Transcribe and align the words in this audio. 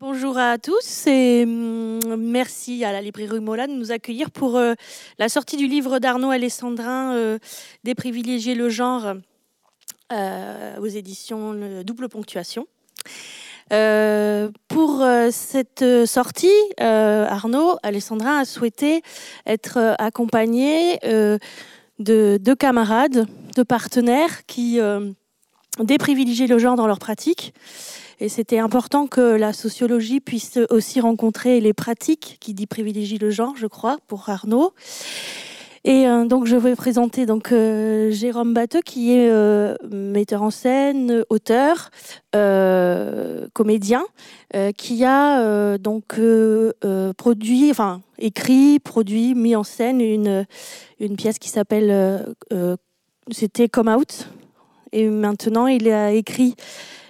Bonjour 0.00 0.38
à 0.38 0.58
tous 0.58 1.08
et 1.08 1.42
hum, 1.42 1.98
merci 2.18 2.84
à 2.84 2.92
la 2.92 3.02
librairie 3.02 3.40
Mola 3.40 3.66
de 3.66 3.72
nous 3.72 3.90
accueillir 3.90 4.30
pour 4.30 4.56
euh, 4.56 4.74
la 5.18 5.28
sortie 5.28 5.56
du 5.56 5.66
livre 5.66 5.98
d'Arnaud 5.98 6.30
Alessandrin, 6.30 7.16
euh, 7.16 7.40
Des 7.82 7.96
privilégiés 7.96 8.54
le 8.54 8.68
genre, 8.68 9.14
euh, 10.12 10.78
aux 10.78 10.86
éditions 10.86 11.82
Double 11.82 12.08
Ponctuation. 12.08 12.68
pour 14.68 15.04
cette 15.32 15.84
sortie, 16.06 16.60
Arnaud 16.78 17.76
Alessandrin 17.82 18.38
a 18.38 18.44
souhaité 18.44 19.02
être 19.46 19.96
accompagné 19.98 21.00
de 21.02 22.38
deux 22.40 22.54
camarades, 22.54 23.26
de 23.56 23.62
partenaires 23.64 24.46
qui 24.46 24.78
déprivilégient 25.80 26.46
le 26.46 26.58
genre 26.58 26.76
dans 26.76 26.86
leur 26.86 27.00
pratique 27.00 27.52
et 28.20 28.28
c'était 28.28 28.58
important 28.58 29.06
que 29.06 29.20
la 29.20 29.52
sociologie 29.52 30.20
puisse 30.20 30.58
aussi 30.70 31.00
rencontrer 31.00 31.60
les 31.60 31.72
pratiques 31.72 32.38
qui 32.40 32.54
dit 32.54 32.66
privilégient 32.66 33.18
le 33.18 33.30
genre, 33.30 33.54
je 33.56 33.66
crois, 33.66 33.98
pour 34.08 34.28
Arnaud. 34.28 34.72
Et 35.84 36.06
euh, 36.06 36.24
donc 36.24 36.46
je 36.46 36.56
vais 36.56 36.74
présenter 36.74 37.24
donc 37.24 37.52
euh, 37.52 38.10
Jérôme 38.10 38.52
Batteux 38.52 38.82
qui 38.82 39.12
est 39.12 39.30
euh, 39.30 39.76
metteur 39.90 40.42
en 40.42 40.50
scène, 40.50 41.24
auteur, 41.30 41.90
comédien, 43.52 44.04
qui 44.76 45.04
a 45.04 45.78
donc 45.78 46.20
produit, 47.16 47.70
enfin 47.70 48.00
écrit, 48.18 48.78
produit, 48.80 49.34
mis 49.34 49.56
en 49.56 49.64
scène 49.64 50.00
une 50.00 51.16
pièce 51.16 51.38
qui 51.38 51.48
s'appelle 51.48 52.36
c'était 53.30 53.68
Come 53.68 53.88
Out. 53.88 54.28
Et 54.92 55.08
maintenant 55.08 55.66
il 55.66 55.88
a 55.90 56.12
écrit 56.12 56.54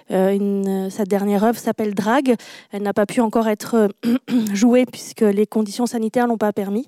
une, 0.09 0.89
sa 0.89 1.05
dernière 1.05 1.43
œuvre 1.43 1.59
s'appelle 1.59 1.93
Drag. 1.93 2.35
Elle 2.71 2.83
n'a 2.83 2.93
pas 2.93 3.05
pu 3.05 3.21
encore 3.21 3.47
être 3.47 3.89
euh, 4.05 4.17
jouée 4.53 4.85
puisque 4.85 5.21
les 5.21 5.45
conditions 5.45 5.85
sanitaires 5.85 6.27
l'ont 6.27 6.37
pas 6.37 6.53
permis. 6.53 6.85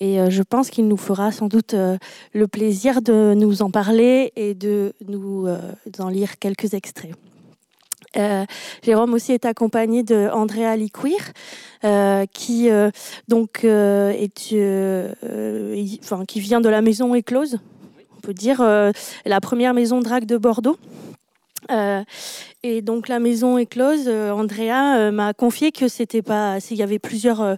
Et 0.00 0.20
euh, 0.20 0.30
je 0.30 0.42
pense 0.42 0.70
qu'il 0.70 0.88
nous 0.88 0.96
fera 0.96 1.32
sans 1.32 1.48
doute 1.48 1.74
le 1.74 2.48
plaisir 2.48 3.02
de 3.02 3.34
nous 3.34 3.62
en 3.62 3.70
parler 3.70 4.32
et 4.36 4.54
de 4.54 4.94
nous 5.06 5.46
en 5.98 6.08
lire 6.08 6.38
quelques 6.38 6.74
extraits. 6.74 7.12
Jérôme 8.82 9.14
aussi 9.14 9.32
est 9.32 9.44
accompagné 9.44 10.02
de 10.02 10.28
Andrea 10.32 10.76
Liquir, 10.76 11.32
qui 12.32 12.68
donc 13.28 13.66
qui 16.26 16.40
vient 16.40 16.60
de 16.60 16.68
la 16.68 16.82
maison 16.82 17.14
éclose, 17.14 17.58
on 18.16 18.20
peut 18.20 18.34
dire 18.34 18.62
la 18.62 19.40
première 19.40 19.74
maison 19.74 20.00
drague 20.00 20.26
de 20.26 20.38
Bordeaux. 20.38 20.76
Euh, 21.70 22.02
et 22.62 22.82
donc 22.82 23.08
la 23.08 23.18
maison 23.18 23.58
est 23.58 23.66
close. 23.66 24.04
Euh, 24.06 24.30
Andrea 24.30 24.96
euh, 24.98 25.10
m'a 25.10 25.32
confié 25.34 25.72
que 25.72 25.88
c'était 25.88 26.22
pas. 26.22 26.58
Il 26.70 26.76
y 26.76 26.82
avait 26.82 26.98
plusieurs 26.98 27.56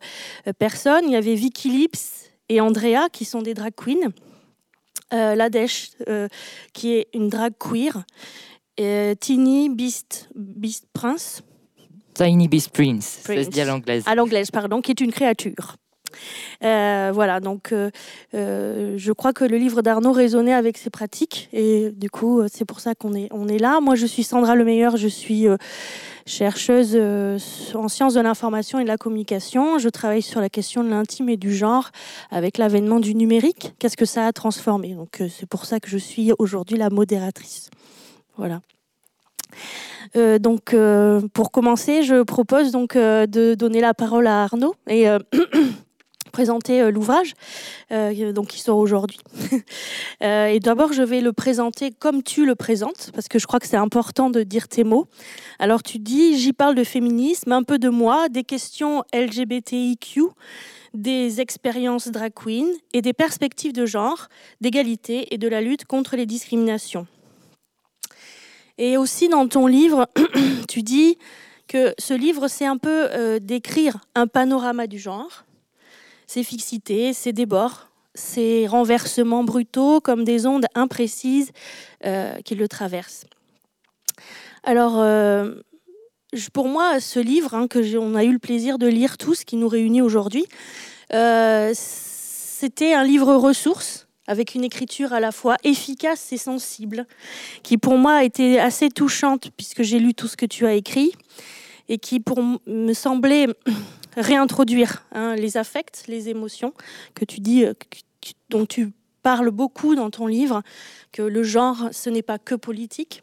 personnes. 0.59 1.05
Il 1.06 1.12
y 1.12 1.17
avait 1.17 1.34
Vicky 1.34 1.70
Lips 1.70 2.31
et 2.48 2.61
Andrea 2.61 3.09
qui 3.12 3.25
sont 3.25 3.42
des 3.42 3.55
drag 3.55 3.75
queens. 3.75 4.12
Ladesh 5.11 5.91
qui 6.72 6.94
est 6.94 7.09
une 7.12 7.28
drag 7.28 7.53
queer. 7.59 8.05
Et 8.78 9.14
Tiny 9.20 9.69
Beast, 9.69 10.31
Beast 10.34 10.87
Prince. 10.94 11.42
Tiny 12.14 12.48
Beast 12.48 12.70
Prince, 12.70 13.20
ça 13.22 13.44
se 13.44 13.48
dit 13.48 13.61
à 13.61 13.64
l'anglaise. 13.64 14.05
À 14.06 14.14
l'anglaise, 14.14 14.50
pardon, 14.50 14.81
qui 14.81 14.91
est 14.91 15.00
une 15.00 15.12
créature. 15.12 15.77
Euh, 16.64 17.10
voilà, 17.12 17.41
donc 17.41 17.72
euh, 17.72 17.91
euh, 18.34 18.94
je 18.96 19.12
crois 19.12 19.32
que 19.32 19.44
le 19.44 19.56
livre 19.56 19.82
d'Arnaud 19.82 20.12
résonnait 20.12 20.52
avec 20.52 20.78
ses 20.78 20.91
pratiques 20.91 21.48
et 21.52 21.91
du 21.91 22.10
coup 22.10 22.42
c'est 22.48 22.64
pour 22.64 22.80
ça 22.80 22.94
qu'on 22.94 23.14
est, 23.14 23.58
là. 23.58 23.80
Moi 23.80 23.94
je 23.94 24.06
suis 24.06 24.22
Sandra 24.22 24.54
Lemeilleur, 24.54 24.96
je 24.96 25.08
suis 25.08 25.46
chercheuse 26.27 26.96
en 27.74 27.88
sciences 27.88 28.14
de 28.14 28.20
l'information 28.20 28.78
et 28.78 28.84
de 28.84 28.88
la 28.88 28.96
communication. 28.96 29.78
Je 29.78 29.88
travaille 29.88 30.22
sur 30.22 30.41
la 30.41 30.48
question 30.48 30.84
de 30.84 30.88
l'intime 30.88 31.28
et 31.28 31.36
du 31.36 31.54
genre 31.54 31.91
avec 32.30 32.58
l'avènement 32.58 33.00
du 33.00 33.14
numérique. 33.14 33.74
Qu'est-ce 33.78 33.97
que 33.97 34.04
ça 34.04 34.26
a 34.26 34.32
transformé? 34.32 34.94
Donc 34.94 35.22
c'est 35.30 35.47
pour 35.47 35.66
ça 35.66 35.80
que 35.80 35.88
je 35.88 35.98
suis 35.98 36.32
aujourd'hui 36.38 36.76
la 36.76 36.91
modératrice. 36.91 37.70
Voilà. 38.37 38.60
donc, 40.38 40.75
pour 41.34 41.50
commencer, 41.50 42.03
je 42.03 42.22
propose 42.22 42.72
donc 42.72 42.97
de 42.97 43.54
donner 43.54 43.81
la 43.81 43.94
parole 43.94 44.26
à 44.26 44.44
Arnaud 44.44 44.75
et 44.88 45.06
présenter 46.32 46.81
euh, 46.81 46.91
l'ouvrage, 46.91 47.34
euh, 47.93 48.32
donc 48.32 48.48
qui 48.48 48.59
sort 48.59 48.78
aujourd'hui. 48.78 49.20
Euh, 50.22 50.47
et 50.47 50.60
d'abord, 50.60 50.93
je 50.93 51.03
vais 51.03 51.20
le 51.20 51.32
présenter 51.32 51.91
comme 51.91 52.22
tu 52.22 52.47
le 52.47 52.54
présentes, 52.54 53.10
parce 53.12 53.26
que 53.26 53.41
je 53.41 53.47
crois 53.48 53.59
que 53.59 53.66
c'est 53.66 53.76
important 53.76 54.31
de 54.31 54.44
dire 54.44 54.69
tes 54.69 54.84
mots. 54.84 55.09
Alors, 55.59 55.82
tu 55.82 55.98
dis, 55.98 56.38
j'y 56.38 56.53
parle 56.53 56.76
de 56.76 56.84
féminisme, 56.84 57.50
un 57.50 57.65
peu 57.65 57.78
de 57.78 57.88
moi, 57.88 58.28
des 58.28 58.44
questions 58.44 59.03
LGBTIQ, 59.12 60.22
des 60.94 61.41
expériences 61.41 62.09
drag 62.09 62.32
queen 62.34 62.69
et 62.93 63.03
des 63.03 63.12
perspectives 63.12 63.72
de 63.72 63.84
genre, 63.84 64.28
d'égalité 64.60 65.34
et 65.34 65.38
de 65.38 65.49
la 65.49 65.60
lutte 65.60 65.87
contre 65.87 66.14
les 66.14 66.26
discriminations. 66.26 67.09
Et 68.78 68.97
aussi 68.97 69.28
dans 69.28 69.49
ton 69.49 69.66
livre, 69.66 70.09
tu 70.69 70.82
dis 70.82 71.19
que 71.66 71.94
ce 71.99 72.14
livre, 72.14 72.47
c'est 72.47 72.66
un 72.66 72.76
peu 72.76 73.41
d'écrire 73.41 73.99
un 74.14 74.28
panorama 74.28 74.87
du 74.87 75.00
genre, 75.00 75.44
ces 76.27 76.43
fixités, 76.43 77.12
ces 77.12 77.33
débords, 77.33 77.88
ces 78.15 78.66
renversements 78.66 79.44
brutaux 79.44 80.00
comme 80.00 80.25
des 80.25 80.47
ondes 80.47 80.66
imprécises 80.75 81.50
euh, 82.05 82.37
qui 82.44 82.55
le 82.55 82.69
traversent. 82.69 83.27
Alors, 84.65 84.99
euh, 84.99 85.55
pour 86.53 86.69
moi, 86.69 87.00
ce 87.00 87.21
livre, 87.21 87.55
hein, 87.55 87.69
que 87.69 87.97
on 87.97 88.15
a 88.15 88.25
eu 88.25 88.32
le 88.32 88.38
plaisir 88.38 88.78
de 88.78 88.87
lire 88.87 89.19
tous, 89.19 89.44
qui 89.44 89.56
nous 89.56 89.69
réunit 89.69 90.03
aujourd'hui, 90.03 90.47
euh, 91.12 91.72
c'était 91.75 92.94
un 92.94 93.05
livre 93.05 93.34
ressource 93.34 94.06
avec 94.28 94.55
une 94.55 94.65
écriture 94.65 95.12
à 95.12 95.21
la 95.21 95.32
fois 95.32 95.56
efficace 95.65 96.32
et 96.32 96.37
sensible, 96.37 97.06
qui 97.62 97.77
pour 97.77 97.99
moi 97.99 98.15
a 98.15 98.25
été 98.25 98.61
assez 98.61 98.88
touchante 98.88 99.50
puisque 99.56 99.82
j'ai 99.82 99.99
lu 99.99 100.15
tout 100.15 100.28
ce 100.28 100.37
que 100.37 100.47
tu 100.47 100.65
as 100.65 100.75
écrit 100.75 101.12
et 101.88 101.99
qui 101.99 102.21
pour 102.21 102.41
me 102.66 102.93
semblait 102.93 103.49
réintroduire 104.17 105.05
hein, 105.12 105.34
les 105.37 105.56
affects, 105.56 106.05
les 106.09 106.28
émotions 106.28 106.73
que 107.15 107.25
tu 107.25 107.41
dis, 107.41 107.65
euh, 107.65 107.75
dont 108.50 108.67
tu 108.67 108.93
parles 109.23 109.50
beaucoup 109.50 109.95
dans 109.95 110.11
ton 110.11 110.27
livre, 110.27 110.62
que 111.12 111.23
le 111.23 111.43
genre, 111.43 111.89
ce 111.93 112.11
n'est 112.11 112.23
pas 112.23 112.39
que 112.39 112.55
politique. 112.55 113.23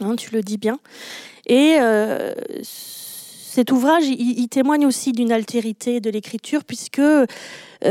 Hein, 0.00 0.16
tu 0.16 0.32
le 0.32 0.42
dis 0.42 0.58
bien. 0.58 0.78
Et 1.46 1.76
euh, 1.80 2.34
cet 2.62 3.72
ouvrage, 3.72 4.04
il, 4.06 4.48
témoigne 4.48 4.86
aussi 4.86 5.12
d'une 5.12 5.32
altérité 5.32 6.00
de 6.00 6.10
l'écriture, 6.10 6.64
puisque 6.64 7.00
euh, 7.00 7.26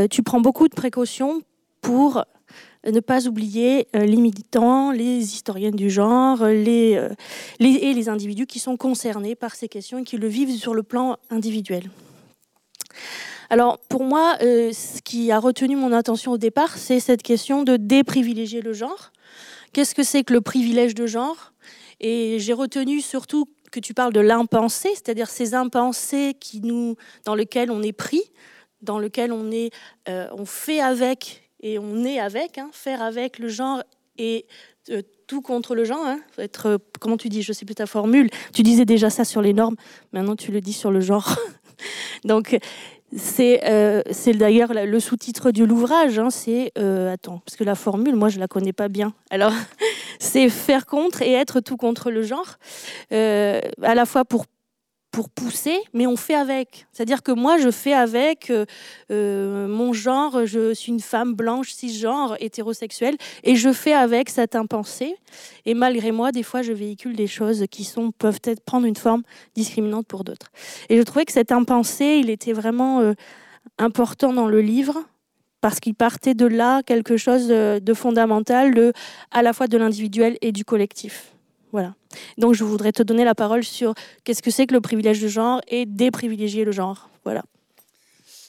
tu 0.09 0.23
prends 0.23 0.39
beaucoup 0.39 0.69
de 0.69 0.75
précautions 0.75 1.41
pour 1.81 2.23
ne 2.85 2.99
pas 3.01 3.27
oublier 3.27 3.87
les 3.93 4.15
militants, 4.15 4.91
les 4.91 5.33
historiennes 5.33 5.75
du 5.75 5.89
genre, 5.89 6.47
et 6.47 6.97
les 7.59 8.09
individus 8.09 8.45
qui 8.45 8.59
sont 8.59 8.77
concernés 8.77 9.35
par 9.35 9.55
ces 9.55 9.67
questions 9.67 9.97
et 9.97 10.03
qui 10.03 10.15
le 10.15 10.27
vivent 10.27 10.55
sur 10.55 10.73
le 10.73 10.83
plan 10.83 11.17
individuel. 11.29 11.89
Alors 13.49 13.79
pour 13.89 14.03
moi, 14.03 14.37
euh, 14.41 14.71
ce 14.73 15.01
qui 15.01 15.31
a 15.31 15.39
retenu 15.39 15.75
mon 15.75 15.91
attention 15.91 16.33
au 16.33 16.37
départ, 16.37 16.77
c'est 16.77 16.99
cette 16.99 17.23
question 17.23 17.63
de 17.63 17.77
déprivilégier 17.77 18.61
le 18.61 18.73
genre. 18.73 19.11
Qu'est-ce 19.73 19.95
que 19.95 20.03
c'est 20.03 20.23
que 20.23 20.33
le 20.33 20.41
privilège 20.41 20.95
de 20.95 21.07
genre? 21.07 21.53
Et 21.99 22.37
j'ai 22.39 22.53
retenu 22.53 23.01
surtout 23.01 23.47
que 23.71 23.79
tu 23.79 23.93
parles 23.93 24.13
de 24.13 24.19
l'impensé, 24.19 24.89
c'est-à-dire 24.93 25.29
ces 25.29 25.53
impensés 25.53 26.35
qui 26.39 26.61
nous, 26.61 26.95
dans 27.25 27.35
lesquels 27.35 27.71
on 27.71 27.81
est 27.81 27.93
pris, 27.93 28.23
dans 28.81 28.99
lesquels 28.99 29.31
on 29.31 29.51
est, 29.51 29.71
euh, 30.09 30.27
on 30.33 30.45
fait 30.45 30.79
avec 30.79 31.49
et 31.61 31.79
on 31.79 32.03
est 32.03 32.19
avec, 32.19 32.57
hein, 32.57 32.69
faire 32.71 33.01
avec 33.01 33.39
le 33.39 33.47
genre 33.47 33.83
et 34.17 34.45
euh, 34.89 35.01
tout 35.27 35.41
contre 35.41 35.75
le 35.75 35.83
genre, 35.83 36.05
hein, 36.05 36.19
être, 36.37 36.79
comment 36.99 37.17
tu 37.17 37.27
dis, 37.27 37.41
je 37.41 37.51
sais 37.51 37.65
plus 37.65 37.75
ta 37.75 37.85
formule, 37.85 38.29
tu 38.53 38.63
disais 38.63 38.85
déjà 38.85 39.09
ça 39.09 39.25
sur 39.25 39.41
les 39.41 39.53
normes, 39.53 39.75
maintenant 40.13 40.35
tu 40.35 40.51
le 40.51 40.61
dis 40.61 40.73
sur 40.73 40.91
le 40.91 41.01
genre. 41.01 41.35
Donc, 42.23 42.57
c'est 43.15 43.61
euh, 43.65 44.01
d'ailleurs 44.33 44.73
le 44.73 44.99
sous-titre 44.99 45.51
de 45.51 45.63
l'ouvrage. 45.63 46.19
Hein, 46.19 46.29
c'est 46.29 46.71
euh, 46.77 47.13
attends, 47.13 47.41
parce 47.45 47.55
que 47.55 47.63
la 47.63 47.75
formule, 47.75 48.15
moi, 48.15 48.29
je 48.29 48.39
la 48.39 48.47
connais 48.47 48.73
pas 48.73 48.89
bien. 48.89 49.13
Alors, 49.29 49.53
c'est 50.19 50.49
faire 50.49 50.85
contre 50.85 51.21
et 51.21 51.33
être 51.33 51.59
tout 51.59 51.77
contre 51.77 52.11
le 52.11 52.23
genre, 52.23 52.57
euh, 53.13 53.61
à 53.81 53.95
la 53.95 54.05
fois 54.05 54.25
pour 54.25 54.45
pour 55.11 55.29
pousser, 55.29 55.77
mais 55.93 56.05
on 56.05 56.15
fait 56.15 56.35
avec. 56.35 56.85
C'est-à-dire 56.91 57.23
que 57.23 57.31
moi, 57.31 57.57
je 57.57 57.71
fais 57.71 57.93
avec 57.93 58.49
euh, 58.49 58.65
euh, 59.11 59.67
mon 59.67 59.93
genre, 59.93 60.45
je 60.45 60.73
suis 60.73 60.91
une 60.91 60.99
femme 60.99 61.33
blanche, 61.33 61.71
cisgenre, 61.71 62.35
hétérosexuelle, 62.39 63.15
et 63.43 63.55
je 63.55 63.71
fais 63.73 63.93
avec 63.93 64.29
cette 64.29 64.55
impensée. 64.55 65.15
Et 65.65 65.73
malgré 65.73 66.11
moi, 66.11 66.31
des 66.31 66.43
fois, 66.43 66.61
je 66.61 66.71
véhicule 66.71 67.15
des 67.15 67.27
choses 67.27 67.65
qui 67.71 67.83
sont, 67.83 68.11
peuvent 68.11 68.41
être 68.43 68.61
prendre 68.61 68.85
une 68.85 68.95
forme 68.95 69.23
discriminante 69.55 70.07
pour 70.07 70.23
d'autres. 70.23 70.51
Et 70.89 70.97
je 70.97 71.01
trouvais 71.03 71.25
que 71.25 71.33
cette 71.33 71.51
impensée, 71.51 72.19
il 72.19 72.29
était 72.29 72.53
vraiment 72.53 72.99
euh, 72.99 73.13
important 73.77 74.33
dans 74.33 74.47
le 74.47 74.61
livre, 74.61 75.03
parce 75.61 75.79
qu'il 75.79 75.95
partait 75.95 76.35
de 76.35 76.45
là 76.45 76.83
quelque 76.83 77.17
chose 77.17 77.47
de, 77.47 77.93
fondamental, 77.95 78.93
à 79.31 79.41
la 79.41 79.53
fois 79.53 79.67
de 79.67 79.77
l'individuel 79.77 80.37
et 80.41 80.51
du 80.51 80.63
collectif. 80.63 81.33
Voilà. 81.71 81.95
Donc 82.37 82.53
je 82.53 82.63
voudrais 82.63 82.91
te 82.91 83.03
donner 83.03 83.25
la 83.25 83.35
parole 83.35 83.63
sur 83.63 83.93
qu'est-ce 84.23 84.41
que 84.41 84.51
c'est 84.51 84.67
que 84.67 84.73
le 84.73 84.81
privilège 84.81 85.21
de 85.21 85.27
genre 85.27 85.61
et 85.67 85.85
déprivilégier 85.85 86.65
le 86.65 86.71
genre. 86.71 87.09
Voilà. 87.23 87.43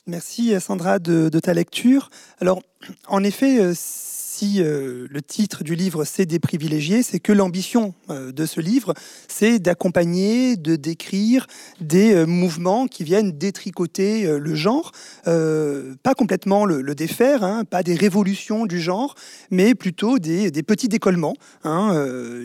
Merci 0.07 0.59
Sandra 0.61 0.99
de, 0.99 1.29
de 1.29 1.41
ta 1.41 1.53
lecture. 1.53 2.11
Alors 2.41 2.63
en 3.09 3.25
effet, 3.25 3.75
si 4.39 4.63
euh, 4.63 5.09
le 5.11 5.21
titre 5.21 5.65
du 5.65 5.75
livre 5.75 6.05
c'est 6.05 6.25
des 6.25 6.39
privilégiés, 6.39 7.03
c'est 7.03 7.19
que 7.19 7.33
l'ambition 7.33 7.95
euh, 8.09 8.31
de 8.31 8.47
ce 8.47 8.61
livre, 8.61 8.95
c'est 9.27 9.59
d'accompagner, 9.59 10.57
de 10.57 10.77
décrire 10.77 11.49
des 11.81 12.15
euh, 12.15 12.25
mouvements 12.25 12.87
qui 12.87 13.03
viennent 13.03 13.33
détricoter 13.33 14.39
le 14.39 14.55
genre, 14.55 14.93
pas 15.25 16.15
complètement 16.17 16.65
le, 16.65 16.95
défaire, 16.95 17.43
hein, 17.43 17.65
pas 17.65 17.83
des 17.83 17.95
révolutions 17.95 18.67
du 18.67 18.81
genre, 18.81 19.15
mais 19.51 19.75
plutôt 19.75 20.19
des, 20.19 20.51
petits 20.63 20.89
décollements 20.89 21.35
hein, 21.65 21.95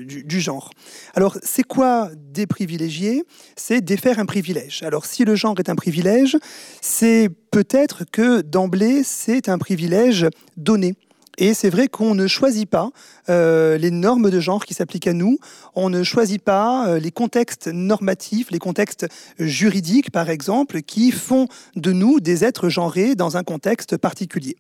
du, 0.06 0.24
du, 0.24 0.42
genre. 0.42 0.72
Alors, 1.13 1.38
c'est 1.44 1.63
quoi 1.63 2.10
des 2.16 2.48
privilégiés? 2.48 3.24
C'est 3.56 3.81
défaire 3.81 4.19
un 4.19 4.25
privilège. 4.25 4.84
Alors, 4.84 5.06
si 5.06 5.25
le 5.25 5.36
genre 5.36 5.56
est 5.60 5.69
un 5.69 5.75
privilège, 5.75 6.38
c'est 6.81 7.30
peut-être 7.51 8.04
que 8.12 8.42
d'emblée, 8.42 9.04
c'est 9.04 9.50
un 9.50 9.57
privilège 9.57 10.28
donné. 10.57 10.95
Et 11.38 11.53
c'est 11.53 11.69
vrai 11.69 11.88
qu'on 11.88 12.13
ne 12.13 12.27
choisit 12.27 12.69
pas 12.69 12.89
euh, 13.30 13.77
les 13.77 13.89
normes 13.89 14.30
de 14.30 14.39
genre 14.39 14.65
qui 14.65 14.74
s'appliquent 14.74 15.07
à 15.07 15.13
nous, 15.13 15.39
on 15.74 15.89
ne 15.89 16.03
choisit 16.03 16.41
pas 16.41 16.88
euh, 16.88 17.00
les 17.00 17.12
contextes 17.12 17.68
normatifs, 17.68 18.51
les 18.51 18.59
contextes 18.59 19.07
juridiques, 19.39 20.12
par 20.12 20.30
exemple, 20.30 20.81
qui 20.81 21.12
font 21.12 21.47
de 21.75 21.91
nous 21.91 22.19
des 22.19 22.44
êtres 22.44 22.69
genrés 22.69 23.15
dans 23.15 23.35
un 23.35 23.44
contexte 23.44 23.97
particulier. 23.97 24.57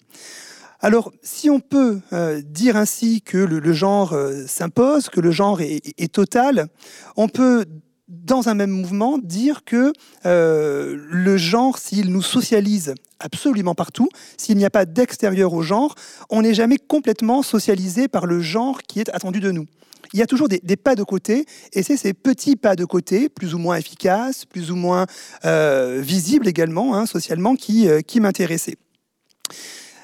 Alors, 0.79 1.13
si 1.21 1.49
on 1.49 1.59
peut 1.59 1.99
euh, 2.11 2.41
dire 2.41 2.75
ainsi 2.75 3.21
que 3.21 3.37
le, 3.37 3.73
genre 3.73 4.17
s'impose, 4.47 5.09
que 5.09 5.21
le 5.21 5.31
genre 5.31 5.61
est, 5.61 6.11
total, 6.11 6.67
on 7.15 7.29
peut 7.29 7.65
dans 8.13 8.47
un 8.47 8.53
même 8.53 8.69
mouvement, 8.69 9.17
dire 9.17 9.63
que 9.65 9.91
le 10.23 11.37
genre, 11.37 11.77
s'il 11.77 12.11
nous 12.11 12.21
socialise 12.21 12.93
absolument 13.23 13.73
partout. 13.73 14.09
S'il 14.37 14.57
n'y 14.57 14.65
a 14.65 14.69
pas 14.69 14.85
d'extérieur 14.85 15.53
au 15.53 15.61
genre, 15.61 15.95
on 16.29 16.41
n'est 16.41 16.53
jamais 16.53 16.77
complètement 16.77 17.41
socialisé 17.41 18.07
par 18.07 18.25
le 18.25 18.39
genre 18.41 18.81
qui 18.83 18.99
est 18.99 19.09
attendu 19.09 19.39
de 19.39 19.51
nous. 19.51 19.65
Il 20.13 20.19
y 20.19 20.21
a 20.21 20.27
toujours 20.27 20.47
des, 20.47 20.59
pas 20.75 20.93
de 20.93 21.01
côté, 21.01 21.45
et 21.71 21.81
c'est 21.81 21.97
ces 21.97 22.13
petits 22.13 22.55
pas 22.55 22.75
de 22.75 22.85
côté, 22.85 23.29
plus 23.29 23.55
ou 23.55 23.57
moins 23.57 23.77
efficaces, 23.77 24.45
plus 24.45 24.69
ou 24.69 24.75
moins 24.75 25.07
euh, 25.43 26.01
visibles 26.03 26.47
également, 26.47 26.95
hein, 26.95 27.07
socialement, 27.07 27.55
qui, 27.55 27.87
euh, 27.87 28.01
qui 28.01 28.19
m'intéressaient. 28.19 28.77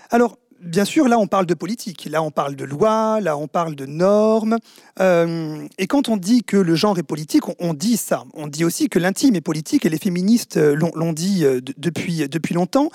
Alors, 0.09 0.39
bien 0.61 0.85
sûr, 0.85 1.07
là, 1.07 1.17
on 1.19 1.27
parle 1.27 1.45
de 1.45 1.53
politique, 1.53 2.07
là, 2.09 2.21
on 2.21 2.31
parle 2.31 2.55
de 2.55 2.65
loi, 2.65 3.19
là, 3.21 3.37
on 3.37 3.47
parle 3.47 3.75
de 3.75 3.85
normes. 3.85 4.57
Euh, 4.99 5.67
et 5.77 5.87
quand 5.87 6.09
on 6.09 6.17
dit 6.17 6.43
que 6.43 6.57
le 6.57 6.75
genre 6.75 6.97
est 6.99 7.03
politique, 7.03 7.43
on, 7.59 7.73
dit 7.73 7.97
ça. 7.97 8.23
On 8.33 8.47
dit 8.47 8.65
aussi 8.65 8.89
que 8.89 8.99
l'intime 8.99 9.35
est 9.35 9.41
politique, 9.41 9.85
et 9.85 9.89
les 9.89 9.97
féministes 9.97 10.57
euh, 10.57 10.75
l'ont 10.75 11.13
dit 11.13 11.45
euh, 11.45 11.61
depuis, 11.77 12.27
depuis 12.27 12.53
longtemps. 12.53 12.89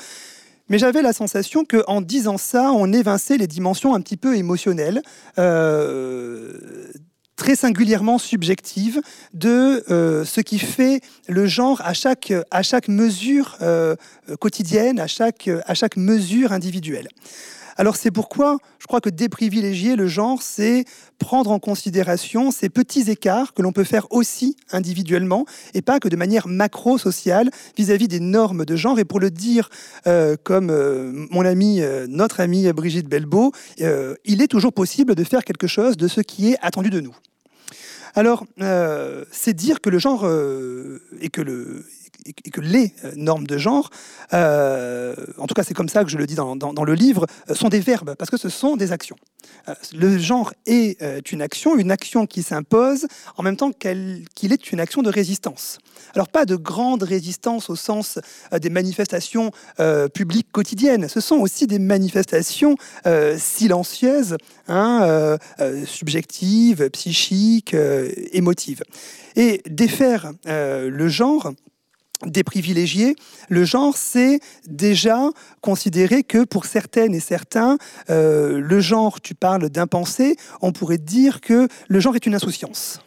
Mais 0.69 0.79
j'avais 0.79 1.03
la 1.03 1.13
sensation 1.13 1.65
qu'en 1.65 2.01
disant 2.01 2.39
ça, 2.39 2.73
on 2.73 2.93
évinçait 2.93 3.37
les 3.37 3.47
dimensions 3.47 3.95
un 3.95 4.01
petit 4.01 4.17
peu 4.17 4.35
émotionnelles, 4.37 5.03
très 7.37 7.57
singulièrement 7.57 8.17
subjectives, 8.17 9.03
de 9.35 9.85
ce 10.25 10.41
qui 10.41 10.59
fait 10.59 11.03
le 11.29 11.45
genre 11.45 11.83
à 11.85 11.93
chaque, 11.93 12.33
à 12.51 12.63
chaque 12.63 12.89
mesure 12.89 13.59
quotidienne, 14.41 15.01
à 15.01 15.07
chaque, 15.07 15.51
à 15.67 15.75
chaque 15.75 15.99
mesure 15.99 16.51
individuelle. 16.51 17.09
Alors 17.77 17.97
c'est 17.97 18.11
pourquoi 18.11 18.59
je 18.79 18.87
crois 18.87 19.01
que 19.01 19.09
déprivilégier 19.09 19.97
le 19.97 20.07
genre, 20.07 20.43
c'est 20.43 20.85
prendre 21.19 21.51
en 21.51 21.59
considération 21.59 22.51
ces 22.51 22.69
petits 22.69 23.11
écarts 23.11 23.55
que 23.55 23.63
l'on 23.63 23.73
peut 23.73 23.85
faire 23.85 24.07
aussi 24.11 24.57
individuellement 24.71 25.47
et 25.73 25.83
pas 25.83 26.01
que 26.01 26.09
de 26.09 26.17
manière 26.17 26.49
macro-sociale 26.49 27.51
vis-à-vis 27.77 28.09
des 28.09 28.21
normes 28.21 28.65
de 28.65 28.77
genre. 28.77 28.99
Et 28.99 29.05
pour 29.05 29.21
le 29.21 29.31
dire 29.31 29.71
euh, 30.07 30.37
comme 30.43 30.71
euh, 30.71 31.27
mon 31.31 31.45
ami, 31.45 31.81
euh, 31.81 32.07
notre 32.09 32.41
amie 32.41 32.71
Brigitte 32.73 33.09
Belbeau, 33.09 33.53
il 33.79 34.43
est 34.43 34.49
toujours 34.49 34.73
possible 34.73 35.15
de 35.15 35.25
faire 35.25 35.45
quelque 35.45 35.67
chose 35.67 35.97
de 35.97 36.09
ce 36.09 36.21
qui 36.21 36.53
est 36.53 36.57
attendu 36.61 36.91
de 36.91 37.01
nous. 37.01 37.15
Alors, 38.17 38.45
c'est 39.33 39.55
dire 39.55 39.81
que 39.81 39.91
le 39.91 39.99
genre 39.99 40.25
et 41.21 41.31
que 41.31 41.41
le, 41.41 41.85
et 42.27 42.51
que 42.51 42.61
les 42.61 42.93
euh, 43.05 43.13
normes 43.17 43.47
de 43.47 43.59
genre, 43.59 43.91
euh, 44.33 45.15
en 45.39 45.47
tout 45.47 45.55
cas 45.55 45.63
c'est 45.63 45.75
comme 45.75 45.89
ça 45.89 46.05
que 46.05 46.11
je 46.11 46.19
le 46.19 46.27
dis 46.27 46.35
dans, 46.35 46.85
le 46.85 46.95
livre, 46.95 47.27
euh, 47.51 47.55
sont 47.55 47.69
des 47.69 47.81
verbes, 47.81 48.15
parce 48.19 48.31
que 48.31 48.37
ce 48.37 48.49
sont 48.49 48.77
des 48.77 48.93
actions. 48.93 49.17
le 49.95 50.19
genre 50.19 50.53
est 50.67 51.33
une 51.33 51.43
action, 51.43 51.77
une 51.77 51.91
action 51.91 52.27
qui 52.27 52.43
s'impose, 52.43 53.07
en 53.37 53.43
même 53.43 53.57
temps 53.57 53.73
qu'il 53.73 54.53
est 54.53 54.73
une 54.73 54.81
action 54.81 55.03
de 55.03 55.11
résistance. 55.11 55.79
Alors 56.15 56.29
pas 56.29 56.45
de 56.45 56.57
grande 56.57 57.03
résistance 57.03 57.71
au 57.71 57.77
sens 57.77 58.19
des 58.53 58.71
manifestations 58.71 59.51
publiques 60.15 60.51
quotidiennes, 60.53 61.09
ce 61.09 61.21
sont 61.21 61.37
aussi 61.37 61.67
des 61.67 61.79
manifestations 61.79 62.77
silencieuses, 63.37 64.37
hein, 64.69 65.39
subjectives, 65.87 66.91
psychiques, 66.91 67.77
émotives. 68.33 68.83
Et 69.37 69.63
défaire 69.67 70.33
le 70.47 71.09
genre, 71.09 71.53
des 72.27 72.45
privilégiés, 72.45 73.17
le 73.49 73.65
genre, 73.65 73.97
c'est 73.97 74.41
déjà 74.67 75.31
considérer 75.61 76.23
que 76.23 76.45
pour 76.45 76.65
certaines 76.67 77.15
et 77.15 77.21
certains, 77.21 77.79
euh, 78.11 78.61
le 78.61 78.81
genre, 78.81 79.21
tu 79.21 79.35
parles 79.35 79.69
d'impensé, 79.71 80.37
on 80.63 80.73
pourrait 80.73 80.99
dire 80.99 81.41
que 81.41 81.69
le 81.89 82.01
genre 82.01 82.17
est 82.17 82.27
une 82.27 82.35
insouciance. 82.35 83.01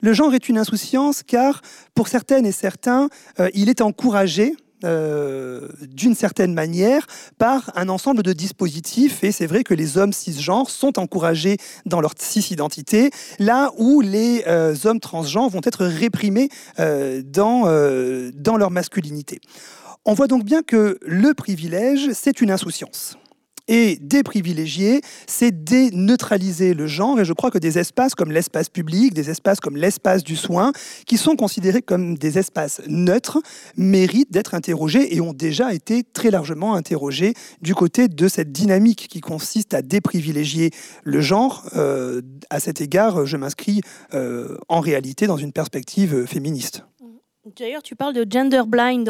Le 0.00 0.12
genre 0.12 0.34
est 0.34 0.48
une 0.48 0.58
insouciance 0.58 1.22
car 1.22 1.62
pour 1.94 2.08
certaines 2.08 2.46
et 2.46 2.52
certains, 2.52 3.08
euh, 3.40 3.48
il 3.54 3.68
est 3.68 3.80
encouragé 3.80 4.54
euh, 4.84 5.68
d'une 5.82 6.14
certaine 6.14 6.54
manière 6.54 7.06
par 7.38 7.70
un 7.74 7.88
ensemble 7.88 8.22
de 8.22 8.32
dispositifs. 8.32 9.24
Et 9.24 9.32
c'est 9.32 9.46
vrai 9.46 9.64
que 9.64 9.74
les 9.74 9.98
hommes 9.98 10.12
cisgenres 10.12 10.70
sont 10.70 10.98
encouragés 10.98 11.56
dans 11.86 12.00
leur 12.00 12.12
cis-identité, 12.18 13.10
là 13.38 13.70
où 13.78 14.00
les 14.00 14.44
euh, 14.46 14.74
hommes 14.84 15.00
transgenres 15.00 15.48
vont 15.48 15.62
être 15.64 15.86
réprimés 15.86 16.48
euh, 16.78 17.22
dans, 17.24 17.62
dans 18.34 18.56
leur 18.56 18.70
masculinité. 18.70 19.40
On 20.04 20.14
voit 20.14 20.26
donc 20.26 20.44
bien 20.44 20.62
que 20.62 20.98
le 21.02 21.32
privilège, 21.34 22.10
c'est 22.12 22.40
une 22.40 22.50
insouciance 22.50 23.16
et 23.68 23.98
déprivilégier, 24.00 25.00
c'est 25.26 25.64
déneutraliser 25.64 26.74
le 26.74 26.86
genre. 26.86 27.20
Et 27.20 27.24
je 27.24 27.32
crois 27.32 27.50
que 27.50 27.58
des 27.58 27.78
espaces 27.78 28.14
comme 28.14 28.32
l'espace 28.32 28.68
public, 28.68 29.14
des 29.14 29.30
espaces 29.30 29.60
comme 29.60 29.76
l'espace 29.76 30.22
du 30.22 30.36
soin, 30.36 30.72
qui 31.06 31.16
sont 31.16 31.36
considérés 31.36 31.82
comme 31.82 32.16
des 32.18 32.38
espaces 32.38 32.82
neutres, 32.86 33.40
méritent 33.76 34.32
d'être 34.32 34.54
interrogés 34.54 35.14
et 35.14 35.20
ont 35.20 35.32
déjà 35.32 35.72
été 35.72 36.02
très 36.02 36.30
largement 36.30 36.74
interrogés 36.74 37.34
du 37.62 37.74
côté 37.74 38.08
de 38.08 38.28
cette 38.28 38.52
dynamique 38.52 39.08
qui 39.08 39.20
consiste 39.20 39.74
à 39.74 39.82
déprivilégier 39.82 40.70
le 41.02 41.20
genre. 41.20 41.64
Euh, 41.76 42.22
à 42.50 42.60
cet 42.60 42.80
égard, 42.80 43.26
je 43.26 43.36
m'inscris 43.36 43.80
euh, 44.12 44.56
en 44.68 44.80
réalité 44.80 45.26
dans 45.26 45.36
une 45.36 45.52
perspective 45.52 46.26
féministe. 46.26 46.84
D'ailleurs, 47.44 47.82
tu 47.82 47.94
parles 47.94 48.14
de 48.14 48.24
gender 48.28 48.62
blind 48.66 49.06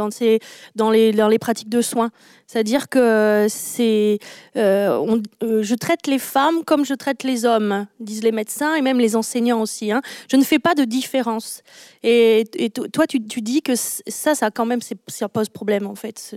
dans, 0.74 0.90
les, 0.90 1.38
pratiques 1.38 1.68
de 1.68 1.80
soins. 1.80 2.10
C'est-à-dire 2.48 2.88
que 2.88 2.98
euh, 3.46 4.18
euh, 4.56 5.62
je 5.62 5.74
traite 5.76 6.08
les 6.08 6.18
femmes 6.18 6.64
comme 6.64 6.84
je 6.84 6.94
traite 6.94 7.22
les 7.22 7.44
hommes, 7.44 7.86
disent 8.00 8.24
les 8.24 8.32
médecins 8.32 8.74
et 8.74 8.82
même 8.82 8.98
les 8.98 9.14
enseignants 9.14 9.60
aussi. 9.60 9.92
Hein. 9.92 10.02
Je 10.28 10.36
ne 10.36 10.42
fais 10.42 10.58
pas 10.58 10.74
de 10.74 10.84
différence. 10.84 11.62
Et, 12.02 12.44
toi, 12.92 13.06
tu, 13.06 13.20
dis 13.20 13.62
que 13.62 13.76
ça, 13.76 14.34
ça 14.34 14.50
quand 14.50 14.66
même, 14.66 14.80
ça 15.06 15.28
pose 15.28 15.48
problème 15.48 15.86
en 15.86 15.94
fait 15.94 16.34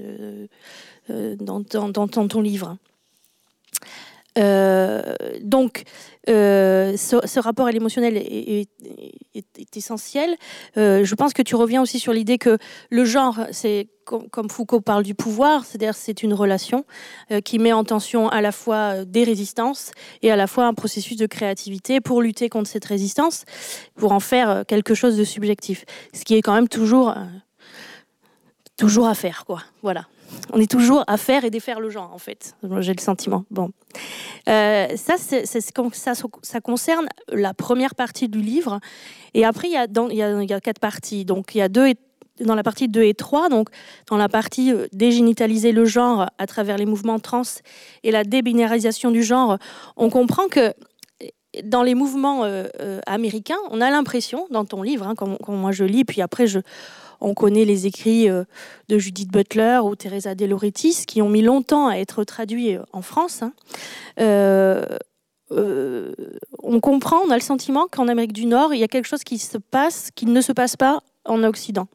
euh, 1.09 1.35
dans, 1.39 1.63
ton 1.63 2.41
livre. 2.41 2.77
Donc, 5.41 5.83
euh, 6.29 6.97
ce, 6.97 7.39
rapport 7.39 7.67
à 7.67 7.71
l'émotionnel 7.71 8.17
est, 8.17 8.67
essentiel. 9.75 10.35
Euh, 10.75 11.05
je 11.05 11.15
pense 11.15 11.33
que 11.33 11.41
tu 11.41 11.55
reviens 11.55 11.81
aussi 11.81 11.99
sur 11.99 12.11
l'idée 12.11 12.37
que 12.37 12.57
le 12.89 13.05
genre, 13.05 13.39
c'est 13.51 13.87
comme, 14.03 14.49
Foucault 14.49 14.81
parle 14.81 15.03
du 15.03 15.15
pouvoir, 15.15 15.65
c'est-à-dire 15.65 15.95
c'est 15.95 16.23
une 16.23 16.33
relation 16.33 16.85
euh, 17.31 17.41
qui 17.41 17.59
met 17.59 17.73
en 17.73 17.83
tension 17.83 18.29
à 18.29 18.41
la 18.41 18.51
fois 18.51 19.05
des 19.05 19.23
résistances 19.23 19.91
et 20.21 20.31
à 20.31 20.35
la 20.35 20.47
fois 20.47 20.65
un 20.65 20.73
processus 20.73 21.17
de 21.17 21.27
créativité 21.27 22.01
pour 22.01 22.21
lutter 22.21 22.49
contre 22.49 22.69
cette 22.69 22.85
résistance, 22.85 23.45
pour 23.95 24.11
en 24.11 24.19
faire 24.19 24.65
quelque 24.67 24.95
chose 24.95 25.17
de 25.17 25.23
subjectif. 25.23 25.85
Ce 26.13 26.23
qui 26.23 26.35
est 26.35 26.41
quand 26.41 26.53
même 26.53 26.69
toujours 26.69 27.15
toujours 28.77 29.07
à 29.07 29.15
faire, 29.15 29.45
quoi. 29.45 29.63
Voilà 29.81 30.05
on 30.53 30.59
est 30.59 30.69
toujours 30.69 31.03
à 31.07 31.17
faire 31.17 31.45
et 31.45 31.49
défaire 31.49 31.79
le 31.79 31.89
genre, 31.89 32.11
en 32.13 32.17
fait. 32.17 32.55
J'ai 32.79 32.93
le 32.93 33.01
sentiment. 33.01 33.45
Bon. 33.51 33.71
Euh, 34.47 34.87
ça, 34.95 35.15
ça, 35.17 36.61
concerne 36.61 37.07
la 37.31 37.53
première 37.53 37.95
partie 37.95 38.29
du 38.29 38.39
livre. 38.39 38.79
Et 39.33 39.45
après, 39.45 39.67
il 39.67 39.73
y 39.73 40.53
a, 40.53 40.59
quatre 40.59 40.79
parties. 40.79 41.25
Donc, 41.25 41.55
il 41.55 41.59
y 41.59 41.61
a 41.61 41.69
deux 41.69 41.93
dans 42.41 42.53
la 42.53 42.61
partie 42.61 42.87
2 42.87 43.01
et 43.01 43.15
3, 43.15 43.49
donc 43.49 43.69
dans 44.11 44.17
la 44.17 44.29
partie 44.29 44.71
euh, 44.71 44.85
dégénitaliser 44.93 45.71
le 45.71 45.85
genre 45.85 46.27
à 46.37 46.45
travers 46.45 46.77
les 46.77 46.85
mouvements 46.85 47.17
trans 47.17 47.41
et 48.03 48.11
la 48.11 48.23
débinarisation 48.23 49.09
du 49.09 49.23
genre, 49.23 49.57
on 49.95 50.11
comprend 50.11 50.47
que 50.47 50.71
dans 51.63 51.81
les 51.81 51.95
mouvements 51.95 52.43
américains, 53.07 53.57
on 53.71 53.81
a 53.81 53.89
l'impression, 53.89 54.45
dans 54.51 54.65
ton 54.65 54.83
livre, 54.83 55.07
hein, 55.07 55.15
comme, 55.15 55.37
moi 55.47 55.71
je 55.71 55.83
lis, 55.83 56.05
puis 56.05 56.21
après 56.21 56.45
je, 56.45 56.59
on 57.21 57.33
connaît 57.33 57.65
les 57.65 57.87
écrits 57.87 58.27
de 58.27 58.97
Judith 58.97 59.31
Butler 59.31 59.79
ou 59.83 59.95
Teresa 59.95 60.35
De 60.35 60.45
Lauretis, 60.45 61.05
qui 61.05 61.21
ont 61.21 61.29
mis 61.29 61.41
longtemps 61.41 61.87
à 61.87 61.95
être 61.95 62.23
traduits 62.23 62.77
en 62.93 63.01
France. 63.01 63.43
Hein. 63.43 63.53
on 65.49 66.79
comprend, 66.81 67.17
on 67.25 67.31
a 67.31 67.35
le 67.35 67.41
sentiment 67.41 67.87
qu'en 67.91 68.07
Amérique 68.07 68.33
du 68.33 68.45
Nord, 68.45 68.73
il 68.73 68.79
y 68.79 68.83
a 68.83 68.87
quelque 68.87 69.07
chose 69.07 69.23
qui 69.23 69.37
se 69.37 69.57
passe, 69.57 70.11
qui 70.15 70.25
ne 70.25 70.41
se 70.41 70.51
passe 70.51 70.75
pas 70.75 71.01
en 71.27 71.43
Occident, 71.43 71.87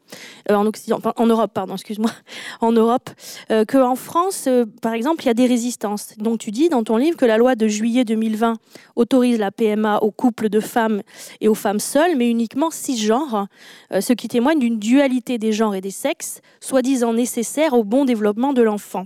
euh, 0.51 0.71
en 1.17 1.27
Europe, 1.27 1.51
pardon, 1.53 1.75
excuse-moi, 1.75 2.11
en 2.61 2.73
Europe, 2.73 3.11
euh, 3.51 3.65
qu'en 3.65 3.97
France, 3.97 4.45
euh, 4.47 4.65
par 4.81 4.93
exemple, 4.93 5.25
il 5.25 5.27
y 5.27 5.31
a 5.31 5.35
des 5.35 5.47
résistances. 5.47 6.17
Donc 6.19 6.39
tu 6.39 6.51
dis 6.51 6.69
dans 6.69 6.85
ton 6.85 6.97
livre 6.97 7.17
que 7.17 7.25
la 7.25 7.39
loi 7.39 7.55
de 7.55 7.67
juillet 7.69 8.05
2020 8.05 8.55
autorise 8.97 9.39
la 9.39 9.51
PMA 9.51 9.99
aux 10.03 10.11
couples 10.11 10.49
de 10.49 10.61
femmes 10.61 11.03
et 11.41 11.49
aux 11.49 11.55
femmes 11.55 11.81
seules, 11.81 12.17
mais 12.17 12.31
uniquement 12.31 12.71
cisgenres, 12.71 13.47
ce 13.91 14.13
qui 14.13 14.29
témoigne 14.29 14.59
d'une 14.59 14.79
dualité 14.79 15.39
des 15.39 15.53
genres 15.53 15.75
et 15.75 15.81
des 15.81 15.91
sexes, 15.91 16.41
soi-disant 16.61 17.13
nécessaire 17.13 17.73
au 17.75 17.85
bon 17.85 18.05
développement 18.05 18.53
de 18.53 18.63
l'enfant. 18.63 19.05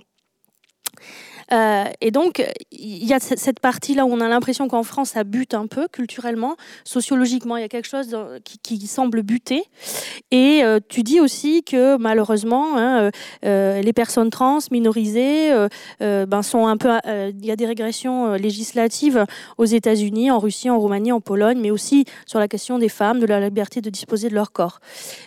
Euh, 1.53 1.85
et 2.01 2.11
donc, 2.11 2.45
il 2.73 3.05
y 3.05 3.13
a 3.13 3.21
cette 3.21 3.61
partie-là 3.61 4.05
où 4.05 4.13
on 4.13 4.21
a 4.21 4.29
l'impression 4.29 4.69
qu'en 4.69 4.83
France, 4.83 5.11
ça 5.11 5.25
bute 5.25 5.55
un 5.55 5.67
peu 5.67 5.89
culturellement, 5.89 6.57
sociologiquement, 6.85 7.57
il 7.57 7.63
y 7.63 7.65
a 7.65 7.69
quelque 7.69 7.89
chose 7.89 8.17
qui, 8.63 8.87
semble 8.87 9.23
buter. 9.23 9.65
Et 10.31 10.63
euh, 10.63 10.79
tu 10.89 11.03
dis 11.03 11.21
aussi 11.21 11.65
que 11.65 11.97
malheureusement, 11.97 12.77
hein, 12.79 13.11
euh, 13.45 13.81
les 13.81 13.93
personnes 13.93 14.31
trans, 14.31 14.59
minorisées, 14.71 15.53
ben, 16.01 16.43
sont 16.43 16.67
un 16.67 16.77
peu. 16.77 16.91
Il 17.07 17.45
y 17.45 17.51
a 17.51 17.57
des 17.57 17.67
régressions 17.67 18.35
législatives 18.35 19.25
aux 19.59 19.65
États-Unis, 19.65 20.31
en 20.31 20.39
Russie, 20.39 20.71
en 20.71 20.79
Roumanie, 20.79 21.13
en 21.13 21.21
Pologne, 21.21 21.59
mais 21.61 21.71
aussi 21.71 22.05
sur 22.27 22.39
la 22.39 22.49
question 22.49 22.79
des 22.79 22.89
femmes, 22.89 23.19
de 23.19 23.27
la 23.27 23.41
liberté 23.41 23.81
de 23.81 23.91
disposer 23.91 24.29
de 24.29 24.35
leur 24.35 24.53
corps. 24.53 24.81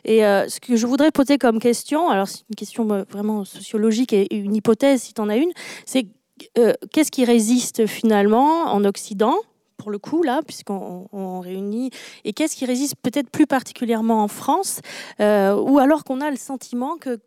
Et 0.06 0.20
ce 0.20 0.60
que 0.60 0.76
je 0.76 0.88
voudrais 0.88 1.12
poser 1.12 1.38
comme 1.38 1.60
question, 1.60 2.10
alors 2.10 2.28
c'est 2.28 2.44
une 2.50 2.56
question 2.56 2.86
vraiment 3.10 3.46
sociologique 3.46 4.14
et 4.14 4.34
une 4.36 4.56
hypothèse 4.56 5.02
si 5.04 5.14
tu 5.14 5.22
en 5.22 5.30
as 5.30 5.38
une, 5.38 5.52
c'est 5.86 6.09
euh, 6.58 6.74
qu'est-ce 6.92 7.12
qui 7.12 7.26
résiste 7.26 7.88
finalement 7.88 8.66
en 8.66 8.84
Occident 8.86 9.36
pour 9.78 9.92
le 9.92 9.98
coup, 9.98 10.24
là, 10.24 10.42
puisqu'on 10.46 11.40
réunit, 11.40 11.90
et 12.26 12.34
qu'est-ce 12.34 12.56
qui 12.56 12.66
résiste 12.66 12.96
peut-être 13.02 13.30
plus 13.30 13.48
particulièrement 13.48 14.22
en 14.22 14.28
France, 14.28 14.82
euh, 15.22 15.56
ou 15.56 15.80
alors 15.80 16.04
qu'on 16.04 16.20
a 16.20 16.30
le 16.30 16.36
sentiment 16.36 16.98
que 16.98 17.18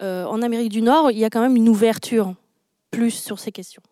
euh, 0.00 0.24
en 0.26 0.42
Amérique 0.42 0.70
du 0.70 0.80
Nord, 0.80 1.10
il 1.10 1.18
y 1.18 1.24
a 1.24 1.30
quand 1.30 1.40
même 1.40 1.56
une 1.56 1.68
ouverture 1.68 2.34
plus 2.90 3.10
sur 3.10 3.38
ces 3.40 3.50
questions. 3.50 3.82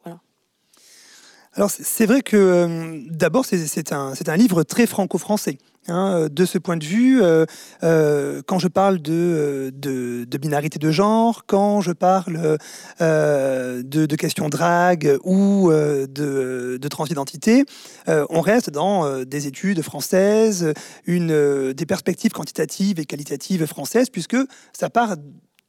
Alors 1.54 1.70
c'est 1.70 2.06
vrai 2.06 2.22
que 2.22 3.02
d'abord 3.10 3.44
c'est 3.44 3.92
un, 3.92 4.14
un 4.26 4.36
livre 4.36 4.62
très 4.62 4.86
franco-français. 4.86 5.58
Hein, 5.88 6.14
euh, 6.14 6.28
de 6.28 6.44
ce 6.44 6.58
point 6.58 6.76
de 6.76 6.84
vue, 6.84 7.20
euh, 7.22 7.44
euh, 7.82 8.40
quand 8.46 8.60
je 8.60 8.68
parle 8.68 9.02
de, 9.02 9.72
de, 9.74 10.38
binarité 10.38 10.78
de 10.78 10.90
genre, 10.92 11.44
quand 11.46 11.80
je 11.80 11.90
parle 11.90 12.58
de, 13.00 14.16
questions 14.16 14.48
drague 14.48 15.18
ou 15.24 15.70
de, 15.72 16.88
transidentité, 16.88 17.64
on 18.06 18.40
reste 18.40 18.70
dans 18.70 19.24
des 19.24 19.46
études 19.46 19.82
françaises, 19.82 20.72
une, 21.06 21.72
des 21.72 21.86
perspectives 21.86 22.32
quantitatives 22.32 23.00
et 23.00 23.04
qualitatives 23.04 23.66
françaises, 23.66 24.08
puisque 24.08 24.36
ça 24.72 24.88
part 24.88 25.16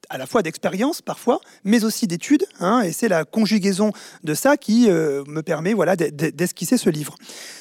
à 0.10 0.17
la 0.17 0.25
fois 0.25 0.41
d'expérience 0.41 1.01
parfois, 1.01 1.39
mais 1.63 1.83
aussi 1.83 2.07
d'études. 2.07 2.45
Hein, 2.60 2.81
et 2.81 2.91
c'est 2.91 3.07
la 3.07 3.25
conjugaison 3.25 3.91
de 4.24 4.33
ça 4.33 4.57
qui 4.57 4.89
euh, 4.89 5.24
me 5.27 5.41
permet 5.41 5.74
voilà, 5.74 5.95
d'esquisser 5.95 6.77
ce 6.77 6.89
livre. 6.89 7.15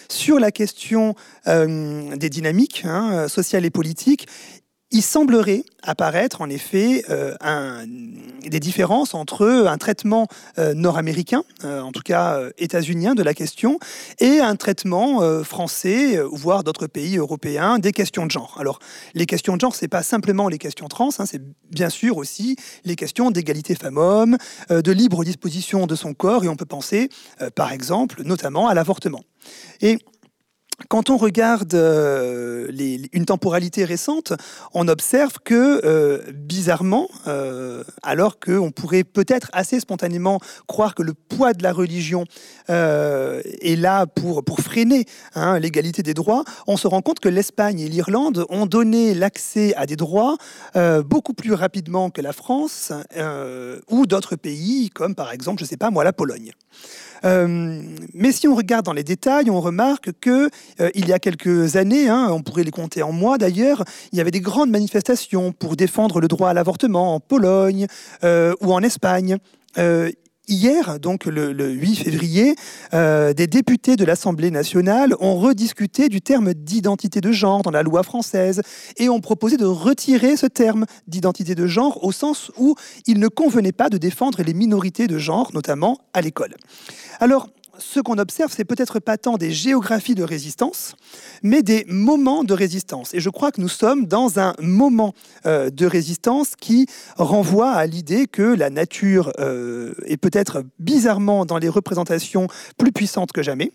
Sur 0.08 0.38
la 0.38 0.50
question 0.50 1.14
euh, 1.46 2.16
des 2.16 2.28
dynamiques 2.28 2.82
hein, 2.84 3.28
sociales 3.28 3.64
et 3.64 3.70
politiques, 3.70 4.28
il 4.92 5.02
semblerait 5.02 5.64
apparaître 5.82 6.42
en 6.42 6.48
effet 6.48 7.04
euh, 7.10 7.34
des 8.46 8.60
différences 8.60 9.14
entre 9.14 9.46
un 9.66 9.78
traitement 9.78 10.28
euh, 10.58 10.74
nord-américain, 10.74 11.42
euh, 11.64 11.80
en 11.80 11.90
tout 11.92 12.02
cas 12.02 12.38
états-unien 12.58 13.14
de 13.14 13.22
la 13.22 13.34
question, 13.34 13.80
et 14.20 14.38
un 14.38 14.54
traitement 14.54 15.42
français, 15.42 16.20
voire 16.30 16.62
d'autres 16.62 16.86
pays 16.86 17.16
européens, 17.16 17.78
des 17.78 17.92
questions 17.92 18.26
de 18.26 18.30
genre. 18.30 18.56
Alors, 18.60 18.78
les 19.14 19.26
questions 19.26 19.56
de 19.56 19.60
genre, 19.60 19.74
c'est 19.74 19.88
pas 19.88 20.02
simplement 20.02 20.48
les 20.48 20.58
questions 20.58 20.88
trans, 20.88 21.08
hein, 21.18 21.26
c'est 21.26 21.42
bien 21.70 21.88
sûr 21.88 22.18
aussi 22.18 22.56
les 22.84 22.94
questions 22.94 23.30
d'égalité 23.30 23.74
femmes-hommes, 23.74 24.36
de 24.70 24.92
libre 24.92 25.24
disposition 25.24 25.86
de 25.86 25.96
son 25.96 26.12
corps, 26.14 26.44
et 26.44 26.48
on 26.48 26.56
peut 26.56 26.66
penser, 26.66 27.08
par 27.54 27.72
exemple, 27.72 28.22
notamment 28.24 28.68
à 28.68 28.74
l'avortement. 28.74 29.24
Quand 30.88 31.10
on 31.10 31.16
regarde 31.16 31.74
euh, 31.74 32.70
une 33.12 33.24
temporalité 33.24 33.84
récente, 33.84 34.32
on 34.74 34.88
observe 34.88 35.34
que, 35.44 35.80
euh, 35.84 36.22
bizarrement, 36.32 37.08
euh, 37.26 37.84
alors 38.02 38.38
qu'on 38.38 38.70
pourrait 38.70 39.04
peut-être 39.04 39.50
assez 39.52 39.80
spontanément 39.80 40.40
croire 40.66 40.94
que 40.94 41.02
le 41.02 41.14
poids 41.14 41.52
de 41.52 41.62
la 41.62 41.72
religion 41.72 42.24
est 42.68 43.78
là 43.78 44.06
pour, 44.06 44.42
freiner 44.60 45.04
hein, 45.34 45.58
l'égalité 45.58 46.02
des 46.02 46.14
droits, 46.14 46.44
on 46.66 46.76
se 46.76 46.86
rend 46.86 47.02
compte 47.02 47.20
que 47.20 47.28
l'Espagne 47.28 47.80
et 47.80 47.88
l'Irlande 47.88 48.46
ont 48.48 48.66
donné 48.66 49.14
l'accès 49.14 49.74
à 49.74 49.86
des 49.86 49.96
droits 49.96 50.36
beaucoup 51.04 51.34
plus 51.34 51.52
rapidement 51.52 52.10
que 52.10 52.20
la 52.20 52.32
France 52.32 52.92
ou 53.90 54.06
d'autres 54.06 54.36
pays, 54.36 54.90
comme 54.90 55.14
par 55.14 55.32
exemple, 55.32 55.58
je 55.58 55.64
ne 55.64 55.68
sais 55.68 55.76
pas 55.76 55.90
moi, 55.90 56.04
la 56.04 56.12
Pologne. 56.12 56.52
Euh, 57.24 57.82
mais 58.14 58.32
si 58.32 58.48
on 58.48 58.54
regarde 58.54 58.84
dans 58.84 58.92
les 58.92 59.04
détails, 59.04 59.50
on 59.50 59.60
remarque 59.60 60.10
que 60.20 60.50
euh, 60.80 60.90
il 60.94 61.08
y 61.08 61.12
a 61.12 61.18
quelques 61.18 61.76
années, 61.76 62.08
hein, 62.08 62.28
on 62.30 62.42
pourrait 62.42 62.64
les 62.64 62.70
compter 62.70 63.02
en 63.02 63.12
mois 63.12 63.38
d'ailleurs, 63.38 63.84
il 64.12 64.18
y 64.18 64.20
avait 64.20 64.30
des 64.30 64.40
grandes 64.40 64.70
manifestations 64.70 65.52
pour 65.52 65.76
défendre 65.76 66.20
le 66.20 66.28
droit 66.28 66.50
à 66.50 66.54
l'avortement 66.54 67.14
en 67.14 67.20
Pologne 67.20 67.86
euh, 68.24 68.54
ou 68.60 68.72
en 68.72 68.82
Espagne. 68.82 69.38
Hier, 70.48 70.98
donc 70.98 71.26
le, 71.26 71.52
8 71.70 71.96
février, 71.96 72.56
des 72.92 73.46
députés 73.46 73.96
de 73.96 74.04
l'Assemblée 74.04 74.50
nationale 74.50 75.14
ont 75.20 75.36
rediscuté 75.36 76.08
du 76.08 76.20
terme 76.20 76.52
d'identité 76.52 77.20
de 77.20 77.30
genre 77.30 77.62
dans 77.62 77.70
la 77.70 77.82
loi 77.82 78.02
française 78.02 78.60
et 78.96 79.08
ont 79.08 79.20
proposé 79.20 79.56
de 79.56 79.64
retirer 79.64 80.36
ce 80.36 80.46
terme 80.46 80.86
d'identité 81.06 81.54
de 81.54 81.66
genre 81.66 82.02
au 82.04 82.12
sens 82.12 82.50
où 82.58 82.74
il 83.06 83.20
ne 83.20 83.28
convenait 83.28 83.72
pas 83.72 83.88
de 83.88 83.98
défendre 83.98 84.42
les 84.42 84.54
minorités 84.54 85.06
de 85.06 85.16
genre, 85.16 85.50
notamment 85.54 85.98
à 86.12 86.20
l'école. 86.20 86.56
Alors, 87.20 87.48
ce 87.78 88.00
qu'on 88.00 88.18
observe, 88.18 88.52
c'est 88.54 88.64
peut-être 88.64 89.00
pas 89.00 89.18
tant 89.18 89.36
des 89.36 89.50
géographies 89.50 90.14
de 90.14 90.22
résistance, 90.22 90.94
mais 91.42 91.62
des 91.62 91.84
moments 91.88 92.44
de 92.44 92.54
résistance. 92.54 93.14
Et 93.14 93.20
je 93.20 93.30
crois 93.30 93.52
que 93.52 93.60
nous 93.60 93.68
sommes 93.68 94.06
dans 94.06 94.38
un 94.38 94.54
moment 94.60 95.14
euh, 95.46 95.70
de 95.70 95.86
résistance 95.86 96.54
qui 96.56 96.86
renvoie 97.16 97.70
à 97.70 97.86
l'idée 97.86 98.26
que 98.26 98.42
la 98.42 98.70
nature 98.70 99.32
euh, 99.38 99.94
est 100.06 100.16
peut-être 100.16 100.64
bizarrement 100.78 101.46
dans 101.46 101.58
les 101.58 101.68
représentations 101.68 102.48
plus 102.76 102.92
puissantes 102.92 103.32
que 103.32 103.42
jamais 103.42 103.72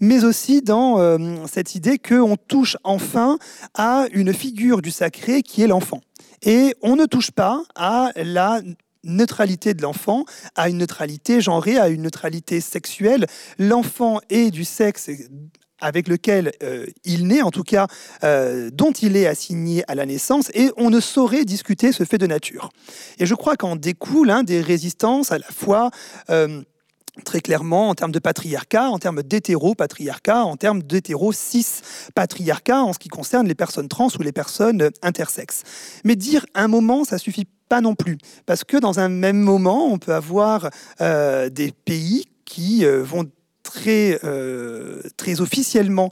mais 0.00 0.24
aussi 0.24 0.62
dans 0.62 0.98
euh, 0.98 1.18
cette 1.46 1.74
idée 1.74 1.98
qu'on 1.98 2.36
touche 2.36 2.76
enfin 2.84 3.38
à 3.74 4.06
une 4.12 4.32
figure 4.32 4.82
du 4.82 4.90
sacré 4.90 5.42
qui 5.42 5.62
est 5.62 5.66
l'enfant. 5.66 6.00
Et 6.42 6.74
on 6.82 6.96
ne 6.96 7.06
touche 7.06 7.30
pas 7.30 7.62
à 7.76 8.10
la 8.16 8.60
neutralité 9.04 9.74
de 9.74 9.82
l'enfant, 9.82 10.24
à 10.54 10.68
une 10.68 10.78
neutralité 10.78 11.40
genrée, 11.40 11.78
à 11.78 11.88
une 11.88 12.02
neutralité 12.02 12.60
sexuelle. 12.60 13.26
L'enfant 13.58 14.20
est 14.30 14.50
du 14.50 14.64
sexe 14.64 15.10
avec 15.82 16.08
lequel 16.08 16.52
euh, 16.62 16.86
il 17.04 17.26
naît, 17.26 17.42
en 17.42 17.50
tout 17.50 17.64
cas 17.64 17.88
euh, 18.24 18.70
dont 18.72 18.92
il 18.92 19.16
est 19.16 19.26
assigné 19.26 19.82
à 19.88 19.94
la 19.94 20.06
naissance, 20.06 20.50
et 20.54 20.70
on 20.76 20.88
ne 20.88 21.00
saurait 21.00 21.44
discuter 21.44 21.92
ce 21.92 22.04
fait 22.04 22.18
de 22.18 22.26
nature. 22.26 22.70
Et 23.18 23.26
je 23.26 23.34
crois 23.34 23.56
qu'en 23.56 23.76
découle 23.76 24.32
des 24.44 24.60
résistances 24.60 25.32
à 25.32 25.38
la 25.38 25.46
fois 25.46 25.90
euh, 26.30 26.62
très 27.24 27.40
clairement 27.40 27.90
en 27.90 27.94
termes 27.94 28.12
de 28.12 28.18
patriarcat, 28.18 28.88
en 28.88 28.98
termes 28.98 29.22
d'hétéro-patriarcat, 29.22 30.44
en 30.44 30.56
termes 30.56 30.82
d'hétéro-cis-patriarcat 30.82 32.82
en 32.82 32.92
ce 32.92 32.98
qui 32.98 33.08
concerne 33.08 33.46
les 33.46 33.54
personnes 33.54 33.88
trans 33.88 34.08
ou 34.18 34.22
les 34.22 34.32
personnes 34.32 34.90
intersexes. 35.02 35.62
Mais 36.04 36.16
dire 36.16 36.46
un 36.54 36.68
moment, 36.68 37.04
ça 37.04 37.18
suffit 37.18 37.46
pas 37.68 37.80
non 37.80 37.94
plus, 37.94 38.18
parce 38.46 38.64
que 38.64 38.76
dans 38.76 38.98
un 38.98 39.08
même 39.08 39.38
moment, 39.38 39.86
on 39.86 39.98
peut 39.98 40.14
avoir 40.14 40.70
euh, 41.00 41.48
des 41.48 41.72
pays 41.72 42.24
qui 42.44 42.84
euh, 42.84 43.02
vont 43.02 43.24
très, 43.72 44.18
euh, 44.24 45.00
très 45.16 45.40
officiellement 45.40 46.10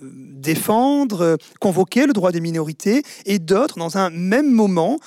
défendre, 0.00 1.36
convoquer 1.60 2.06
le 2.06 2.12
droit 2.12 2.32
des 2.32 2.40
minorités, 2.40 3.02
et 3.26 3.38
d'autres, 3.38 3.78
dans 3.78 3.96
un 3.96 4.10
même 4.10 4.50
moment, 4.50 4.98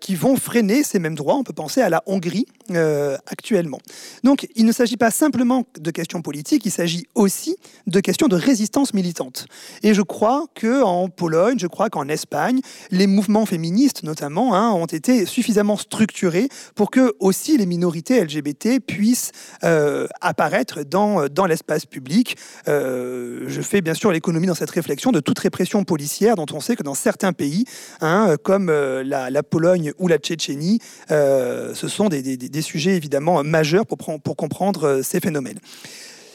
qui 0.00 0.14
vont 0.14 0.36
freiner 0.36 0.82
ces 0.82 0.98
mêmes 0.98 1.14
droits. 1.14 1.34
On 1.34 1.44
peut 1.44 1.52
penser 1.52 1.82
à 1.82 1.90
la 1.90 2.02
Hongrie, 2.06 2.46
euh, 2.70 3.18
actuellement. 3.26 3.78
Donc 4.22 4.46
il 4.54 4.64
ne 4.64 4.72
s'agit 4.72 4.96
pas 4.96 5.10
simplement 5.10 5.66
de 5.78 5.90
questions 5.90 6.22
politiques, 6.22 6.64
il 6.64 6.70
s'agit 6.70 7.04
aussi 7.14 7.56
de 7.86 8.00
questions 8.00 8.26
de 8.26 8.36
résistance 8.36 8.94
militante. 8.94 9.46
Et 9.82 9.92
je 9.92 10.00
crois 10.00 10.46
qu'en 10.58 11.10
Pologne, 11.10 11.58
je 11.58 11.66
crois 11.66 11.90
qu'en 11.90 12.08
Espagne, 12.08 12.60
les 12.90 13.06
mouvements 13.06 13.44
féministes 13.44 14.02
notamment 14.02 14.54
hein, 14.54 14.70
ont 14.72 14.86
été 14.86 15.26
suffisamment 15.26 15.76
structurés 15.76 16.48
pour 16.74 16.90
que 16.90 17.14
aussi 17.20 17.58
les 17.58 17.66
minorités 17.66 18.24
LGBT 18.24 18.80
puissent 18.80 19.32
euh, 19.62 20.06
apparaître 20.22 20.53
dans, 20.90 21.26
dans 21.26 21.46
l'espace 21.46 21.86
public. 21.86 22.36
je 22.66 23.60
fais 23.62 23.80
bien 23.80 23.94
sûr 23.94 24.12
l'économie 24.12 24.46
dans 24.46 24.54
cette 24.54 24.70
réflexion 24.70 25.12
de 25.12 25.20
toute 25.20 25.38
répression 25.38 25.84
policière 25.84 26.36
dont 26.36 26.46
on 26.52 26.60
sait 26.60 26.76
que 26.76 26.82
dans 26.82 26.94
certains 26.94 27.32
pays, 27.32 27.64
hein, 28.00 28.36
comme 28.42 28.70
la, 28.70 29.42
Pologne 29.42 29.92
ou 29.98 30.08
la 30.08 30.18
Tchétchénie, 30.18 30.80
ce 31.08 31.88
sont 31.88 32.08
des, 32.08 32.62
sujets 32.62 32.96
évidemment 32.96 33.42
majeurs 33.42 33.86
pour, 33.86 33.98
pour 33.98 34.36
comprendre 34.36 35.00
ces 35.02 35.20
phénomènes. 35.20 35.58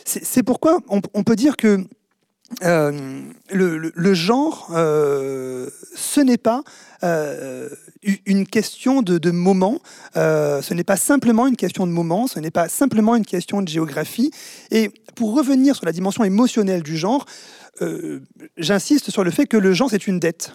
C'est 0.06 0.44
pourquoi 0.44 0.80
on, 0.88 1.24
peut 1.24 1.36
dire 1.36 1.56
que 1.56 1.86
euh, 2.64 3.22
le, 3.52 4.14
genre, 4.14 4.70
euh, 4.74 5.70
ce 5.96 6.20
n'est 6.20 6.38
pas 6.38 6.64
euh, 7.04 7.70
une 8.26 8.46
question 8.46 9.02
de, 9.02 9.32
moment, 9.32 9.80
ce 10.16 10.74
n'est 10.74 10.84
pas 10.84 10.98
simplement 10.98 11.48
une 11.48 11.56
question 11.56 11.88
de 11.88 11.92
moment, 11.92 12.28
ce 12.28 12.40
n'est 12.40 12.52
pas 12.52 12.70
simplement 12.70 13.16
une 13.16 13.26
question 13.26 13.62
de 13.62 13.68
géographie. 13.68 14.32
Et 14.72 14.92
pour 15.16 15.36
revenir 15.36 15.76
sur 15.76 15.86
la 15.86 15.92
dimension 15.92 16.24
émotionnelle 16.24 16.84
du 16.84 16.98
genre, 16.98 17.26
j'insiste 18.58 19.12
sur 19.12 19.24
le 19.24 19.32
fait 19.32 19.46
que 19.46 19.58
le 19.58 19.74
genre, 19.74 19.90
c'est 19.90 20.08
une 20.08 20.20
dette. 20.20 20.54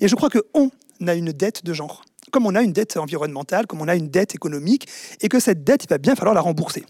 Et 0.00 0.08
je 0.08 0.14
crois 0.16 0.30
que 0.30 0.38
on 0.54 0.70
a 1.06 1.14
une 1.14 1.32
dette 1.32 1.64
de 1.64 1.72
genre, 1.72 2.04
comme 2.32 2.46
on 2.46 2.54
a 2.54 2.62
une 2.62 2.72
dette 2.72 2.96
environnementale, 2.96 3.66
comme 3.66 3.80
on 3.80 3.88
a 3.88 3.94
une 3.94 4.08
dette 4.08 4.34
économique, 4.34 4.88
et 5.20 5.28
que 5.28 5.40
cette 5.40 5.62
dette, 5.62 5.84
il 5.84 5.88
va 5.88 5.98
bien 5.98 6.16
falloir 6.16 6.34
la 6.34 6.40
rembourser. 6.40 6.84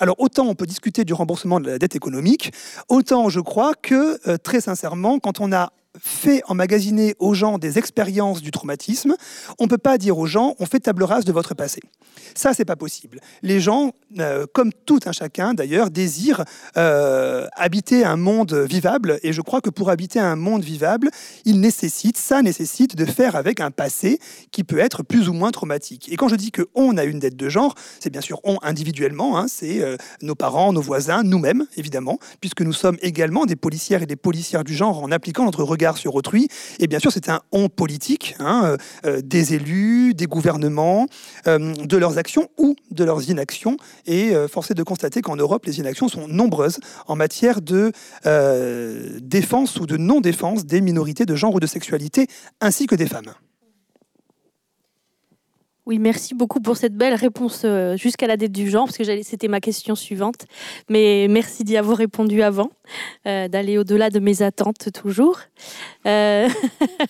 Alors 0.00 0.16
autant 0.18 0.46
on 0.46 0.54
peut 0.54 0.66
discuter 0.66 1.04
du 1.04 1.14
remboursement 1.14 1.60
de 1.60 1.70
la 1.70 1.78
dette 1.78 1.96
économique, 1.96 2.52
autant 2.88 3.28
je 3.28 3.40
crois 3.40 3.74
que 3.74 4.18
euh, 4.28 4.36
très 4.36 4.60
sincèrement, 4.60 5.18
quand 5.18 5.40
on 5.40 5.52
a 5.52 5.72
fait 6.00 6.42
emmagasiner 6.46 7.14
aux 7.18 7.34
gens 7.34 7.58
des 7.58 7.78
expériences 7.78 8.42
du 8.42 8.50
traumatisme, 8.50 9.14
on 9.58 9.64
ne 9.64 9.68
peut 9.68 9.78
pas 9.78 9.98
dire 9.98 10.18
aux 10.18 10.26
gens 10.26 10.54
on 10.58 10.66
fait 10.66 10.80
table 10.80 11.04
rase 11.04 11.24
de 11.24 11.32
votre 11.32 11.54
passé. 11.54 11.80
Ça, 12.34 12.52
c'est 12.52 12.64
pas 12.64 12.76
possible. 12.76 13.20
Les 13.42 13.60
gens, 13.60 13.92
euh, 14.18 14.46
comme 14.52 14.72
tout 14.86 15.00
un 15.06 15.12
chacun 15.12 15.54
d'ailleurs, 15.54 15.90
désirent 15.90 16.44
euh, 16.76 17.46
habiter 17.56 18.04
un 18.04 18.16
monde 18.16 18.54
vivable, 18.54 19.20
et 19.22 19.32
je 19.32 19.40
crois 19.40 19.60
que 19.60 19.70
pour 19.70 19.90
habiter 19.90 20.18
un 20.18 20.36
monde 20.36 20.64
vivable, 20.64 21.10
il 21.44 21.60
nécessite, 21.60 22.16
ça 22.16 22.42
nécessite 22.42 22.96
de 22.96 23.04
faire 23.04 23.36
avec 23.36 23.60
un 23.60 23.70
passé 23.70 24.18
qui 24.50 24.64
peut 24.64 24.78
être 24.78 25.02
plus 25.02 25.28
ou 25.28 25.32
moins 25.32 25.52
traumatique. 25.52 26.12
Et 26.12 26.16
quand 26.16 26.28
je 26.28 26.36
dis 26.36 26.50
que 26.50 26.62
on 26.74 26.96
a 26.96 27.04
une 27.04 27.20
dette 27.20 27.36
de 27.36 27.48
genre, 27.48 27.74
c'est 28.00 28.10
bien 28.10 28.20
sûr 28.20 28.40
on 28.44 28.58
individuellement, 28.62 29.38
hein, 29.38 29.46
c'est 29.48 29.80
euh, 29.80 29.96
nos 30.22 30.34
parents, 30.34 30.72
nos 30.72 30.82
voisins, 30.82 31.22
nous-mêmes 31.22 31.66
évidemment, 31.76 32.18
puisque 32.40 32.62
nous 32.62 32.72
sommes 32.72 32.96
également 33.00 33.46
des 33.46 33.56
policières 33.56 34.02
et 34.02 34.06
des 34.06 34.16
policières 34.16 34.64
du 34.64 34.74
genre 34.74 35.02
en 35.02 35.12
appliquant 35.12 35.44
notre 35.44 35.62
regard 35.62 35.83
sur 35.92 36.14
autrui. 36.14 36.48
Et 36.78 36.86
bien 36.86 36.98
sûr, 36.98 37.12
c'est 37.12 37.28
un 37.28 37.40
on 37.52 37.68
politique 37.68 38.34
hein, 38.38 38.62
euh, 38.64 38.76
euh, 39.06 39.20
des 39.22 39.54
élus, 39.54 40.14
des 40.14 40.26
gouvernements, 40.26 41.06
euh, 41.46 41.74
de 41.74 41.96
leurs 41.96 42.18
actions 42.18 42.48
ou 42.58 42.76
de 42.90 43.04
leurs 43.04 43.28
inactions. 43.28 43.76
Et 44.06 44.32
force 44.48 44.70
est 44.70 44.74
de 44.74 44.82
constater 44.82 45.20
qu'en 45.20 45.36
Europe, 45.36 45.66
les 45.66 45.78
inactions 45.78 46.08
sont 46.08 46.28
nombreuses 46.28 46.78
en 47.06 47.16
matière 47.16 47.60
de 47.60 47.92
défense 49.20 49.76
ou 49.76 49.86
de 49.86 49.96
non-défense 49.96 50.64
des 50.64 50.80
minorités 50.80 51.26
de 51.26 51.34
genre 51.34 51.54
ou 51.54 51.60
de 51.60 51.66
sexualité, 51.66 52.28
ainsi 52.60 52.86
que 52.86 52.94
des 52.94 53.06
femmes. 53.06 53.32
Oui, 55.86 55.98
merci 55.98 56.34
beaucoup 56.34 56.60
pour 56.60 56.78
cette 56.78 56.94
belle 56.94 57.12
réponse 57.12 57.62
euh, 57.66 57.94
jusqu'à 57.98 58.26
la 58.26 58.38
dette 58.38 58.52
du 58.52 58.70
genre, 58.70 58.86
parce 58.86 58.96
que 58.96 59.22
c'était 59.22 59.48
ma 59.48 59.60
question 59.60 59.94
suivante. 59.94 60.46
Mais 60.88 61.26
merci 61.28 61.62
d'y 61.62 61.76
avoir 61.76 61.98
répondu 61.98 62.40
avant, 62.40 62.70
euh, 63.26 63.48
d'aller 63.48 63.76
au-delà 63.76 64.08
de 64.08 64.18
mes 64.18 64.40
attentes 64.40 64.90
toujours. 64.94 65.40
Euh, 66.06 66.48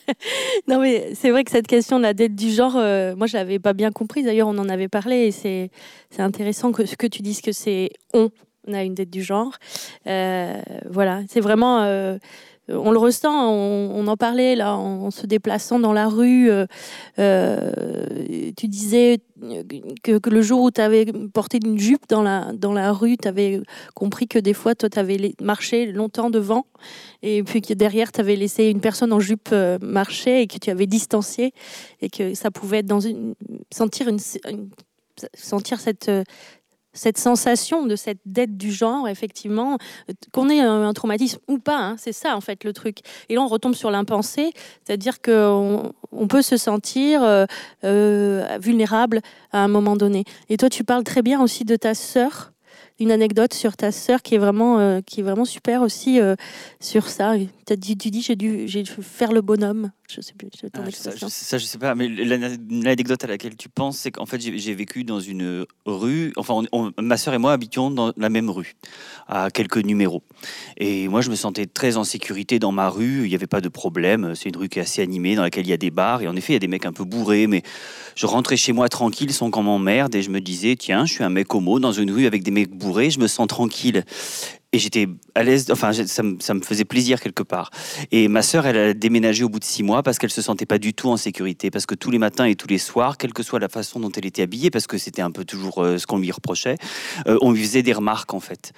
non, 0.68 0.80
mais 0.80 1.14
c'est 1.14 1.30
vrai 1.30 1.44
que 1.44 1.52
cette 1.52 1.68
question 1.68 1.98
de 1.98 2.02
la 2.02 2.14
dette 2.14 2.34
du 2.34 2.50
genre, 2.50 2.72
moi, 3.16 3.28
je 3.28 3.36
l'avais 3.36 3.60
pas 3.60 3.74
bien 3.74 3.92
comprise. 3.92 4.24
D'ailleurs, 4.24 4.48
on 4.48 4.58
en 4.58 4.68
avait 4.68 4.88
parlé 4.88 5.26
et 5.26 5.30
c'est 5.30 5.70
intéressant 6.18 6.72
que, 6.72 6.82
que 6.96 7.06
tu 7.06 7.22
dises 7.22 7.42
que 7.42 7.52
c'est 7.52 7.90
on, 8.12 8.30
on 8.66 8.74
a 8.74 8.82
une 8.82 8.94
dette 8.94 9.10
du 9.10 9.22
genre. 9.22 9.52
voilà, 10.04 11.20
c'est 11.28 11.40
vraiment 11.40 12.18
on 12.68 12.92
le 12.92 12.98
ressent, 12.98 13.50
on, 13.50 14.06
en 14.06 14.16
parlait 14.16 14.56
là 14.56 14.76
en, 14.76 15.10
se 15.10 15.26
déplaçant 15.26 15.78
dans 15.78 15.92
la 15.92 16.08
rue. 16.08 16.50
Euh, 16.50 16.66
euh, 17.18 17.72
tu 18.56 18.68
disais 18.68 19.18
que, 20.02 20.30
le 20.30 20.42
jour 20.42 20.62
où 20.62 20.70
tu 20.70 20.80
avais 20.80 21.06
porté 21.32 21.58
une 21.62 21.78
jupe 21.78 22.08
dans 22.08 22.22
la, 22.22 22.52
dans 22.54 22.72
la 22.72 22.92
rue, 22.92 23.16
tu 23.18 23.28
avais 23.28 23.60
compris 23.94 24.28
que 24.28 24.38
des 24.38 24.54
fois, 24.54 24.74
toi, 24.74 24.88
tu 24.88 24.98
avais 24.98 25.34
marché 25.40 25.92
longtemps 25.92 26.30
devant 26.30 26.66
et 27.22 27.42
puis 27.42 27.60
que 27.60 27.74
derrière, 27.74 28.12
tu 28.12 28.20
avais 28.20 28.36
laissé 28.36 28.64
une 28.64 28.80
personne 28.80 29.12
en 29.12 29.20
jupe 29.20 29.50
euh, 29.52 29.78
marcher 29.82 30.40
et 30.40 30.46
que 30.46 30.58
tu 30.58 30.70
avais 30.70 30.86
distancié 30.86 31.52
et 32.00 32.08
que 32.08 32.34
ça 32.34 32.50
pouvait 32.50 32.78
être 32.78 32.86
dans 32.86 33.00
sentir, 33.70 34.08
une, 34.08 34.18
sentir 35.34 35.80
cette, 35.80 36.10
cette 36.94 37.18
sensation 37.18 37.84
de 37.84 37.96
cette 37.96 38.20
dette 38.24 38.56
du 38.56 38.72
genre, 38.72 39.08
effectivement, 39.08 39.78
qu'on 40.32 40.48
ait 40.48 40.60
un, 40.60 40.92
traumatisme 40.92 41.40
ou 41.48 41.58
pas, 41.58 41.78
hein, 41.78 41.96
c'est 41.98 42.12
ça 42.12 42.36
en 42.36 42.40
fait 42.40 42.64
le 42.64 42.72
truc. 42.72 42.98
Et 43.28 43.34
là, 43.34 43.42
on 43.42 43.48
retombe 43.48 43.74
sur 43.74 43.90
l'impensé, 43.90 44.52
c'est-à-dire 44.84 45.20
qu'on 45.20 45.92
on 46.12 46.28
peut 46.28 46.42
se 46.42 46.56
sentir 46.56 47.22
euh, 47.22 47.44
euh, 47.84 48.58
vulnérable 48.60 49.20
à 49.52 49.58
un 49.58 49.68
moment 49.68 49.96
donné. 49.96 50.24
Et 50.48 50.56
toi, 50.56 50.70
tu 50.70 50.84
parles 50.84 51.04
très 51.04 51.22
bien 51.22 51.42
aussi 51.42 51.64
de 51.64 51.76
ta 51.76 51.94
sœur 51.94 52.54
une 53.00 53.10
anecdote 53.10 53.54
sur 53.54 53.76
ta 53.76 53.90
sœur 53.90 54.22
qui 54.22 54.34
est 54.34 54.38
vraiment, 54.38 54.78
euh, 54.78 55.00
qui 55.00 55.20
est 55.20 55.22
vraiment 55.22 55.44
super 55.44 55.82
aussi 55.82 56.20
euh, 56.20 56.36
sur 56.80 57.08
ça. 57.08 57.34
As 57.70 57.76
dit, 57.76 57.96
tu 57.96 58.10
dis 58.10 58.22
j'ai 58.22 58.36
dû, 58.36 58.68
j'ai 58.68 58.84
faire 58.84 59.32
le 59.32 59.40
bonhomme. 59.40 59.90
Je 60.10 60.20
sais 60.20 60.34
plus. 60.34 60.48
Ah, 60.74 60.90
ça, 60.90 61.58
je 61.58 61.64
sais 61.64 61.78
pas. 61.78 61.94
Mais 61.94 62.08
l'anecdote 62.08 63.24
à 63.24 63.26
laquelle 63.26 63.56
tu 63.56 63.68
penses, 63.68 63.98
c'est 63.98 64.10
qu'en 64.10 64.26
fait 64.26 64.40
j'ai 64.40 64.74
vécu 64.74 65.04
dans 65.04 65.20
une 65.20 65.64
rue. 65.86 66.32
Enfin, 66.36 66.62
ma 67.00 67.16
sœur 67.16 67.34
et 67.34 67.38
moi 67.38 67.52
habitions 67.52 67.90
dans 67.90 68.12
la 68.16 68.28
même 68.28 68.50
rue, 68.50 68.74
à 69.28 69.50
quelques 69.50 69.78
numéros. 69.78 70.22
Et 70.76 71.08
moi, 71.08 71.20
je 71.20 71.30
me 71.30 71.36
sentais 71.36 71.66
très 71.66 71.96
en 71.96 72.04
sécurité 72.04 72.58
dans 72.58 72.72
ma 72.72 72.88
rue. 72.88 73.24
Il 73.24 73.28
n'y 73.28 73.34
avait 73.34 73.46
pas 73.46 73.60
de 73.60 73.68
problème. 73.68 74.34
C'est 74.34 74.48
une 74.48 74.56
rue 74.56 74.68
qui 74.68 74.78
est 74.78 74.82
assez 74.82 75.02
animée, 75.02 75.34
dans 75.36 75.42
laquelle 75.42 75.66
il 75.66 75.70
y 75.70 75.74
a 75.74 75.78
des 75.78 75.90
bars. 75.90 76.22
Et 76.22 76.28
en 76.28 76.36
effet, 76.36 76.52
il 76.52 76.56
y 76.56 76.56
a 76.56 76.60
des 76.60 76.68
mecs 76.68 76.86
un 76.86 76.92
peu 76.92 77.04
bourrés, 77.04 77.46
mais 77.46 77.62
je 78.14 78.26
rentrais 78.26 78.56
chez 78.56 78.72
moi 78.72 78.88
tranquille, 78.88 79.32
sans 79.32 79.50
qu'on 79.50 79.62
m'emmerde, 79.62 80.14
et 80.14 80.22
je 80.22 80.30
me 80.30 80.40
disais 80.40 80.76
tiens, 80.76 81.06
je 81.06 81.14
suis 81.14 81.24
un 81.24 81.30
mec 81.30 81.54
homo 81.54 81.80
dans 81.80 81.92
une 81.92 82.10
rue 82.10 82.26
avec 82.26 82.42
des 82.42 82.50
mecs 82.50 82.70
bourrés 82.70 83.04
je 83.10 83.20
me 83.20 83.26
sens 83.26 83.46
tranquille. 83.46 84.04
Et 84.74 84.80
j'étais 84.80 85.06
à 85.36 85.44
l'aise, 85.44 85.70
enfin, 85.70 85.92
ça 85.92 86.22
me, 86.24 86.60
faisait 86.60 86.84
plaisir 86.84 87.20
quelque 87.20 87.44
part. 87.44 87.70
Et 88.10 88.26
ma 88.26 88.42
sœur, 88.42 88.66
elle 88.66 88.76
a 88.76 88.92
déménagé 88.92 89.44
au 89.44 89.48
bout 89.48 89.60
de 89.60 89.64
six 89.64 89.84
mois 89.84 90.02
parce 90.02 90.18
qu'elle 90.18 90.32
se 90.32 90.42
sentait 90.42 90.66
pas 90.66 90.78
du 90.78 90.94
tout 90.94 91.10
en 91.10 91.16
sécurité. 91.16 91.70
Parce 91.70 91.86
que 91.86 91.94
tous 91.94 92.10
les 92.10 92.18
matins 92.18 92.44
et 92.44 92.56
tous 92.56 92.66
les 92.66 92.78
soirs, 92.78 93.16
quelle 93.16 93.32
que 93.32 93.44
soit 93.44 93.60
la 93.60 93.68
façon 93.68 94.00
dont 94.00 94.10
elle 94.10 94.26
était 94.26 94.42
habillée, 94.42 94.70
parce 94.70 94.88
que 94.88 94.98
c'était 94.98 95.22
un 95.22 95.30
peu 95.30 95.44
toujours 95.44 95.80
euh, 95.84 95.96
ce 95.96 96.08
qu'on 96.08 96.18
lui 96.18 96.32
reprochait, 96.32 96.74
euh, 97.28 97.38
on 97.40 97.52
lui 97.52 97.62
faisait 97.62 97.84
des 97.84 97.92
remarques 97.92 98.34
en 98.34 98.40
fait. 98.40 98.72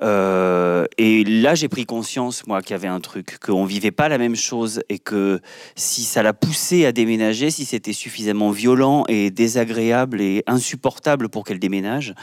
Euh, 0.00 0.86
et 0.96 1.24
là, 1.24 1.54
j'ai 1.54 1.68
pris 1.68 1.84
conscience, 1.84 2.46
moi, 2.46 2.62
qu'il 2.62 2.70
y 2.70 2.74
avait 2.76 2.88
un 2.88 3.00
truc, 3.00 3.36
qu'on 3.38 3.66
vivait 3.66 3.90
pas 3.90 4.08
la 4.08 4.16
même 4.16 4.36
chose 4.36 4.80
et 4.88 4.98
que 4.98 5.40
si 5.76 6.04
ça 6.04 6.22
l'a 6.22 6.32
poussée 6.32 6.86
à 6.86 6.92
déménager, 6.92 7.50
si 7.50 7.66
c'était 7.66 7.92
suffisamment 7.92 8.50
violent 8.50 9.04
et 9.08 9.30
désagréable 9.30 10.22
et 10.22 10.42
insupportable 10.46 11.28
pour 11.28 11.44
qu'elle 11.44 11.58
déménage, 11.58 12.14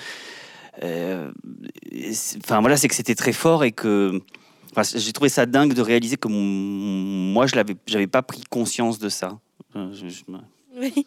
enfin 0.84 2.62
voilà, 2.62 2.78
c'est 2.78 2.88
que 2.88 2.96
c'était 2.96 3.16
très 3.16 3.34
fort 3.34 3.64
et 3.64 3.72
que 3.72 4.22
j'ai 4.96 5.14
trouvé 5.14 5.30
ça 5.30 5.46
dingue 5.46 5.74
de 5.74 5.82
réaliser 5.82 6.18
que 6.18 6.28
moi 6.28 7.46
je 7.48 7.56
n'avais 7.56 8.08
pas 8.08 8.22
pris 8.22 8.44
conscience 8.50 9.00
de 9.00 9.10
ça. 9.10 9.40
Euh, 9.76 9.94
oui. 10.82 11.06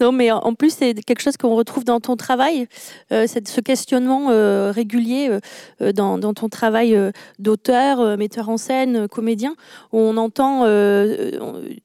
Non, 0.00 0.12
mais 0.12 0.30
en 0.30 0.54
plus, 0.54 0.74
c'est 0.74 0.94
quelque 0.94 1.22
chose 1.22 1.36
qu'on 1.36 1.54
retrouve 1.54 1.84
dans 1.84 2.00
ton 2.00 2.16
travail, 2.16 2.66
euh, 3.12 3.26
ce 3.26 3.60
questionnement 3.60 4.30
euh, 4.30 4.70
régulier 4.70 5.38
euh, 5.80 5.92
dans, 5.92 6.18
ton 6.34 6.48
travail 6.48 6.98
d'auteur, 7.38 8.16
metteur 8.16 8.48
en 8.48 8.56
scène, 8.56 9.08
comédien, 9.08 9.54
où 9.92 9.98
on 9.98 10.16
entend, 10.16 10.64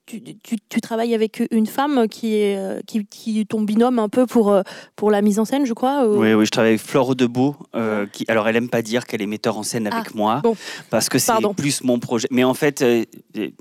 tu, 0.06 0.80
travailles 0.82 1.14
avec 1.14 1.42
une 1.50 1.66
femme 1.66 2.08
qui 2.08 2.36
est, 2.36 2.84
qui, 2.86 3.06
qui 3.06 3.46
ton 3.46 3.62
binôme 3.62 3.98
un 3.98 4.08
peu 4.08 4.26
pour, 4.26 4.54
pour 4.96 5.10
la 5.10 5.22
mise 5.22 5.38
en 5.38 5.44
scène, 5.44 5.66
je 5.66 5.72
crois. 5.72 6.06
Oui, 6.06 6.34
oui, 6.34 6.46
je 6.46 6.50
travaille 6.50 6.72
avec 6.72 6.80
Flore 6.80 7.14
qui, 8.12 8.24
alors 8.28 8.48
elle 8.48 8.56
aime 8.56 8.68
pas 8.68 8.82
dire 8.82 9.06
qu'elle 9.06 9.22
est 9.22 9.26
metteur 9.26 9.56
en 9.58 9.62
scène 9.62 9.86
avec 9.86 10.08
ah, 10.08 10.12
moi, 10.14 10.42
parce 10.90 11.08
que 11.08 11.18
c'est 11.18 11.32
plus 11.56 11.82
mon 11.82 11.98
projet. 11.98 12.28
Mais 12.30 12.44
en 12.44 12.54
fait, 12.54 12.84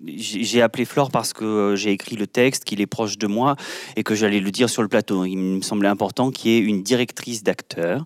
j'ai 0.06 0.62
appelé 0.62 0.86
Flore 0.86 1.12
parce 1.12 1.34
que 1.34 1.76
j'ai 1.76 1.92
écrit 1.92 2.15
le 2.15 2.28
texte, 2.28 2.63
qu'il 2.63 2.82
est 2.82 2.88
proche 2.88 3.18
de 3.18 3.28
moi 3.28 3.56
et 3.96 4.04
que 4.04 4.16
j'allais 4.16 4.40
le 4.40 4.52
dire 4.52 4.70
sur 4.70 4.82
le 4.82 4.88
plateau. 4.88 5.26
Il 5.26 5.38
me 5.38 5.62
semblait 5.62 5.90
important 5.90 6.32
qu'il 6.32 6.52
y 6.52 6.56
ait 6.56 6.60
une 6.60 6.84
directrice 6.84 7.44
d'acteur 7.44 8.04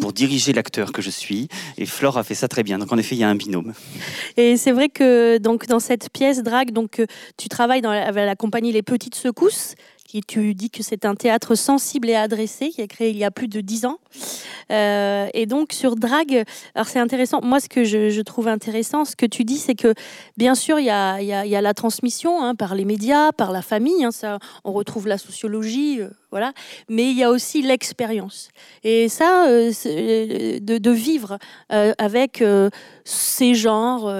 pour 0.00 0.12
diriger 0.12 0.52
l'acteur 0.52 0.92
que 0.92 1.02
je 1.02 1.10
suis. 1.10 1.48
Et 1.78 1.86
Flore 1.86 2.18
a 2.18 2.24
fait 2.24 2.34
ça 2.34 2.48
très 2.48 2.62
bien. 2.62 2.78
Donc 2.78 2.92
en 2.92 2.98
effet, 2.98 3.14
il 3.16 3.18
y 3.18 3.24
a 3.24 3.28
un 3.28 3.34
binôme. 3.34 3.72
Et 4.36 4.56
c'est 4.56 4.72
vrai 4.72 4.88
que 4.88 5.38
donc 5.38 5.66
dans 5.66 5.80
cette 5.80 6.10
pièce 6.10 6.42
Drag, 6.42 6.72
donc 6.72 7.00
euh, 7.00 7.06
tu 7.36 7.48
travailles 7.48 7.82
dans 7.82 7.90
avec 7.90 8.26
la 8.26 8.36
compagnie 8.36 8.72
Les 8.72 8.82
Petites 8.82 9.14
Secousses 9.14 9.74
qui 10.06 10.20
tu 10.20 10.54
dis 10.54 10.70
que 10.70 10.82
c'est 10.82 11.04
un 11.04 11.14
théâtre 11.14 11.54
sensible 11.54 12.08
et 12.08 12.14
adressé, 12.14 12.70
qui 12.70 12.80
est 12.80 12.88
créé 12.88 13.10
il 13.10 13.18
y 13.18 13.24
a 13.24 13.30
plus 13.30 13.48
de 13.48 13.60
dix 13.60 13.84
ans. 13.84 13.98
Euh, 14.72 15.28
et 15.32 15.46
donc 15.46 15.72
sur 15.72 15.96
drague, 15.96 16.44
alors 16.74 16.88
c'est 16.88 16.98
intéressant. 16.98 17.40
Moi, 17.42 17.60
ce 17.60 17.68
que 17.68 17.84
je, 17.84 18.20
trouve 18.22 18.48
intéressant, 18.48 19.04
ce 19.04 19.14
que 19.16 19.26
tu 19.26 19.44
dis, 19.44 19.58
c'est 19.58 19.74
que 19.74 19.94
bien 20.36 20.54
sûr, 20.54 20.78
il 20.78 20.86
y 20.86 20.90
a, 20.90 21.60
la 21.60 21.74
transmission 21.74 22.42
hein, 22.42 22.54
par 22.54 22.74
les 22.74 22.84
médias, 22.84 23.32
par 23.32 23.52
la 23.52 23.62
famille. 23.62 24.04
Hein, 24.04 24.10
ça, 24.10 24.38
on 24.64 24.72
retrouve 24.72 25.06
la 25.06 25.18
sociologie, 25.18 26.00
euh, 26.00 26.08
voilà. 26.30 26.52
Mais 26.88 27.10
il 27.10 27.16
y 27.16 27.22
a 27.22 27.30
aussi 27.30 27.62
l'expérience. 27.62 28.48
Et 28.82 29.08
ça, 29.08 29.46
euh, 29.46 29.70
de, 30.60 30.90
vivre 30.90 31.38
avec 31.68 32.42
ces 33.04 33.54
genres 33.54 34.10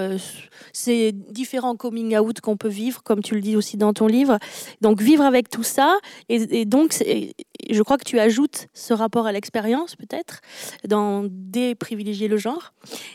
ces 0.77 1.11
différents 1.11 1.75
coming 1.75 2.15
out 2.17 2.39
qu'on 2.39 2.55
peut 2.55 2.67
vivre, 2.67 3.01
comme 3.03 3.23
tu 3.23 3.33
le 3.33 3.41
dis 3.41 3.55
aussi 3.55 3.77
dans 3.77 3.93
ton 3.93 4.05
livre. 4.07 4.37
Donc 4.81 5.01
vivre 5.01 5.23
avec 5.23 5.49
tout 5.49 5.63
ça, 5.63 5.97
et, 6.29 6.65
donc 6.65 6.93
je 6.93 7.81
crois 7.81 7.97
que 7.97 8.05
tu 8.05 8.19
ajoutes 8.19 8.67
ce 8.73 8.93
rapport 8.93 9.25
à 9.25 9.31
l'expérience 9.31 9.86
peut-être 9.95 10.41
dans 10.87 11.23
déprivilégier 11.29 12.27
le 12.27 12.37
genre. 12.37 12.73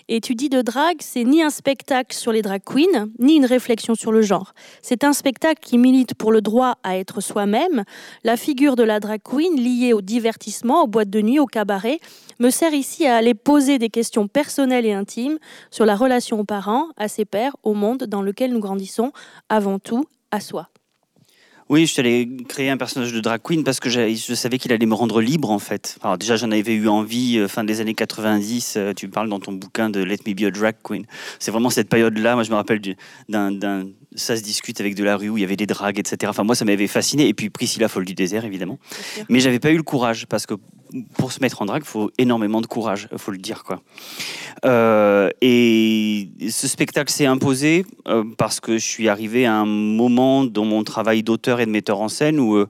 Et 0.08 0.20
tu 0.20 0.34
dis 0.34 0.48
de 0.48 0.62
drague, 0.62 0.98
c'est 1.00 1.24
ni 1.24 1.42
un 1.42 1.50
spectacle 1.50 2.16
sur 2.16 2.32
les 2.32 2.42
drag 2.42 2.62
queens, 2.64 3.08
ni 3.18 3.36
une 3.36 3.46
réflexion 3.46 3.94
sur 3.94 4.12
le 4.12 4.22
genre. 4.22 4.54
C'est 4.82 5.04
un 5.04 5.12
spectacle 5.12 5.60
qui 5.62 5.78
milite 5.78 6.14
pour 6.14 6.32
le 6.32 6.40
droit 6.40 6.78
à 6.82 6.96
être 6.96 7.20
soi-même. 7.20 7.84
La 8.24 8.36
figure 8.36 8.76
de 8.76 8.82
la 8.82 9.00
drag 9.00 9.20
queen 9.22 9.56
liée 9.56 9.92
au 9.92 10.00
divertissement, 10.00 10.82
aux 10.82 10.86
boîtes 10.86 11.10
de 11.10 11.20
nuit, 11.20 11.38
au 11.38 11.46
cabaret, 11.46 11.98
me 12.38 12.50
sert 12.50 12.74
ici 12.74 13.06
à 13.06 13.16
aller 13.16 13.34
poser 13.34 13.78
des 13.78 13.90
questions 13.90 14.28
personnelles 14.28 14.86
et 14.86 14.92
intimes 14.92 15.38
sur 15.70 15.84
la 15.84 15.96
relation 15.96 16.40
aux 16.40 16.44
parents, 16.44 16.88
à 16.96 17.08
ses 17.08 17.24
pères, 17.24 17.56
au 17.62 17.74
monde 17.74 18.04
dans 18.04 18.22
lequel 18.22 18.52
nous 18.52 18.60
grandissons, 18.60 19.12
avant 19.48 19.78
tout 19.78 20.04
à 20.30 20.40
soi. 20.40 20.71
Oui, 21.68 21.86
je 21.86 21.92
suis 21.92 22.00
allé 22.00 22.28
créer 22.48 22.70
un 22.70 22.76
personnage 22.76 23.12
de 23.12 23.20
drag 23.20 23.40
queen 23.42 23.64
parce 23.64 23.80
que 23.80 23.88
je 23.88 24.34
savais 24.34 24.58
qu'il 24.58 24.72
allait 24.72 24.86
me 24.86 24.94
rendre 24.94 25.20
libre 25.20 25.50
en 25.50 25.58
fait. 25.58 25.96
Alors 26.02 26.18
déjà, 26.18 26.36
j'en 26.36 26.50
avais 26.50 26.74
eu 26.74 26.88
envie 26.88 27.38
euh, 27.38 27.48
fin 27.48 27.64
des 27.64 27.80
années 27.80 27.94
90. 27.94 28.74
Euh, 28.76 28.92
tu 28.94 29.08
parles 29.08 29.28
dans 29.28 29.40
ton 29.40 29.52
bouquin 29.52 29.88
de 29.90 30.02
Let 30.02 30.18
Me 30.26 30.34
Be 30.34 30.44
a 30.44 30.50
Drag 30.50 30.74
Queen. 30.82 31.04
C'est 31.38 31.50
vraiment 31.50 31.70
cette 31.70 31.88
période-là. 31.88 32.34
Moi, 32.34 32.44
je 32.44 32.50
me 32.50 32.56
rappelle 32.56 32.80
d'un 33.28 33.86
ça 34.14 34.36
se 34.36 34.42
discute 34.42 34.80
avec 34.80 34.94
de 34.94 35.04
la 35.04 35.16
rue 35.16 35.28
où 35.28 35.38
il 35.38 35.40
y 35.40 35.44
avait 35.44 35.56
des 35.56 35.66
dragues, 35.66 35.98
etc. 35.98 36.18
Enfin, 36.28 36.44
moi, 36.44 36.54
ça 36.54 36.64
m'avait 36.64 36.86
fasciné. 36.86 37.28
Et 37.28 37.34
puis 37.34 37.50
Priscilla, 37.50 37.88
folle 37.88 38.04
du 38.04 38.14
désert, 38.14 38.44
évidemment. 38.44 38.78
Mais 39.28 39.40
j'avais 39.40 39.58
pas 39.58 39.70
eu 39.70 39.76
le 39.76 39.82
courage 39.82 40.26
parce 40.26 40.46
que 40.46 40.54
pour 41.16 41.32
se 41.32 41.40
mettre 41.40 41.62
en 41.62 41.66
drague, 41.66 41.82
il 41.84 41.88
faut 41.88 42.10
énormément 42.18 42.60
de 42.60 42.66
courage, 42.66 43.08
il 43.12 43.18
faut 43.18 43.30
le 43.30 43.38
dire. 43.38 43.64
quoi. 43.64 43.82
Euh, 44.64 45.30
et 45.40 46.28
ce 46.48 46.68
spectacle 46.68 47.12
s'est 47.12 47.26
imposé 47.26 47.84
euh, 48.06 48.24
parce 48.38 48.60
que 48.60 48.78
je 48.78 48.84
suis 48.84 49.08
arrivé 49.08 49.46
à 49.46 49.54
un 49.54 49.66
moment 49.66 50.44
dans 50.44 50.64
mon 50.64 50.84
travail 50.84 51.22
d'auteur 51.22 51.60
et 51.60 51.66
de 51.66 51.70
metteur 51.70 52.00
en 52.00 52.08
scène 52.08 52.38
où 52.38 52.64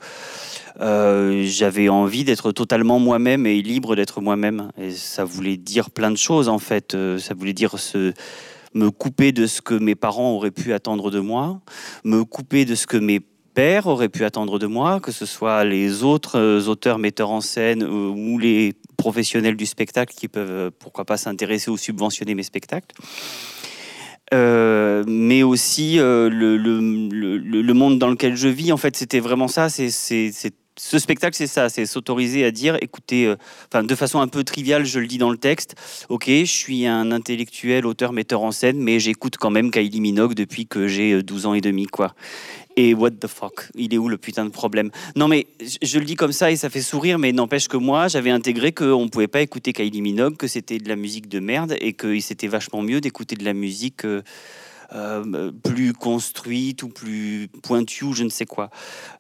euh, 0.80 1.42
j'avais 1.44 1.88
envie 1.88 2.24
d'être 2.24 2.52
totalement 2.52 2.98
moi-même 2.98 3.46
et 3.46 3.60
libre 3.62 3.96
d'être 3.96 4.20
moi-même. 4.20 4.70
Et 4.78 4.90
ça 4.90 5.24
voulait 5.24 5.56
dire 5.56 5.90
plein 5.90 6.10
de 6.10 6.16
choses, 6.16 6.48
en 6.48 6.58
fait. 6.58 6.96
ça 7.18 7.34
voulait 7.34 7.52
dire 7.52 7.78
se 7.78 8.12
me 8.74 8.90
couper 8.90 9.32
de 9.32 9.46
ce 9.46 9.60
que 9.60 9.74
mes 9.74 9.94
parents 9.94 10.32
auraient 10.32 10.50
pu 10.50 10.72
attendre 10.72 11.10
de 11.10 11.20
moi, 11.20 11.60
me 12.04 12.24
couper 12.24 12.64
de 12.64 12.74
ce 12.74 12.86
que 12.86 12.96
mes 12.96 13.20
pères 13.54 13.86
auraient 13.86 14.08
pu 14.08 14.24
attendre 14.24 14.58
de 14.58 14.66
moi, 14.66 15.00
que 15.00 15.12
ce 15.12 15.26
soit 15.26 15.64
les 15.64 16.02
autres 16.02 16.38
euh, 16.38 16.66
auteurs, 16.68 16.98
metteurs 16.98 17.30
en 17.30 17.40
scène 17.40 17.82
euh, 17.82 18.08
ou 18.08 18.38
les 18.38 18.74
professionnels 18.96 19.56
du 19.56 19.66
spectacle 19.66 20.14
qui 20.14 20.28
peuvent, 20.28 20.50
euh, 20.50 20.70
pourquoi 20.78 21.04
pas, 21.04 21.16
s'intéresser 21.16 21.70
ou 21.70 21.76
subventionner 21.76 22.34
mes 22.34 22.42
spectacles. 22.42 22.94
mais 24.32 25.42
aussi 25.42 25.96
le, 25.98 27.72
monde 27.72 27.98
dans 27.98 28.08
lequel 28.08 28.36
je 28.36 28.48
vis. 28.48 28.72
En 28.72 28.76
fait, 28.76 28.96
c'était 28.96 29.20
vraiment 29.20 29.48
ça. 29.48 29.68
C'est 29.68 29.90
ce 30.78 30.98
spectacle, 30.98 31.36
c'est 31.36 31.46
ça, 31.46 31.68
c'est 31.68 31.84
s'autoriser 31.84 32.46
à 32.46 32.50
dire, 32.50 32.78
écoutez, 32.80 33.34
enfin, 33.68 33.84
de 33.84 33.94
façon 33.94 34.20
un 34.20 34.28
peu 34.28 34.42
triviale, 34.42 34.86
je 34.86 35.00
le 35.00 35.06
dis 35.06 35.18
dans 35.18 35.30
le 35.30 35.36
texte, 35.36 35.74
ok, 36.08 36.24
je 36.28 36.44
suis 36.44 36.86
un 36.86 37.12
intellectuel, 37.12 37.84
auteur, 37.84 38.14
metteur 38.14 38.42
en 38.42 38.52
scène, 38.52 38.78
mais 38.78 38.98
j'écoute 38.98 39.36
quand 39.36 39.50
même 39.50 39.70
Kylie 39.70 40.00
Minogue 40.00 40.34
depuis 40.34 40.66
que 40.66 40.88
j'ai 40.88 41.22
12 41.22 41.44
euh, 41.44 41.48
ans 41.48 41.54
et 41.54 41.60
demi, 41.60 41.86
quoi. 41.86 42.14
Et 42.76 42.94
what 42.94 43.10
the 43.10 43.26
fuck? 43.26 43.68
Il 43.74 43.92
est 43.92 43.98
où 43.98 44.08
le 44.08 44.18
putain 44.18 44.44
de 44.44 44.50
problème? 44.50 44.90
Non 45.16 45.28
mais 45.28 45.46
je, 45.60 45.98
le 45.98 46.04
dis 46.04 46.14
comme 46.14 46.32
ça 46.32 46.50
et 46.50 46.56
ça 46.56 46.70
fait 46.70 46.80
sourire, 46.80 47.18
mais 47.18 47.32
n'empêche 47.32 47.68
que 47.68 47.76
moi, 47.76 48.08
j'avais 48.08 48.30
intégré 48.30 48.72
qu'on 48.72 49.04
ne 49.04 49.08
pouvait 49.08 49.28
pas 49.28 49.40
écouter 49.40 49.72
Kylie 49.72 50.00
Minogue, 50.00 50.36
que 50.36 50.46
c'était 50.46 50.78
de 50.78 50.88
la 50.88 50.96
musique 50.96 51.28
de 51.28 51.40
merde 51.40 51.76
et 51.80 51.92
que 51.92 52.18
c'était 52.20 52.48
vachement 52.48 52.82
mieux 52.82 53.00
d'écouter 53.00 53.36
de 53.36 53.44
la 53.44 53.54
musique... 53.54 54.04
Euh, 54.04 54.22
euh, 54.94 55.50
plus 55.64 55.94
construite 55.94 56.82
ou 56.82 56.88
plus 56.88 57.48
pointue 57.62 58.04
ou 58.04 58.12
je 58.12 58.24
ne 58.24 58.28
sais 58.28 58.44
quoi. 58.44 58.68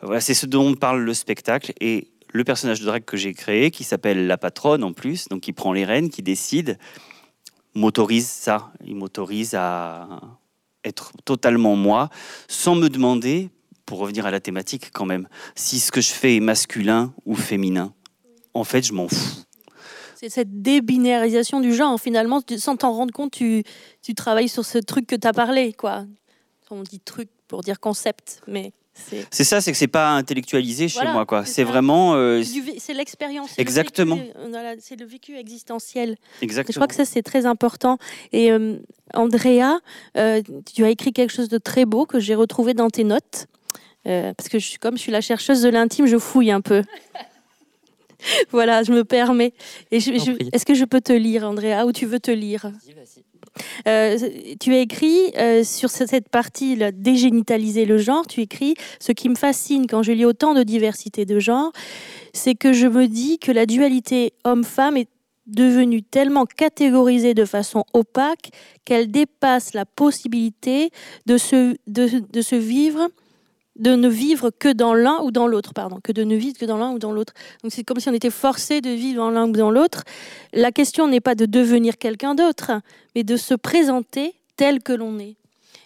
Voilà, 0.02 0.20
c'est 0.20 0.34
ce 0.34 0.44
dont 0.44 0.74
parle 0.74 1.00
le 1.00 1.14
spectacle 1.14 1.72
et 1.80 2.08
le 2.32 2.44
personnage 2.44 2.80
de 2.80 2.84
drague 2.84 3.06
que 3.06 3.16
j'ai 3.16 3.32
créé, 3.32 3.70
qui 3.70 3.82
s'appelle 3.82 4.26
la 4.26 4.36
patronne 4.36 4.84
en 4.84 4.92
plus, 4.92 5.28
donc 5.28 5.40
qui 5.40 5.54
prend 5.54 5.72
les 5.72 5.86
rênes, 5.86 6.10
qui 6.10 6.22
décide, 6.22 6.78
m'autorise 7.74 8.28
ça. 8.28 8.70
Il 8.84 8.96
m'autorise 8.96 9.54
à 9.54 10.08
être 10.84 11.12
totalement 11.24 11.76
moi, 11.76 12.10
sans 12.48 12.74
me 12.74 12.88
demander, 12.88 13.50
pour 13.86 13.98
revenir 13.98 14.26
à 14.26 14.30
la 14.30 14.40
thématique 14.40 14.90
quand 14.92 15.06
même, 15.06 15.28
si 15.54 15.80
ce 15.80 15.92
que 15.92 16.00
je 16.00 16.12
fais 16.12 16.36
est 16.36 16.40
masculin 16.40 17.12
ou 17.26 17.34
féminin. 17.34 17.92
En 18.54 18.64
fait, 18.64 18.86
je 18.86 18.92
m'en 18.92 19.08
fous 19.08 19.44
c'est 20.22 20.28
cette 20.28 20.62
débinarisation 20.62 21.58
du 21.58 21.74
genre. 21.74 22.00
Finalement, 22.00 22.40
sans 22.56 22.76
t'en 22.76 22.92
rendre 22.92 23.12
compte, 23.12 23.32
tu, 23.32 23.64
tu 24.02 24.14
travailles 24.14 24.48
sur 24.48 24.64
ce 24.64 24.78
truc 24.78 25.08
que 25.08 25.16
tu 25.16 25.26
as 25.26 25.32
parlé. 25.32 25.72
Quoi. 25.72 26.04
On 26.70 26.82
dit 26.82 27.00
truc 27.00 27.28
pour 27.48 27.62
dire 27.62 27.80
concept, 27.80 28.40
mais 28.46 28.72
c'est 29.30 29.44
ça, 29.44 29.60
c'est 29.60 29.72
que 29.72 29.78
c'est 29.78 29.86
pas 29.86 30.10
intellectualisé 30.10 30.88
chez 30.88 31.04
moi, 31.06 31.24
quoi. 31.26 31.44
C'est 31.44 31.64
vraiment. 31.64 32.14
Euh, 32.14 32.42
c'est 32.78 32.94
l'expérience. 32.94 33.58
Exactement. 33.58 34.18
C'est 34.80 34.98
le, 34.98 35.06
vécu 35.06 35.36
existentiel. 35.36 36.16
Exactement. 36.40 36.72
je 36.72 36.78
crois 36.78 36.86
que 36.86 36.94
ça 36.94 37.04
c'est 37.04 37.22
très 37.22 37.46
important. 37.46 37.98
Et 38.32 38.50
euh, 38.50 38.76
Andrea, 39.14 39.80
euh, 40.16 40.42
tu 40.72 40.84
as 40.84 40.90
écrit 40.90 41.12
quelque 41.12 41.32
chose 41.32 41.48
de 41.48 41.58
très 41.58 41.84
beau 41.84 42.06
que 42.06 42.20
j'ai 42.20 42.34
retrouvé 42.34 42.74
dans 42.74 42.90
tes 42.90 43.04
notes, 43.04 43.46
parce 44.04 44.48
que 44.50 44.58
je, 44.58 44.78
comme 44.78 44.96
je 44.96 45.02
suis 45.02 45.12
la 45.12 45.20
chercheuse 45.20 45.62
de 45.62 45.68
l'intime, 45.68 46.06
je 46.06 46.18
fouille 46.18 46.50
un 46.50 46.60
peu. 46.60 46.82
voilà, 48.50 48.82
je 48.82 48.92
me 48.92 49.04
permets. 49.04 49.52
Est-ce 49.90 50.64
que 50.64 50.74
je 50.74 50.84
peux 50.84 51.00
te 51.00 51.12
lire, 51.12 51.44
Andrea, 51.44 51.86
ou 51.86 51.92
tu 51.92 52.06
veux 52.06 52.20
te 52.20 52.30
lire? 52.30 52.70
Euh, 53.86 54.18
tu 54.60 54.74
as 54.74 54.78
écrit 54.78 55.32
euh, 55.36 55.64
sur 55.64 55.90
cette 55.90 56.28
partie 56.28 56.78
dégénitaliser 56.92 57.84
le 57.84 57.98
genre, 57.98 58.26
tu 58.26 58.40
écris 58.40 58.74
ce 58.98 59.12
qui 59.12 59.28
me 59.28 59.34
fascine 59.34 59.86
quand 59.86 60.02
je 60.02 60.12
lis 60.12 60.24
autant 60.24 60.54
de 60.54 60.62
diversité 60.62 61.24
de 61.24 61.38
genre, 61.38 61.72
c'est 62.32 62.54
que 62.54 62.72
je 62.72 62.86
me 62.86 63.06
dis 63.08 63.38
que 63.38 63.52
la 63.52 63.66
dualité 63.66 64.32
homme-femme 64.44 64.96
est 64.96 65.08
devenue 65.46 66.02
tellement 66.02 66.46
catégorisée 66.46 67.34
de 67.34 67.44
façon 67.44 67.84
opaque 67.92 68.50
qu'elle 68.84 69.10
dépasse 69.10 69.74
la 69.74 69.84
possibilité 69.84 70.90
de 71.26 71.36
se, 71.36 71.76
de 71.86 72.40
se 72.40 72.54
vivre 72.54 73.08
de 73.76 73.94
ne 73.94 74.08
vivre 74.08 74.50
que 74.50 74.72
dans 74.72 74.94
l'un 74.94 75.20
ou 75.22 75.30
dans 75.30 75.46
l'autre, 75.46 75.72
pardon, 75.72 75.98
que 76.02 76.12
de 76.12 76.24
ne 76.24 76.36
vivre 76.36 76.58
que 76.58 76.64
dans 76.64 76.76
l'un 76.76 76.92
ou 76.92 76.98
dans 76.98 77.12
l'autre. 77.12 77.32
Donc 77.62 77.72
c'est 77.72 77.84
comme 77.84 78.00
si 78.00 78.08
on 78.08 78.12
était 78.12 78.30
forcé 78.30 78.80
de 78.80 78.90
vivre 78.90 79.22
dans 79.22 79.30
l'un 79.30 79.48
ou 79.48 79.52
dans 79.52 79.70
l'autre. 79.70 80.04
La 80.52 80.72
question 80.72 81.08
n'est 81.08 81.20
pas 81.20 81.34
de 81.34 81.46
devenir 81.46 81.98
quelqu'un 81.98 82.34
d'autre, 82.34 82.72
mais 83.14 83.24
de 83.24 83.36
se 83.36 83.54
présenter 83.54 84.34
tel 84.56 84.82
que 84.82 84.92
l'on 84.92 85.18
est. 85.18 85.36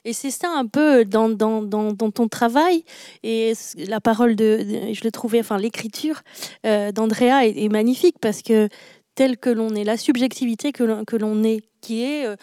Et 0.05 0.13
c'est 0.13 0.31
ça 0.31 0.49
un 0.51 0.67
peu 0.67 1.05
dans, 1.05 1.29
dans, 1.29 1.63
dans, 1.63 1.93
ton 1.93 2.29
travail. 2.29 2.85
Et 3.25 3.55
la 3.89 4.01
parole 4.01 4.37
de, 4.37 4.65
je 4.93 5.01
l'ai 5.03 5.11
trouvé, 5.11 5.41
enfin 5.41 5.59
l'écriture 5.59 6.23
euh, 6.65 6.93
d'Andrea 6.93 7.45
est, 7.47 7.69
magnifique 7.69 8.17
parce 8.21 8.43
que 8.43 8.69
tel 9.17 9.37
que 9.37 9.51
l'on 9.51 9.75
est, 9.75 9.83
la 9.83 9.97
subjectivité 9.97 10.71
que 10.71 10.85
l'on 11.17 11.43
est, 11.43 11.63
qui 11.81 12.05
est 12.05 12.25
euh, 12.25 12.37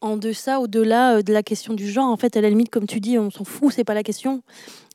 en 0.00 0.16
deçà, 0.16 0.60
au-delà 0.60 1.16
euh, 1.16 1.22
de 1.22 1.32
la 1.32 1.42
question 1.42 1.74
du 1.74 1.90
genre. 1.90 2.08
En 2.08 2.16
fait, 2.16 2.36
à 2.36 2.40
la 2.40 2.48
limite, 2.48 2.70
comme 2.70 2.86
tu 2.86 3.00
dis, 3.00 3.18
on 3.18 3.30
s'en 3.30 3.44
fout, 3.44 3.72
c'est 3.74 3.84
pas 3.84 3.94
la 3.94 4.02
question. 4.02 4.42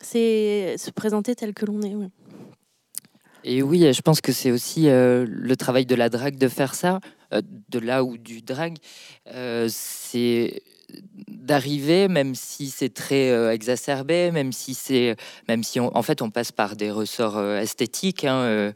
C'est 0.01 0.75
se 0.77 0.91
présenter 0.91 1.35
tel 1.35 1.53
que 1.53 1.65
l'on 1.65 1.81
est. 1.81 1.95
Et 3.43 3.61
oui, 3.61 3.91
je 3.91 4.01
pense 4.01 4.21
que 4.21 4.31
c'est 4.31 4.51
aussi 4.51 4.87
euh, 4.87 5.25
le 5.27 5.55
travail 5.57 5.85
de 5.85 5.95
la 5.95 6.09
drague 6.09 6.37
de 6.37 6.47
faire 6.47 6.75
ça, 6.75 6.99
euh, 7.33 7.41
de 7.69 7.79
là 7.79 8.03
où 8.03 8.17
du 8.17 8.41
drague, 8.41 8.77
c'est 9.67 10.61
d'arriver, 11.27 12.07
même 12.07 12.35
si 12.35 12.69
c'est 12.69 12.93
très 12.93 13.51
exacerbé, 13.51 14.31
même 14.31 14.51
si 14.51 14.75
c'est, 14.75 15.15
même 15.47 15.63
si 15.63 15.79
en 15.79 16.01
fait 16.03 16.21
on 16.21 16.29
passe 16.29 16.51
par 16.51 16.75
des 16.75 16.91
ressorts 16.91 17.41
esthétiques, 17.55 18.25
hein, 18.25 18.73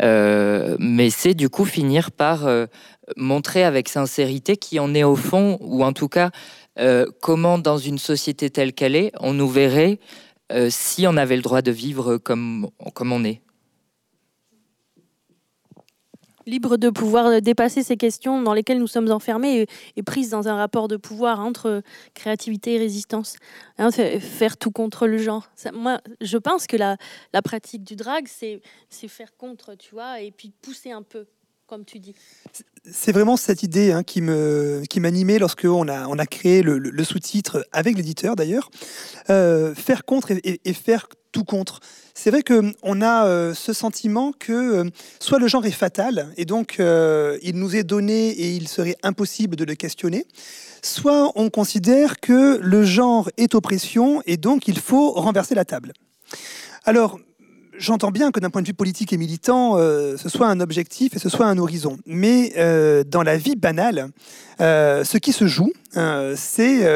mais 0.00 1.08
c'est 1.08 1.32
du 1.32 1.48
coup 1.48 1.64
finir 1.64 2.12
par 2.12 2.46
montrer 3.16 3.64
avec 3.64 3.88
sincérité 3.88 4.56
qui 4.56 4.78
en 4.78 4.94
est 4.94 5.04
au 5.04 5.16
fond, 5.16 5.58
ou 5.60 5.84
en 5.84 5.92
tout 5.92 6.08
cas 6.08 6.30
euh, 6.78 7.06
comment 7.20 7.58
dans 7.58 7.78
une 7.78 7.98
société 7.98 8.50
telle 8.50 8.72
qu'elle 8.72 8.96
est, 8.96 9.12
on 9.20 9.32
nous 9.32 9.48
verrait 9.48 9.98
euh, 10.52 10.68
si 10.70 11.06
on 11.06 11.16
avait 11.16 11.36
le 11.36 11.42
droit 11.42 11.62
de 11.62 11.70
vivre 11.70 12.18
comme, 12.18 12.68
comme 12.94 13.12
on 13.12 13.24
est. 13.24 13.40
Libre 16.46 16.76
de 16.76 16.90
pouvoir 16.90 17.40
dépasser 17.40 17.82
ces 17.82 17.96
questions 17.96 18.42
dans 18.42 18.52
lesquelles 18.52 18.78
nous 18.78 18.86
sommes 18.86 19.10
enfermés 19.10 19.66
et, 19.96 20.02
prises 20.02 20.28
dans 20.28 20.46
un 20.46 20.56
rapport 20.56 20.88
de 20.88 20.98
pouvoir 20.98 21.40
entre 21.40 21.80
créativité 22.12 22.74
et 22.74 22.78
résistance. 22.78 23.36
Hein, 23.78 23.90
faire 23.90 24.58
tout 24.58 24.70
contre 24.70 25.06
le 25.06 25.16
genre. 25.16 25.48
moi, 25.72 26.02
je 26.20 26.36
pense 26.36 26.66
que 26.66 26.76
la, 26.76 26.98
la 27.32 27.40
pratique 27.40 27.82
du 27.82 27.96
drag, 27.96 28.26
c'est 28.28 28.60
faire 29.08 29.34
contre, 29.38 29.74
tu 29.74 29.94
vois, 29.94 30.20
et 30.20 30.32
puis 30.32 30.52
pousser 30.60 30.90
un 30.90 31.02
peu 31.02 31.24
comme 31.66 31.84
tu 31.84 31.98
dis. 31.98 32.14
C'est 32.90 33.12
vraiment 33.12 33.36
cette 33.36 33.62
idée 33.62 33.92
hein, 33.92 34.02
qui 34.02 34.20
me 34.20 34.82
qui 34.90 35.00
m'animait 35.00 35.38
lorsque 35.38 35.64
on 35.64 35.88
a 35.88 36.06
on 36.08 36.18
a 36.18 36.26
créé 36.26 36.62
le, 36.62 37.04
sous-titre 37.04 37.66
avec 37.72 37.96
l'éditeur 37.96 38.36
d'ailleurs, 38.36 38.70
euh, 39.30 39.74
faire 39.74 40.04
contre 40.04 40.32
et, 40.32 40.72
faire 40.74 41.08
tout 41.32 41.44
contre. 41.44 41.80
C'est 42.12 42.30
vrai 42.30 42.42
que 42.42 42.74
on 42.82 43.00
a 43.00 43.26
euh, 43.26 43.54
ce 43.54 43.72
sentiment 43.72 44.32
que 44.32 44.52
euh, 44.52 44.90
soit 45.20 45.38
le 45.38 45.48
genre 45.48 45.64
est 45.64 45.70
fatal 45.70 46.32
et 46.36 46.44
donc 46.44 46.76
il 46.78 47.52
nous 47.54 47.76
est 47.76 47.84
donné 47.84 48.28
et 48.28 48.50
il 48.50 48.68
serait 48.68 48.96
impossible 49.02 49.56
de 49.56 49.64
le 49.64 49.74
questionner, 49.74 50.26
soit 50.82 51.32
on 51.34 51.48
considère 51.48 52.20
que 52.20 52.58
le 52.60 52.84
genre 52.84 53.30
est 53.38 53.54
oppression 53.54 54.22
et 54.26 54.36
donc 54.36 54.68
il 54.68 54.78
faut 54.78 55.12
renverser 55.12 55.54
la 55.54 55.64
table. 55.64 55.92
Alors, 56.84 57.18
j'entends 57.78 58.10
bien 58.10 58.30
que 58.30 58.40
d'un 58.40 58.50
point 58.50 58.62
de 58.62 58.66
vue 58.66 58.74
politique 58.74 59.12
et 59.12 59.16
militant, 59.16 59.76
euh, 59.76 60.16
ce 60.16 60.28
soit 60.28 60.48
un 60.48 60.60
objectif 60.60 61.14
et 61.16 61.18
ce 61.18 61.28
soit 61.28 61.46
un 61.46 61.58
horizon. 61.58 61.98
Mais 62.06 62.52
euh, 62.56 63.04
dans 63.04 63.22
la 63.22 63.36
vie 63.36 63.56
banale, 63.56 64.08
euh, 64.60 65.04
ce 65.04 65.18
qui 65.18 65.32
se 65.32 65.46
joue, 65.46 65.72
c'est 66.36 66.86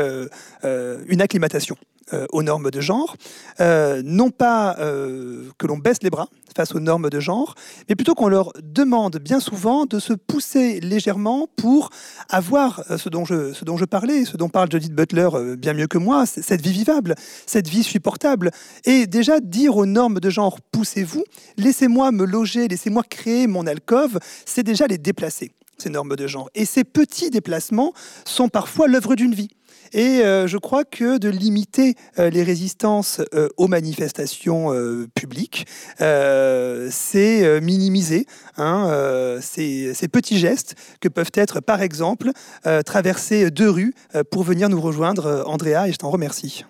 une 0.63 1.21
acclimatation. 1.21 1.77
Euh, 2.15 2.27
aux 2.33 2.43
normes 2.43 2.71
de 2.71 2.81
genre, 2.81 3.17
euh, 3.61 4.01
non 4.03 4.31
pas 4.31 4.77
euh, 4.79 5.51
que 5.59 5.67
l'on 5.67 5.77
baisse 5.77 5.99
les 6.03 6.09
bras 6.09 6.29
face 6.57 6.75
aux 6.75 6.81
normes 6.81 7.11
de 7.11 7.21
genre, 7.21 7.55
mais 7.87 7.97
plutôt 7.97 8.15
qu'on 8.15 8.29
leur 8.29 8.53
demande 8.63 9.19
bien 9.19 9.41
souvent 9.41 9.85
de 9.85 9.99
se 9.99 10.15
pousser 10.15 10.81
légèrement 10.81 11.49
pour 11.57 11.91
avoir 12.31 12.83
ce 12.97 13.11
dont 13.11 13.27
je, 13.27 13.53
ce 13.53 13.65
dont 13.67 13.77
je 13.77 13.85
parlais, 13.85 14.25
ce 14.25 14.39
dont 14.39 14.49
parle 14.49 14.71
Judith 14.71 14.95
Butler 14.95 15.29
bien 15.59 15.75
mieux 15.75 15.87
que 15.87 15.99
moi, 15.99 16.25
cette 16.25 16.63
vie 16.63 16.73
vivable, 16.73 17.15
cette 17.47 17.69
vie 17.69 17.83
supportable. 17.83 18.53
Et 18.85 19.07
déjà 19.07 19.41
dire 19.41 19.77
aux 19.77 19.87
normes 19.87 20.19
de 20.19 20.31
genre, 20.31 20.61
poussez-vous, 20.73 21.25
laissez-moi 21.59 22.11
me 22.11 22.25
loger, 22.25 22.69
laissez-moi 22.69 23.03
créer 23.03 23.47
mon 23.47 23.67
alcôve, 23.67 24.19
c'est 24.47 24.63
déjà 24.63 24.87
les 24.87 24.99
déplacer 24.99 25.53
ces 25.77 25.91
normes 25.91 26.17
de 26.17 26.27
genre. 26.27 26.49
Et 26.55 26.65
ces 26.65 26.85
petits 26.85 27.31
déplacements 27.31 27.93
sont 28.25 28.49
parfois 28.49 28.89
l'œuvre 28.89 29.15
d'une 29.15 29.35
vie. 29.35 29.51
Et 29.93 30.21
euh, 30.21 30.47
je 30.47 30.59
crois 30.59 30.85
que 30.85 31.19
de 31.19 31.29
limiter 31.29 31.95
euh, 32.19 32.31
les 32.31 32.43
résistances 32.43 33.21
euh, 33.35 33.49
aux 33.57 33.69
manifestations 33.69 34.49
publiques, 35.15 35.67
c'est 35.99 37.61
minimiser 37.61 38.27
hein, 38.57 39.39
ces, 39.41 40.09
petits 40.11 40.39
gestes 40.39 40.75
que 41.01 41.09
peuvent 41.09 41.31
être, 41.35 41.61
par 41.61 41.83
exemple, 41.83 42.31
traverser 42.85 43.51
deux 43.51 43.71
rues 43.71 43.95
pour 44.31 44.43
venir 44.43 44.69
nous 44.69 44.81
rejoindre, 44.81 45.45
Andrea, 45.47 45.89
et 45.89 45.93
je 45.93 45.99
t'en 45.99 46.11
remercie. 46.11 46.65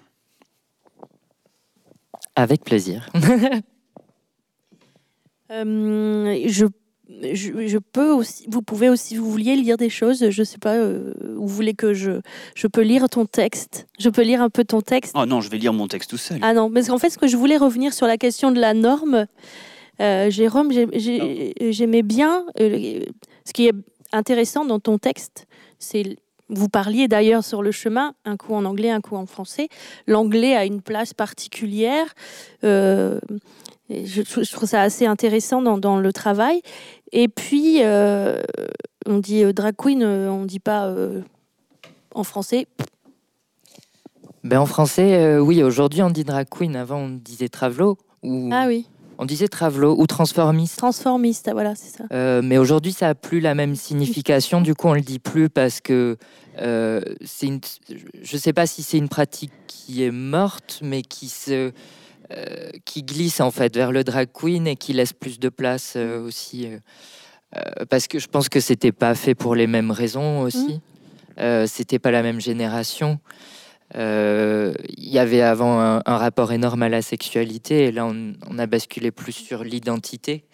Avec 2.37 2.65
plaisir. 2.65 3.09
je 5.51 6.67
je, 7.09 7.79
peux 7.79 8.11
aussi, 8.11 8.45
vous 8.49 8.63
pouvez 8.63 8.89
aussi, 8.89 9.17
vous 9.17 9.31
vouliez 9.31 9.57
lire 9.57 9.77
des 9.77 9.89
choses, 9.89 10.29
je 10.29 10.43
sais 10.43 10.59
pas, 10.59 10.75
euh, 10.75 11.15
vous 11.37 11.47
voulez 11.47 11.75
que 11.75 11.95
je, 11.95 12.21
je 12.55 12.67
peux 12.67 12.83
lire 12.83 13.09
ton 13.09 13.25
texte, 13.25 13.87
je 13.99 14.11
peux 14.11 14.23
lire 14.23 14.43
un 14.43 14.51
peu 14.51 14.65
ton 14.65 14.83
texte? 14.83 15.15
Oh 15.17 15.25
non, 15.25 15.41
je 15.41 15.51
vais 15.51 15.59
lire 15.59 15.73
mon 15.73 15.89
texte 15.89 16.11
tout 16.11 16.19
seul. 16.19 16.39
Ah 16.43 16.53
non, 16.53 16.71
parce 16.71 16.89
qu'en 16.89 16.99
fait, 16.99 17.11
ce 17.11 17.19
que 17.19 17.27
je 17.27 17.37
voulais 17.37 17.57
revenir 17.57 17.95
sur 17.95 18.07
la 18.07 18.19
question 18.19 18.53
de 18.53 18.61
la 18.61 18.75
norme, 18.75 19.27
euh, 20.01 20.31
Jérôme, 20.31 20.71
j'aimais 20.71 22.03
bien 22.03 22.45
euh, 22.61 23.01
ce 23.45 23.53
qui 23.53 23.67
est 23.67 23.75
intéressant 24.13 24.65
dans 24.65 24.79
ton 24.79 24.99
texte, 24.99 25.47
c'est 25.79 26.17
vous 26.51 26.69
parliez 26.69 27.09
d'ailleurs 27.09 27.45
sur 27.45 27.63
le 27.63 27.73
chemin, 27.73 28.15
un 28.25 28.39
coup 28.39 28.55
en 28.55 28.65
anglais, 28.65 28.91
un 28.91 29.03
coup 29.03 29.17
en 29.17 29.27
français. 29.27 29.69
L'anglais 30.07 30.57
a 30.57 30.65
une 30.65 30.81
place 30.81 31.13
particulière. 31.13 32.07
je, 32.63 33.19
je, 33.91 34.53
trouve 34.53 34.67
ça 34.67 34.81
assez 34.81 35.05
intéressant 35.05 35.61
dans, 35.61 35.77
dans 35.77 35.99
le 35.99 36.11
travail. 36.11 36.63
Et 37.13 37.29
puis, 37.29 37.83
euh, 37.83 38.41
on 39.07 39.19
dit 39.19 39.45
euh, 39.45 39.53
drag 39.53 39.75
queen, 39.77 40.03
euh, 40.03 40.31
on 40.31 40.45
dit 40.45 40.61
pas 40.61 40.95
en 42.15 42.25
français. 42.25 42.67
Ben 44.45 44.61
en 44.61 44.67
français, 44.67 45.39
oui, 45.39 45.63
aujourd'hui 45.63 46.03
on 46.03 46.11
dit 46.11 46.25
drag 46.25 46.49
queen. 46.49 46.77
Avant 46.77 46.99
on 46.99 47.09
disait 47.09 47.49
travelo. 47.49 47.99
Ou... 48.23 48.51
Ah 48.53 48.67
oui. 48.67 48.87
On 49.19 49.25
disait 49.25 49.49
travelo 49.49 49.97
ou 49.99 50.07
transformiste. 50.07 50.79
Transformiste, 50.79 51.51
voilà, 51.53 51.75
c'est 51.75 51.97
ça. 51.97 52.43
mais 52.43 52.57
aujourd'hui, 52.57 52.93
ça 52.93 53.09
a 53.09 53.15
plus 53.15 53.41
la 53.41 53.55
même 53.55 53.75
signification. 53.75 54.61
Du 54.61 54.75
coup, 54.75 54.89
on 54.89 54.95
le 54.95 55.01
dit 55.01 55.19
plus 55.19 55.49
parce 55.49 55.81
que 55.81 56.17
c'est 56.57 57.47
une. 57.47 57.61
Je 58.23 58.37
sais 58.37 58.53
pas 58.53 58.67
si 58.67 58.83
c'est 58.83 58.99
une 58.99 59.09
pratique 59.09 59.53
qui 59.67 60.05
est 60.05 60.13
morte, 60.13 60.81
mais 60.83 61.03
qui 61.03 61.29
se 61.29 61.73
euh, 62.31 62.69
qui 62.85 63.05
glisse 63.05 63.41
en 63.41 63.51
fait 63.51 63.75
vers 63.75 63.91
le 63.91 64.05
drag 64.05 64.29
queen 64.31 64.67
et 64.67 64.77
qui 64.77 64.93
laisse 64.93 65.15
plus 65.15 65.39
de 65.39 65.49
place 65.49 65.95
euh, 65.97 66.21
aussi. 66.21 66.67
Euh, 66.67 67.85
parce 67.89 68.07
que 68.07 68.19
je 68.19 68.29
pense 68.29 68.51
que 68.51 68.61
c'était 68.61 68.93
pas 68.93 69.15
fait 69.15 69.35
pour 69.35 69.55
les 69.55 69.67
mêmes 69.67 69.91
raisons 69.91 70.43
aussi. 70.43 70.81
Mmh. 71.39 71.67
c'était 71.67 71.99
pas 71.99 72.11
la 72.11 72.23
même 72.23 72.41
génération. 72.41 73.19
Il 73.95 74.75
y 74.99 75.19
avait 75.19 75.41
avant 75.41 75.81
un, 75.81 76.03
rapport 76.05 76.53
énorme 76.53 76.83
à 76.83 76.91
la 76.91 77.01
sexualité 77.01 77.85
et 77.85 77.93
là 77.93 78.05
on, 78.05 78.59
a 78.59 78.67
basculé 78.67 79.11
plus 79.11 79.33
sur 79.33 79.65
l'identité 79.65 80.45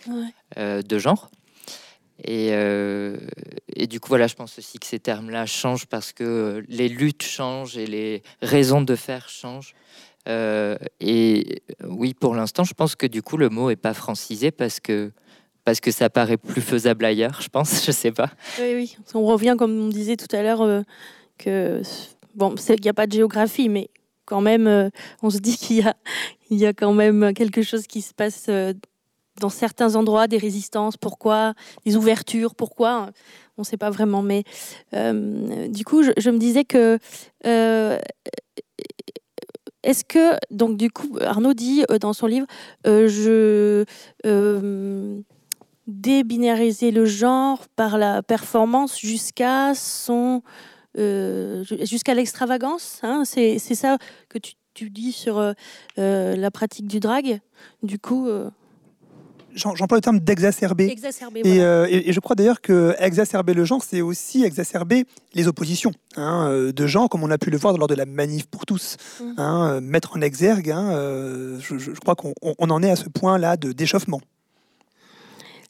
de 0.56 0.98
genre. 0.98 1.30
Et, 2.22 2.50
et, 2.50 3.86
du 3.88 3.98
coup, 3.98 4.10
voilà, 4.10 4.28
je 4.28 4.36
pense 4.36 4.56
aussi 4.58 4.78
que 4.78 4.86
ces 4.86 5.00
termes-là 5.00 5.46
changent 5.46 5.86
parce 5.86 6.12
que 6.12 6.64
les 6.68 6.88
luttes 6.88 7.24
changent 7.24 7.76
et 7.76 7.86
les 7.86 8.22
raisons 8.40 8.82
de 8.82 8.94
faire 8.94 9.28
changent. 9.28 9.74
Euh, 10.28 10.76
et 11.00 11.62
oui, 11.86 12.14
pour 12.14 12.34
l'instant, 12.34 12.64
je 12.64 12.74
pense 12.74 12.96
que 12.96 13.06
du 13.06 13.22
coup, 13.22 13.36
le 13.36 13.48
mot 13.48 13.70
est 13.70 13.76
pas 13.76 13.94
francisé 13.94 14.50
parce 14.50 14.80
que 14.80 15.12
parce 15.64 15.80
que 15.80 15.90
ça 15.90 16.10
paraît 16.10 16.36
plus 16.36 16.60
faisable 16.60 17.06
ailleurs, 17.06 17.40
je 17.40 17.48
pense, 17.48 17.84
je 17.86 17.90
sais 17.90 18.12
pas. 18.12 18.30
Oui, 18.60 18.74
oui. 18.74 18.96
On 19.14 19.24
revient, 19.24 19.56
comme 19.58 19.78
on 19.78 19.88
disait 19.88 20.16
tout 20.16 20.34
à 20.36 20.42
l'heure, 20.42 20.60
euh, 20.60 20.82
que 21.38 21.80
bon, 22.34 22.54
il 22.68 22.82
n'y 22.82 22.88
a 22.88 22.94
pas 22.94 23.06
de 23.06 23.12
géographie, 23.12 23.70
mais 23.70 23.88
quand 24.26 24.42
même, 24.42 24.66
euh, 24.66 24.90
on 25.22 25.30
se 25.30 25.38
dit 25.38 25.56
qu'il 25.56 25.76
y 25.76 25.82
a, 25.82 25.96
il 26.50 26.58
y 26.58 26.66
a 26.66 26.74
quand 26.74 26.92
même 26.92 27.32
quelque 27.32 27.62
chose 27.62 27.86
qui 27.86 28.02
se 28.02 28.12
passe 28.12 28.50
dans 29.40 29.48
certains 29.48 29.96
endroits, 29.96 30.28
des 30.28 30.36
résistances, 30.36 30.98
pourquoi, 30.98 31.54
des 31.86 31.96
ouvertures, 31.96 32.54
pourquoi, 32.54 33.10
on 33.56 33.62
ne 33.62 33.66
sait 33.66 33.78
pas 33.78 33.90
vraiment. 33.90 34.22
Mais 34.22 34.44
du 34.92 35.84
coup, 35.84 36.02
je, 36.02 36.30
me 36.30 36.38
disais 36.38 36.64
que 36.64 36.98
est-ce 39.84 40.04
que, 40.04 40.36
donc 40.50 40.76
du 40.76 40.90
coup, 40.90 41.18
Arnaud 41.20 41.54
dit 41.54 41.84
euh, 41.90 41.98
dans 41.98 42.12
son 42.12 42.26
livre, 42.26 42.46
euh, 42.86 43.06
je 43.06 43.84
euh, 44.26 45.20
le 46.90 47.04
genre 47.04 47.68
par 47.76 47.98
la 47.98 48.22
performance 48.22 48.98
jusqu'à 48.98 49.74
son 49.74 50.42
jusqu'à 50.96 52.14
l'extravagance. 52.14 53.00
Hein, 53.02 53.24
c'est 53.24 53.58
ça 53.58 53.98
que 54.28 54.38
tu, 54.38 54.54
tu 54.74 54.90
dis 54.90 55.12
sur 55.12 55.54
la 55.96 56.50
pratique 56.52 56.86
du 56.86 57.00
drag? 57.00 57.40
Du 57.82 57.98
coup, 57.98 58.28
j'emploie 59.54 59.98
le 59.98 60.02
terme 60.02 60.20
d'exacerber. 60.20 60.96
Euh, 61.46 61.86
et, 61.88 62.12
je 62.12 62.20
crois 62.20 62.36
d'ailleurs 62.36 62.60
que 62.60 62.94
exacerber 62.98 63.54
le 63.54 63.64
genre, 63.64 63.82
c'est 63.82 64.00
aussi 64.00 64.44
exacerber 64.44 65.04
les 65.34 65.48
oppositions 65.48 65.92
hein, 66.16 66.48
euh, 66.50 66.72
de 66.72 66.86
gens, 66.86 67.08
comme 67.08 67.22
on 67.22 67.30
a 67.30 67.38
pu 67.38 67.50
le 67.50 67.56
voir 67.56 67.76
lors 67.76 67.88
de 67.88 67.94
la 67.94 68.06
manif 68.06 68.46
pour 68.46 68.66
tous. 68.66 68.96
Mmh. 69.20 69.24
Hein, 69.38 69.68
euh, 69.68 69.80
mettre 69.80 70.16
en 70.16 70.20
exergue, 70.20 70.70
hein, 70.70 70.90
je, 71.60 71.90
crois 72.00 72.14
qu'on 72.14 72.34
en 72.58 72.82
est 72.82 72.90
à 72.90 72.96
ce 72.96 73.08
point-là 73.08 73.56
de 73.56 73.72
d'échauffement. 73.72 74.20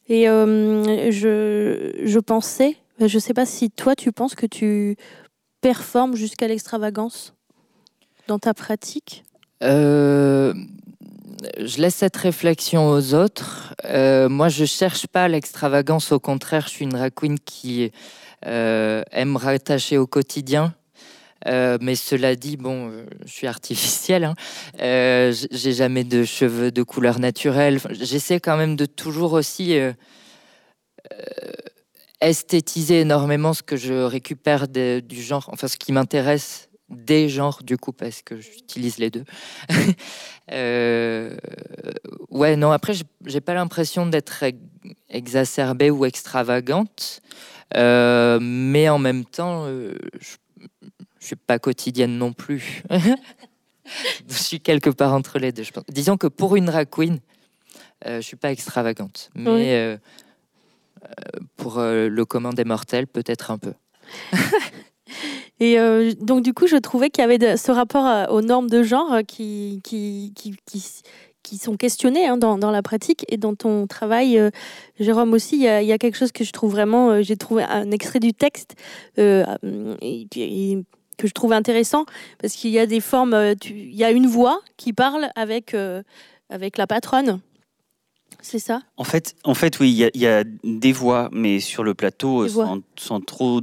Et 0.07 0.25
je, 0.25 1.91
je 2.03 2.19
pensais, 2.19 2.77
je 2.99 3.15
ne 3.15 3.19
sais 3.19 3.33
pas 3.33 3.45
si 3.45 3.71
toi 3.71 3.95
tu 3.95 4.11
penses 4.11 4.35
que 4.35 4.45
tu 4.45 4.95
performes 5.61 6.15
jusqu'à 6.15 6.47
l'extravagance 6.47 7.33
dans 8.27 8.39
ta 8.39 8.53
pratique? 8.53 9.23
Je 11.59 11.81
laisse 11.81 11.95
cette 11.95 12.15
réflexion 12.17 12.89
aux 12.89 13.13
autres. 13.13 13.73
Euh, 13.85 14.29
moi, 14.29 14.49
je 14.49 14.65
cherche 14.65 15.07
pas 15.07 15.27
l'extravagance. 15.27 16.11
Au 16.11 16.19
contraire, 16.19 16.63
je 16.67 16.69
suis 16.69 16.85
une 16.85 16.91
drag 16.91 17.13
qui 17.45 17.91
euh, 18.45 19.03
aime 19.11 19.35
rattacher 19.35 19.97
au 19.97 20.07
quotidien. 20.07 20.73
Euh, 21.47 21.77
mais 21.81 21.95
cela 21.95 22.35
dit, 22.35 22.57
bon, 22.57 22.91
je 23.25 23.31
suis 23.31 23.47
artificielle. 23.47 24.23
Hein. 24.23 24.35
J'ai 24.79 25.73
jamais 25.73 26.03
de 26.03 26.23
cheveux 26.23 26.71
de 26.71 26.83
couleur 26.83 27.19
naturelle. 27.19 27.79
J'essaie 27.91 28.39
quand 28.39 28.57
même 28.57 28.75
de 28.75 28.85
toujours 28.85 29.33
aussi 29.33 29.77
esthétiser 32.21 33.01
énormément 33.01 33.53
ce 33.53 33.61
que 33.61 33.77
je 33.77 33.93
récupère 33.93 34.67
du 34.67 35.21
genre, 35.21 35.49
enfin 35.51 35.67
ce 35.67 35.77
qui 35.77 35.91
m'intéresse 35.91 36.64
des 36.89 37.29
genres 37.29 37.61
du 37.63 37.77
coup 37.77 37.91
parce 37.91 38.21
que 38.21 38.39
j'utilise 38.39 38.97
les 38.97 39.09
deux. 39.09 39.25
Euh, 40.51 41.35
ouais, 42.29 42.55
non, 42.55 42.69
après 42.69 42.93
j'ai 43.25 43.41
pas 43.41 43.55
l'impression 43.55 44.05
d'être 44.05 44.43
exacerbée 45.09 45.89
ou 45.89 46.05
extravagante, 46.05 47.23
euh, 47.75 48.37
mais 48.39 48.87
en 48.87 48.99
même 48.99 49.25
temps, 49.25 49.65
euh, 49.65 49.97
je, 50.19 50.67
je 51.19 51.25
suis 51.25 51.35
pas 51.35 51.57
quotidienne 51.57 52.19
non 52.19 52.31
plus. 52.31 52.83
je 54.29 54.35
suis 54.35 54.59
quelque 54.59 54.91
part 54.91 55.13
entre 55.13 55.39
les 55.39 55.51
deux. 55.51 55.63
Je 55.63 55.71
pense. 55.71 55.83
Disons 55.89 56.15
que 56.15 56.27
pour 56.27 56.55
une 56.55 56.65
drag 56.65 56.91
queen, 56.91 57.17
je 58.05 58.21
suis 58.21 58.37
pas 58.37 58.51
extravagante, 58.51 59.31
mais 59.33 59.97
pour 61.57 61.79
le 61.79 62.23
commun 62.23 62.51
des 62.51 62.65
mortels, 62.65 63.07
peut-être 63.07 63.49
un 63.49 63.57
peu. 63.57 63.73
Et 65.59 65.79
euh, 65.79 66.11
donc, 66.19 66.43
du 66.43 66.53
coup, 66.53 66.67
je 66.67 66.75
trouvais 66.77 67.09
qu'il 67.09 67.21
y 67.21 67.25
avait 67.25 67.37
de- 67.37 67.55
ce 67.57 67.71
rapport 67.71 68.05
euh, 68.07 68.25
aux 68.27 68.41
normes 68.41 68.69
de 68.69 68.83
genre 68.83 69.13
euh, 69.13 69.21
qui, 69.21 69.81
qui, 69.83 70.33
qui, 70.35 70.55
qui, 70.65 70.83
qui 71.43 71.57
sont 71.57 71.77
questionnées 71.77 72.25
hein, 72.27 72.37
dans, 72.37 72.57
dans 72.57 72.71
la 72.71 72.81
pratique 72.81 73.25
et 73.29 73.37
dans 73.37 73.55
ton 73.55 73.87
travail, 73.87 74.37
euh, 74.37 74.49
Jérôme 74.99 75.33
aussi. 75.33 75.55
Il 75.57 75.61
y, 75.63 75.67
a, 75.67 75.81
il 75.81 75.87
y 75.87 75.91
a 75.93 75.97
quelque 75.97 76.17
chose 76.17 76.31
que 76.31 76.43
je 76.43 76.51
trouve 76.51 76.71
vraiment. 76.71 77.11
euh, 77.11 77.21
J'ai 77.21 77.37
trouvé 77.37 77.63
un 77.63 77.91
extrait 77.91 78.19
du 78.19 78.33
texte 78.33 78.75
euh, 79.19 79.45
et- 80.01 80.27
et 80.35 80.77
que 81.17 81.27
je 81.27 81.33
trouve 81.33 81.53
intéressant 81.53 82.05
parce 82.39 82.53
qu'il 82.55 82.71
y 82.71 82.79
a 82.79 82.85
des 82.85 82.99
formes. 82.99 83.33
euh, 83.33 83.53
il 83.69 83.95
y 83.95 84.03
a 84.03 84.11
une 84.11 84.27
voix 84.27 84.59
qui 84.75 84.91
parle 84.91 85.29
avec, 85.35 85.73
euh, 85.73 86.03
avec 86.49 86.77
la 86.77 86.87
patronne. 86.87 87.39
C'est 88.41 88.59
ça? 88.59 88.81
En 88.97 89.03
fait, 89.05 89.33
en 89.45 89.53
fait, 89.53 89.79
oui, 89.79 89.89
il 89.91 89.95
y, 89.97 90.03
a- 90.03 90.11
il 90.13 90.21
y 90.21 90.27
a 90.27 90.43
des 90.63 90.91
voix, 90.91 91.29
mais 91.31 91.59
sur 91.61 91.83
le 91.83 91.93
plateau, 91.93 92.43
euh, 92.43 92.49
sans 92.97 93.21
trop 93.21 93.61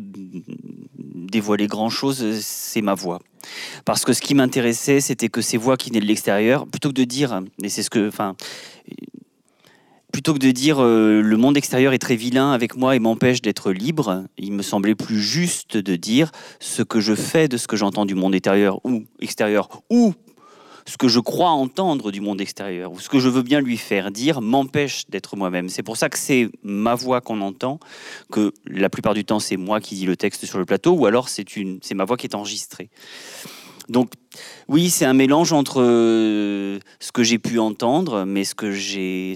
dévoiler 1.14 1.66
grand-chose, 1.66 2.22
euh, 2.22 2.38
c'est 2.40 2.83
ma 2.83 2.94
voix. 2.94 3.20
Parce 3.85 4.05
que 4.05 4.12
ce 4.12 4.20
qui 4.20 4.35
m'intéressait, 4.35 5.01
c'était 5.01 5.29
que 5.29 5.40
ces 5.40 5.57
voix 5.57 5.77
qui 5.77 5.90
venaient 5.90 6.01
de 6.01 6.07
l'extérieur, 6.07 6.66
plutôt 6.66 6.88
que 6.88 6.94
de 6.94 7.05
dire, 7.05 7.42
et 7.62 7.68
c'est 7.68 7.83
ce 7.83 7.90
que, 7.90 8.09
enfin, 8.09 8.37
plutôt 10.12 10.35
que 10.35 10.38
de 10.38 10.51
dire 10.51 10.83
euh, 10.83 11.22
le 11.22 11.37
monde 11.37 11.57
extérieur 11.57 11.92
est 11.94 11.98
très 11.98 12.16
vilain 12.16 12.53
avec 12.53 12.77
moi 12.77 12.94
et 12.94 12.98
m'empêche 12.98 13.40
d'être 13.40 13.72
libre, 13.72 14.25
il 14.37 14.53
me 14.53 14.62
semblait 14.62 14.94
plus 14.94 15.20
juste 15.20 15.77
de 15.77 15.96
dire 15.96 16.31
ce 16.61 16.83
que 16.83 17.01
je 17.01 17.14
fais 17.14 17.48
de 17.48 17.57
ce 17.57 17.66
que 17.66 17.77
j'entends 17.77 18.05
du 18.05 18.14
monde 18.14 18.35
intérieur 18.35 18.85
ou 18.85 19.05
extérieur 19.20 19.68
ou 19.90 20.14
ce 20.87 20.97
que 20.97 21.09
je 21.09 21.21
crois 21.21 21.51
entendre 21.51 22.11
du 22.11 22.21
monde 22.21 22.40
extérieur 22.40 22.92
ou 22.92 22.99
ce 23.01 23.09
que 23.09 23.18
je 23.21 23.29
veux 23.29 23.42
bien 23.42 23.61
lui 23.61 23.77
faire 23.77 24.11
dire 24.11 24.40
m'empêche 24.40 25.05
d'être 25.09 25.37
moi-même. 25.37 25.68
C'est 25.68 25.83
pour 25.83 25.97
ça 25.97 26.09
que 26.09 26.18
c'est 26.18 26.49
ma 26.62 26.95
voix 26.95 27.21
qu'on 27.21 27.40
entend, 27.40 27.79
que 28.31 28.53
la 28.66 28.90
plupart 28.90 29.14
du 29.14 29.25
temps 29.25 29.38
c'est 29.40 29.57
moi 29.57 29.81
qui 29.81 29.95
dis 29.95 30.07
le 30.07 30.16
texte 30.16 30.45
sur 30.47 30.59
le 30.59 30.64
plateau 30.64 30.92
ou 30.92 31.07
alors 31.07 31.29
c'est 31.29 31.57
une 31.57 31.79
c'est 31.83 31.95
ma 31.95 32.05
voix 32.05 32.16
qui 32.16 32.27
est 32.27 32.35
enregistrée. 32.35 32.90
Donc 33.88 34.12
oui, 34.68 34.90
c'est 34.90 35.05
un 35.05 35.12
mélange 35.14 35.53
entre 35.53 35.81
euh, 35.83 36.79
ce 37.01 37.12
que 37.12 37.23
j'ai 37.23 37.38
pu 37.38 37.59
entendre, 37.59 38.25
mais 38.25 38.45
ce 38.45 38.55
que 38.55 38.71
j'ai 38.73 39.35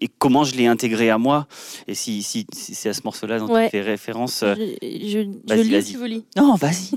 et 0.00 0.08
comment 0.18 0.42
je 0.42 0.56
l'ai 0.56 0.66
intégré 0.66 1.08
à 1.10 1.18
moi. 1.18 1.46
Et 1.86 1.94
si, 1.94 2.22
si, 2.24 2.46
si 2.52 2.74
c'est 2.74 2.88
à 2.88 2.94
ce 2.94 3.02
morceau-là 3.04 3.38
dont 3.38 3.46
Ouais. 3.52 3.66
tu 3.66 3.70
fais 3.70 3.80
référence. 3.82 4.42
euh, 4.42 4.54
Je, 4.82 5.30
je, 5.48 5.54
je 5.56 5.60
lis 5.62 5.82
si 5.84 5.94
vous 5.96 6.04
lis. 6.04 6.24
Non, 6.36 6.56
vas-y. 6.56 6.90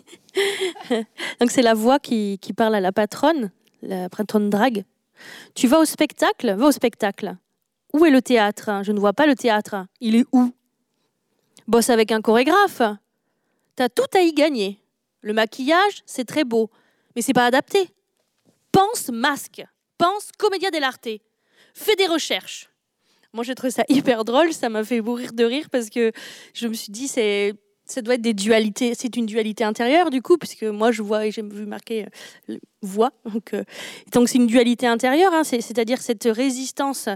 Donc 1.39 1.51
c'est 1.51 1.61
la 1.61 1.73
voix 1.75 1.99
qui, 1.99 2.39
qui 2.41 2.53
parle 2.53 2.73
à 2.73 2.79
la 2.79 2.91
patronne, 2.91 3.51
la 3.81 4.09
patronne 4.09 4.49
drague. 4.49 4.83
Tu 5.55 5.67
vas 5.67 5.79
au 5.79 5.85
spectacle 5.85 6.53
Va 6.55 6.67
au 6.67 6.71
spectacle. 6.71 7.35
Où 7.93 8.05
est 8.05 8.11
le 8.11 8.21
théâtre? 8.21 8.81
Je 8.83 8.91
ne 8.91 8.99
vois 8.99 9.13
pas 9.13 9.25
le 9.25 9.35
théâtre. 9.35 9.85
Il 9.99 10.15
est 10.15 10.25
où? 10.31 10.53
Bosse 11.67 11.89
avec 11.89 12.11
un 12.11 12.21
chorégraphe. 12.21 12.81
T'as 13.75 13.89
tout 13.89 14.09
à 14.15 14.21
y 14.21 14.33
gagner. 14.33 14.79
Le 15.21 15.33
maquillage, 15.33 16.03
c'est 16.05 16.25
très 16.25 16.43
beau, 16.43 16.69
mais 17.15 17.21
c'est 17.21 17.33
pas 17.33 17.45
adapté. 17.45 17.89
Pense 18.71 19.09
masque. 19.09 19.65
Pense 19.97 20.29
comédia 20.37 20.71
dell'arte. 20.71 21.09
Fais 21.73 21.95
des 21.95 22.05
recherches. 22.05 22.69
Moi, 23.33 23.43
j'ai 23.43 23.55
trouvé 23.55 23.71
ça 23.71 23.83
hyper 23.89 24.23
drôle. 24.23 24.53
Ça 24.53 24.69
m'a 24.69 24.83
fait 24.83 25.01
mourir 25.01 25.33
de 25.33 25.43
rire 25.43 25.69
parce 25.71 25.89
que 25.89 26.11
je 26.53 26.67
me 26.67 26.73
suis 26.73 26.91
dit, 26.91 27.07
c'est 27.07 27.53
ça 27.87 28.01
doit 28.01 28.15
être 28.15 28.21
des 28.21 28.33
dualités. 28.33 28.93
C'est 28.95 29.15
une 29.15 29.25
dualité 29.25 29.63
intérieure, 29.63 30.09
du 30.09 30.21
coup, 30.21 30.37
puisque 30.37 30.63
moi, 30.63 30.91
je 30.91 31.01
vois 31.01 31.25
et 31.25 31.31
j'ai 31.31 31.41
vu 31.41 31.65
marquer 31.65 32.05
euh, 32.49 32.57
voix. 32.81 33.11
Donc, 33.33 33.53
euh, 33.53 33.63
donc 34.13 34.29
c'est 34.29 34.37
une 34.37 34.47
dualité 34.47 34.87
intérieure, 34.87 35.33
hein, 35.33 35.43
c'est- 35.43 35.61
c'est-à-dire 35.61 36.01
cette 36.01 36.23
résistance 36.25 37.09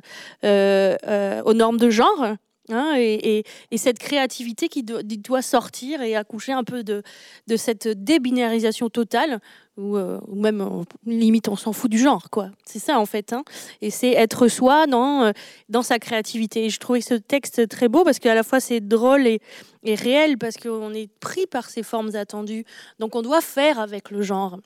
euh, 0.44 0.96
euh, 1.08 1.42
aux 1.44 1.54
normes 1.54 1.78
de 1.78 1.90
genre. 1.90 2.36
Hein, 2.72 2.94
et, 2.98 3.38
et- 3.40 3.44
et 3.72 3.78
cette 3.78 4.00
créativité 4.00 4.68
qui 4.70 4.84
do- 4.84 5.00
qui 5.00 5.18
doit 5.18 5.42
sortir 5.42 6.02
et 6.02 6.16
accoucher 6.16 6.52
un 6.54 6.64
peu 6.64 6.84
de, 6.84 7.04
cette 7.58 7.88
débinarisation 7.88 8.90
totale, 8.90 9.40
ou 9.78 9.98
euh, 9.98 10.20
même 10.34 10.84
limite 11.06 11.48
on 11.48 11.56
s'en 11.56 11.74
fout 11.74 11.90
du 11.90 11.98
genre, 11.98 12.30
quoi. 12.30 12.50
C'est 12.66 12.80
ça 12.80 13.00
en 13.00 13.06
fait. 13.06 13.34
hein. 13.34 13.44
Et 13.82 13.90
c'est 13.90 14.12
être 14.12 14.48
soi 14.48 14.86
dans, 14.88 15.24
euh, 15.24 15.32
dans 15.70 15.82
sa 15.84 15.98
créativité. 16.00 16.66
Et 16.66 16.70
je 16.70 16.80
trouvais 16.80 17.02
ce 17.02 17.14
texte 17.14 17.68
très 17.70 17.88
beau 17.88 18.04
parce 18.04 18.20
qu'à 18.20 18.36
la 18.36 18.44
fois 18.44 18.60
c'est 18.60 18.82
drôle 18.82 19.28
et 19.28 19.40
réel 19.84 20.38
parce 20.38 20.58
qu'on 20.58 20.94
est 20.94 21.10
pris 21.20 21.48
par 21.48 21.70
ces 21.70 21.84
formes 21.84 22.16
attendues. 22.16 22.66
Donc 23.00 23.16
on 23.16 23.22
doit 23.22 23.42
faire 23.42 23.80
avec 23.80 24.12
le 24.12 24.22
genre. 24.22 24.60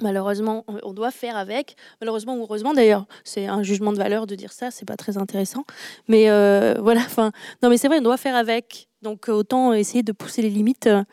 Malheureusement, 0.00 0.64
on- 0.68 0.92
doit 0.92 1.10
faire 1.10 1.36
avec. 1.36 1.76
Malheureusement 2.00 2.36
ou 2.36 2.42
heureusement, 2.42 2.72
d'ailleurs, 2.72 3.06
c'est 3.24 3.46
un 3.46 3.62
jugement 3.62 3.92
de 3.92 3.98
valeur 3.98 4.26
de 4.26 4.34
dire 4.34 4.52
ça, 4.52 4.70
c'est 4.70 4.86
pas 4.86 4.96
très 4.96 5.18
intéressant. 5.18 5.64
Mais 6.08 6.30
euh, 6.30 6.74
voilà, 6.82 7.00
enfin, 7.02 7.30
non, 7.62 7.68
mais 7.68 7.76
c'est 7.76 7.88
vrai, 7.88 7.98
on 7.98 8.02
doit 8.02 8.16
faire 8.16 8.34
avec. 8.36 8.88
Donc 9.02 9.28
euh, 9.28 9.32
autant 9.32 9.72
essayer 9.72 10.02
de 10.02 10.12
pousser 10.12 10.42
les 10.42 10.50
limites 10.50 10.86
euh, 10.86 11.04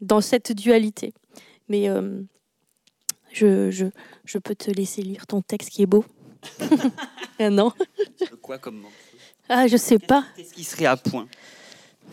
dans 0.00 0.20
cette 0.20 0.52
dualité. 0.52 1.12
Mais 1.68 1.88
euh, 1.88 2.20
je, 3.32 3.70
je, 3.70 3.86
je 4.24 4.38
peux 4.38 4.54
te 4.54 4.70
laisser 4.70 5.02
lire 5.02 5.26
ton 5.26 5.40
texte 5.42 5.70
qui 5.70 5.82
est 5.82 5.86
beau. 5.86 6.04
Ah 7.42 7.48
non 7.48 7.72
Quoi 8.42 8.58
comme 8.58 8.84
Ah, 9.48 9.66
je 9.66 9.78
sais 9.78 9.98
pas. 9.98 10.24
Qu'est-ce 10.36 10.52
qui 10.52 10.62
serait 10.62 10.84
à 10.84 10.96
point? 10.98 11.26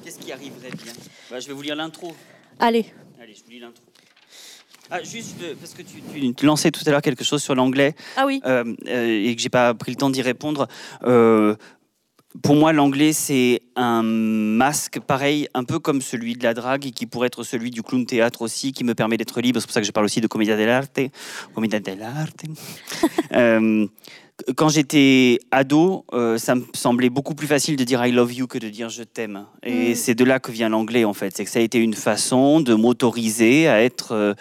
Qu'est-ce 0.02 0.20
qui 0.20 0.32
arriverait 0.32 0.70
bien? 0.72 0.93
Bah, 1.30 1.41
Je 1.41 1.48
vais 1.48 1.54
vous 1.54 1.62
lire 1.62 1.76
l'intro. 1.76 2.13
Allez, 2.60 2.86
Allez, 3.22 3.34
je 3.34 3.43
vous 3.43 3.50
lis 3.50 3.60
l'intro. 3.60 3.84
Ah, 4.89 5.04
juste 5.04 5.36
euh, 5.43 5.54
parce 5.60 5.73
que 5.73 5.82
tu, 5.82 6.34
tu- 6.34 6.45
lançais 6.45 6.71
tout 6.71 6.82
à 6.86 6.91
l'heure 6.91 7.02
quelque 7.02 7.23
chose 7.23 7.41
sur 7.43 7.56
l'anglais 7.56 7.93
ah 8.15 8.26
oui, 8.26 8.41
euh, 8.45 8.63
euh, 8.88 9.23
et 9.30 9.36
que 9.36 9.41
j'ai 9.41 9.50
pas 9.50 9.73
pris 9.73 9.91
le 9.91 9.97
temps 9.97 10.10
d'y 10.10 10.21
répondre. 10.21 10.67
Euh, 11.04 11.56
pour 12.43 12.56
moi, 12.56 12.71
l'anglais, 12.71 13.13
c'est 13.13 13.62
un 13.76 14.04
masque 14.04 15.00
pareil, 15.00 15.47
un 15.56 15.63
peu 15.63 15.80
comme 15.80 16.02
celui 16.02 16.36
de 16.36 16.43
la 16.43 16.54
drague, 16.54 16.86
et 16.86 16.91
qui 16.91 17.08
pourrait 17.08 17.28
être 17.28 17.43
celui 17.43 17.71
du 17.71 17.82
clown 17.82 18.06
théâtre 18.06 18.43
aussi, 18.43 18.73
qui 18.73 18.84
me 18.84 18.93
permet 18.93 19.17
d'être 19.17 19.41
libre. 19.41 19.60
C'est 19.60 19.65
pour 19.65 19.73
ça 19.73 19.82
que 19.82 19.88
je 19.88 19.91
parle 19.91 20.06
aussi 20.06 20.21
de 20.21 20.28
commedia 20.28 20.56
dell'arte. 20.56 21.00
Commedia 21.56 21.80
dell'arte. 21.80 22.43
Euh, 23.34 23.88
quand 24.56 24.69
j'étais 24.69 25.39
ado, 25.52 26.06
euh, 26.13 26.38
ça 26.38 26.54
me 26.56 26.63
semblait 26.73 27.10
beaucoup 27.10 27.34
plus 27.34 27.47
facile 27.47 27.76
de 27.76 27.84
dire 27.84 28.06
I 28.06 28.12
love 28.12 28.32
you 28.34 28.45
que 28.47 28.58
de 28.60 28.69
dire 28.69 28.88
je 28.89 29.04
t'aime. 29.04 29.45
Et 29.63 29.91
Mm. 29.91 29.95
c'est 29.95 30.15
de 30.15 30.23
là 30.23 30.39
que 30.39 30.52
vient 30.52 30.69
l'anglais, 30.69 31.06
en 31.06 31.13
fait. 31.13 31.36
C'est 31.36 31.43
que 31.43 31.50
ça 31.50 31.60
a 31.60 31.62
été 31.63 31.80
une 31.80 31.93
façon 31.95 32.62
de 32.62 32.73
m'autoriser 32.76 33.67
à 33.67 33.82
être 33.84 34.12
euh, 34.13 34.34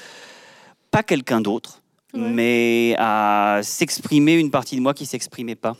pas 0.96 1.02
quelqu'un 1.02 1.40
d'autre, 1.40 1.82
Ouais. 2.14 2.20
mais 2.30 2.94
à 2.98 3.60
s'exprimer 3.62 4.34
une 4.34 4.50
partie 4.50 4.76
de 4.76 4.80
moi 4.80 4.94
qui 4.94 5.04
s'exprimait 5.06 5.54
pas. 5.54 5.76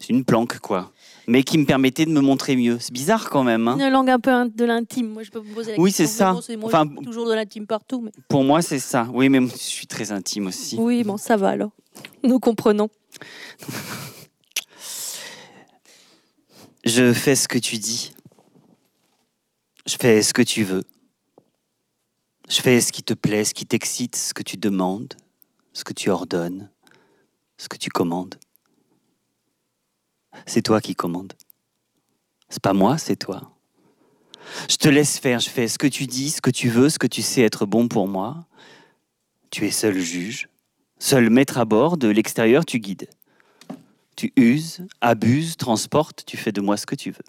C'est 0.00 0.10
une 0.10 0.24
planque, 0.24 0.58
quoi. 0.58 0.92
Mais 1.28 1.42
qui 1.42 1.58
me 1.58 1.64
permettait 1.64 2.04
de 2.06 2.10
me 2.12 2.20
montrer 2.20 2.54
mieux. 2.54 2.78
C'est 2.78 2.92
bizarre 2.92 3.30
quand 3.30 3.42
même. 3.42 3.66
hein. 3.66 3.76
une 3.80 3.88
langue 3.90 4.10
un 4.10 4.20
peu 4.20 4.30
de 4.48 4.64
l'intime. 4.64 5.08
Moi, 5.08 5.22
je 5.24 5.30
peux 5.30 5.40
me 5.40 5.52
poser 5.54 5.72
la 5.72 5.78
Oui, 5.80 5.90
question. 5.90 6.06
c'est 6.06 6.12
ça. 6.12 6.32
Bon, 6.34 6.40
c'est 6.40 6.56
moi, 6.56 6.68
Enfin, 6.68 6.86
toujours 7.02 7.26
de 7.26 7.32
l'intime 7.34 7.66
partout. 7.66 8.00
Mais... 8.00 8.12
Pour 8.28 8.44
moi, 8.44 8.62
c'est 8.62 8.78
ça. 8.78 9.08
Oui, 9.12 9.28
mais 9.28 9.40
je 9.48 9.56
suis 9.56 9.86
très 9.88 10.12
intime 10.12 10.46
aussi. 10.46 10.76
Oui, 10.78 11.02
bon, 11.02 11.16
ça 11.16 11.36
va 11.36 11.48
alors. 11.48 11.70
Nous 12.22 12.38
comprenons. 12.38 12.88
Je 16.84 17.12
fais 17.12 17.34
ce 17.34 17.48
que 17.48 17.58
tu 17.58 17.78
dis. 17.78 18.12
Je 19.86 19.96
fais 19.98 20.22
ce 20.22 20.32
que 20.32 20.42
tu 20.42 20.62
veux. 20.62 20.84
Je 22.48 22.60
fais 22.60 22.80
ce 22.80 22.92
qui 22.92 23.02
te 23.02 23.14
plaît, 23.14 23.44
ce 23.44 23.54
qui 23.54 23.66
t'excite, 23.66 24.16
ce 24.16 24.32
que 24.32 24.42
tu 24.42 24.56
demandes, 24.56 25.14
ce 25.72 25.84
que 25.84 25.92
tu 25.92 26.10
ordonnes, 26.10 26.70
ce 27.56 27.68
que 27.68 27.76
tu 27.76 27.90
commandes. 27.90 28.36
C'est 30.46 30.62
toi 30.62 30.80
qui 30.80 30.94
commandes. 30.94 31.32
C'est 32.48 32.62
pas 32.62 32.72
moi, 32.72 32.98
c'est 32.98 33.16
toi. 33.16 33.52
Je 34.70 34.76
te 34.76 34.88
laisse 34.88 35.18
faire, 35.18 35.40
je 35.40 35.50
fais 35.50 35.66
ce 35.66 35.78
que 35.78 35.88
tu 35.88 36.06
dis, 36.06 36.30
ce 36.30 36.40
que 36.40 36.50
tu 36.50 36.68
veux, 36.68 36.88
ce 36.88 36.98
que 36.98 37.08
tu 37.08 37.22
sais 37.22 37.42
être 37.42 37.66
bon 37.66 37.88
pour 37.88 38.06
moi. 38.06 38.46
Tu 39.50 39.66
es 39.66 39.72
seul 39.72 39.98
juge, 39.98 40.48
seul 40.98 41.30
maître 41.30 41.58
à 41.58 41.64
bord, 41.64 41.96
de 41.96 42.08
l'extérieur 42.08 42.64
tu 42.64 42.78
guides. 42.78 43.08
Tu 44.14 44.32
uses, 44.36 44.86
abuses, 45.00 45.56
transportes, 45.56 46.24
tu 46.24 46.36
fais 46.36 46.52
de 46.52 46.60
moi 46.60 46.76
ce 46.76 46.86
que 46.86 46.94
tu 46.94 47.10
veux. 47.10 47.24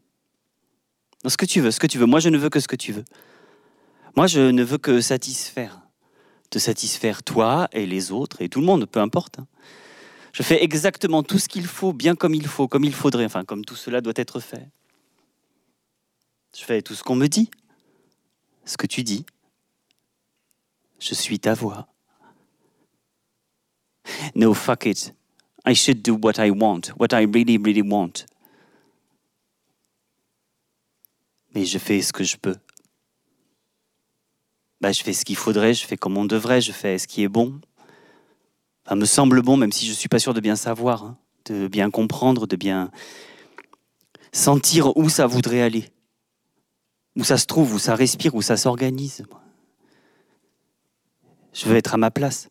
Ce 1.26 1.36
que 1.36 1.46
tu 1.46 1.60
veux, 1.60 1.72
ce 1.72 1.80
que 1.80 1.88
tu 1.88 1.98
veux. 1.98 2.06
Moi, 2.06 2.20
je 2.20 2.30
ne 2.30 2.38
veux 2.38 2.50
que 2.50 2.60
ce 2.60 2.68
que 2.68 2.76
tu 2.76 2.92
veux. 2.94 3.04
Moi, 4.18 4.26
je 4.26 4.42
ne 4.42 4.64
veux 4.64 4.80
que 4.80 5.00
satisfaire. 5.00 5.80
Te 6.50 6.58
satisfaire 6.58 7.22
toi 7.22 7.68
et 7.72 7.86
les 7.86 8.12
autres 8.12 8.42
et 8.42 8.50
tout 8.50 8.60
le 8.62 8.66
monde, 8.66 8.88
peu 8.88 9.00
importe. 9.00 9.38
hein. 9.38 9.48
Je 10.34 10.42
fais 10.42 10.64
exactement 10.64 11.22
tout 11.22 11.38
ce 11.38 11.48
qu'il 11.48 11.68
faut, 11.68 11.94
bien 11.94 12.16
comme 12.16 12.34
il 12.34 12.48
faut, 12.48 12.68
comme 12.68 12.84
il 12.84 12.96
faudrait, 12.96 13.26
enfin, 13.26 13.46
comme 13.46 13.64
tout 13.64 13.76
cela 13.76 14.02
doit 14.02 14.14
être 14.16 14.40
fait. 14.40 14.68
Je 16.58 16.64
fais 16.66 16.82
tout 16.82 16.96
ce 16.96 17.04
qu'on 17.04 17.16
me 17.16 17.28
dit, 17.28 17.52
ce 18.66 18.76
que 18.76 18.88
tu 18.88 19.04
dis. 19.04 19.24
Je 21.00 21.14
suis 21.14 21.40
ta 21.40 21.54
voix. 21.54 21.88
No, 24.34 24.56
fuck 24.56 24.88
it. 24.88 25.14
I 25.64 25.76
should 25.76 26.02
do 26.02 26.18
what 26.20 26.44
I 26.44 26.50
want, 26.50 26.92
what 26.98 27.10
I 27.14 27.26
really, 27.26 27.60
really 27.60 27.84
want. 27.84 28.26
Mais 31.54 31.66
je 31.66 31.78
fais 31.78 32.02
ce 32.02 32.12
que 32.12 32.24
je 32.24 32.38
peux. 32.38 32.56
Bah, 34.80 34.92
je 34.92 35.02
fais 35.02 35.14
ce 35.14 35.26
qu'il 35.26 35.36
faudrait, 35.36 35.74
je 35.74 35.86
fais 35.86 35.98
comme 35.98 36.18
on 36.18 36.26
devrait, 36.26 36.62
je 36.62 36.72
fais 36.72 36.98
ce 36.98 37.08
qui 37.08 37.24
est 37.24 37.28
bon. 37.28 37.60
Ça 38.88 38.96
me 38.96 39.06
semble 39.06 39.42
bon, 39.42 39.58
même 39.58 39.72
si 39.72 39.86
je 39.86 39.92
ne 39.92 39.96
suis 39.96 40.10
pas 40.10 40.20
sûr 40.20 40.34
de 40.34 40.40
bien 40.40 40.56
savoir, 40.56 41.04
hein, 41.04 41.18
de 41.46 41.68
bien 41.68 41.90
comprendre, 41.90 42.48
de 42.48 42.56
bien. 42.56 42.92
sentir 44.32 44.96
où 44.96 45.10
ça 45.10 45.26
voudrait 45.26 45.62
aller, 45.62 45.90
où 47.16 47.24
ça 47.24 47.38
se 47.38 47.48
trouve, 47.48 47.74
où 47.74 47.80
ça 47.80 47.96
respire, 47.96 48.36
où 48.36 48.42
ça 48.42 48.56
s'organise. 48.56 49.26
Je 51.54 51.66
veux 51.66 51.76
être 51.76 51.96
à 51.96 51.98
ma 51.98 52.12
place, 52.12 52.50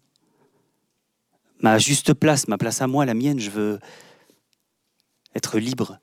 ma 1.61 1.79
juste 1.79 2.13
place, 2.13 2.49
ma 2.49 2.59
place 2.59 2.83
à 2.83 2.87
moi, 2.87 3.07
la 3.07 3.15
mienne. 3.15 3.39
Je 3.39 3.51
veux 3.51 3.79
être 5.35 5.59
libre. 5.59 6.01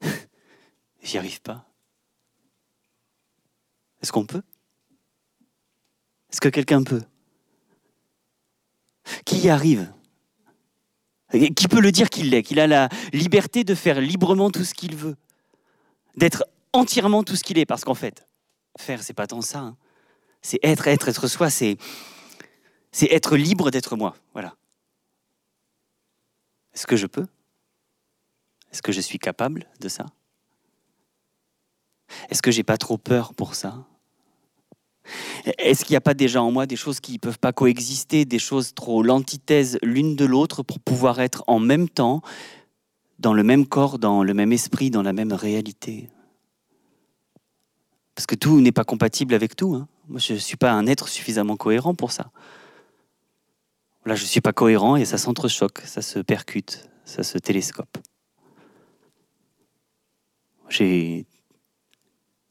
J'y 1.02 1.18
arrive 1.18 1.42
pas. 1.42 1.66
Est-ce 4.02 4.12
qu'on 4.12 4.26
peut? 4.26 4.42
Est-ce 6.32 6.40
que 6.40 6.48
quelqu'un 6.48 6.82
peut 6.82 7.02
Qui 9.24 9.40
y 9.40 9.50
arrive 9.50 9.92
Qui 11.30 11.68
peut 11.68 11.80
le 11.80 11.92
dire 11.92 12.08
qu'il 12.10 12.30
l'est 12.30 12.42
Qu'il 12.42 12.58
a 12.58 12.66
la 12.66 12.88
liberté 13.12 13.64
de 13.64 13.74
faire 13.74 14.00
librement 14.00 14.50
tout 14.50 14.64
ce 14.64 14.74
qu'il 14.74 14.96
veut 14.96 15.16
D'être 16.16 16.44
entièrement 16.72 17.22
tout 17.22 17.36
ce 17.36 17.44
qu'il 17.44 17.58
est 17.58 17.66
Parce 17.66 17.84
qu'en 17.84 17.94
fait, 17.94 18.26
faire, 18.78 19.02
c'est 19.02 19.12
pas 19.14 19.26
tant 19.26 19.42
ça. 19.42 19.60
Hein. 19.60 19.76
C'est 20.40 20.58
être, 20.62 20.88
être, 20.88 21.08
être 21.08 21.28
soi, 21.28 21.50
c'est, 21.50 21.76
c'est 22.90 23.12
être 23.12 23.36
libre 23.36 23.70
d'être 23.70 23.96
moi. 23.96 24.16
Voilà. 24.32 24.56
Est-ce 26.74 26.86
que 26.86 26.96
je 26.96 27.06
peux? 27.06 27.26
Est-ce 28.72 28.82
que 28.82 28.92
je 28.92 29.00
suis 29.00 29.18
capable 29.18 29.66
de 29.80 29.88
ça? 29.88 30.06
Est-ce 32.30 32.42
que 32.42 32.50
j'ai 32.50 32.62
pas 32.62 32.78
trop 32.78 32.98
peur 32.98 33.34
pour 33.34 33.54
ça? 33.54 33.86
Est-ce 35.58 35.84
qu'il 35.84 35.94
n'y 35.94 35.98
a 35.98 36.02
pas 36.02 36.14
déjà 36.14 36.42
en 36.42 36.50
moi 36.50 36.66
des 36.66 36.76
choses 36.76 37.00
qui 37.00 37.14
ne 37.14 37.18
peuvent 37.18 37.38
pas 37.38 37.52
coexister, 37.52 38.24
des 38.24 38.38
choses 38.38 38.74
trop 38.74 39.02
l'antithèse 39.02 39.78
l'une 39.82 40.16
de 40.16 40.24
l'autre 40.24 40.62
pour 40.62 40.80
pouvoir 40.80 41.20
être 41.20 41.42
en 41.46 41.58
même 41.58 41.88
temps 41.88 42.22
dans 43.18 43.34
le 43.34 43.42
même 43.42 43.66
corps, 43.66 43.98
dans 43.98 44.22
le 44.22 44.34
même 44.34 44.52
esprit, 44.52 44.90
dans 44.90 45.02
la 45.02 45.12
même 45.12 45.32
réalité? 45.32 46.08
Parce 48.14 48.26
que 48.26 48.34
tout 48.34 48.60
n'est 48.60 48.72
pas 48.72 48.84
compatible 48.84 49.34
avec 49.34 49.56
tout. 49.56 49.74
Hein. 49.74 49.88
Moi, 50.08 50.20
je 50.20 50.34
ne 50.34 50.38
suis 50.38 50.56
pas 50.56 50.72
un 50.72 50.86
être 50.86 51.08
suffisamment 51.08 51.56
cohérent 51.56 51.94
pour 51.94 52.12
ça. 52.12 52.30
Là, 54.04 54.14
je 54.14 54.22
ne 54.22 54.28
suis 54.28 54.40
pas 54.40 54.52
cohérent 54.52 54.96
et 54.96 55.04
ça 55.04 55.18
s'entrechoque, 55.18 55.80
ça 55.84 56.02
se 56.02 56.18
percute, 56.18 56.88
ça 57.04 57.22
se 57.22 57.38
télescope. 57.38 57.98
J'ai 60.68 61.26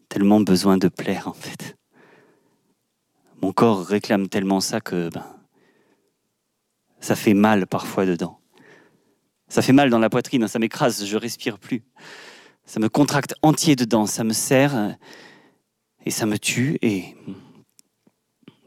tellement 0.09 0.39
besoin 0.39 0.77
de 0.77 0.87
plaire, 0.87 1.27
en 1.27 1.33
fait 1.33 1.75
mon 3.41 3.51
corps 3.51 3.85
réclame 3.85 4.27
tellement 4.27 4.61
ça 4.61 4.81
que 4.81 5.09
ben, 5.09 5.25
ça 6.99 7.15
fait 7.15 7.33
mal 7.33 7.67
parfois 7.67 8.05
dedans. 8.05 8.39
Ça 9.47 9.61
fait 9.61 9.73
mal 9.73 9.89
dans 9.89 9.99
la 9.99 10.09
poitrine, 10.09 10.47
ça 10.47 10.59
m'écrase, 10.59 11.05
je 11.05 11.17
respire 11.17 11.59
plus. 11.59 11.83
Ça 12.65 12.79
me 12.79 12.87
contracte 12.87 13.33
entier 13.41 13.75
dedans, 13.75 14.05
ça 14.05 14.23
me 14.23 14.33
serre 14.33 14.95
et 16.05 16.11
ça 16.11 16.25
me 16.25 16.37
tue 16.37 16.77
et, 16.81 17.15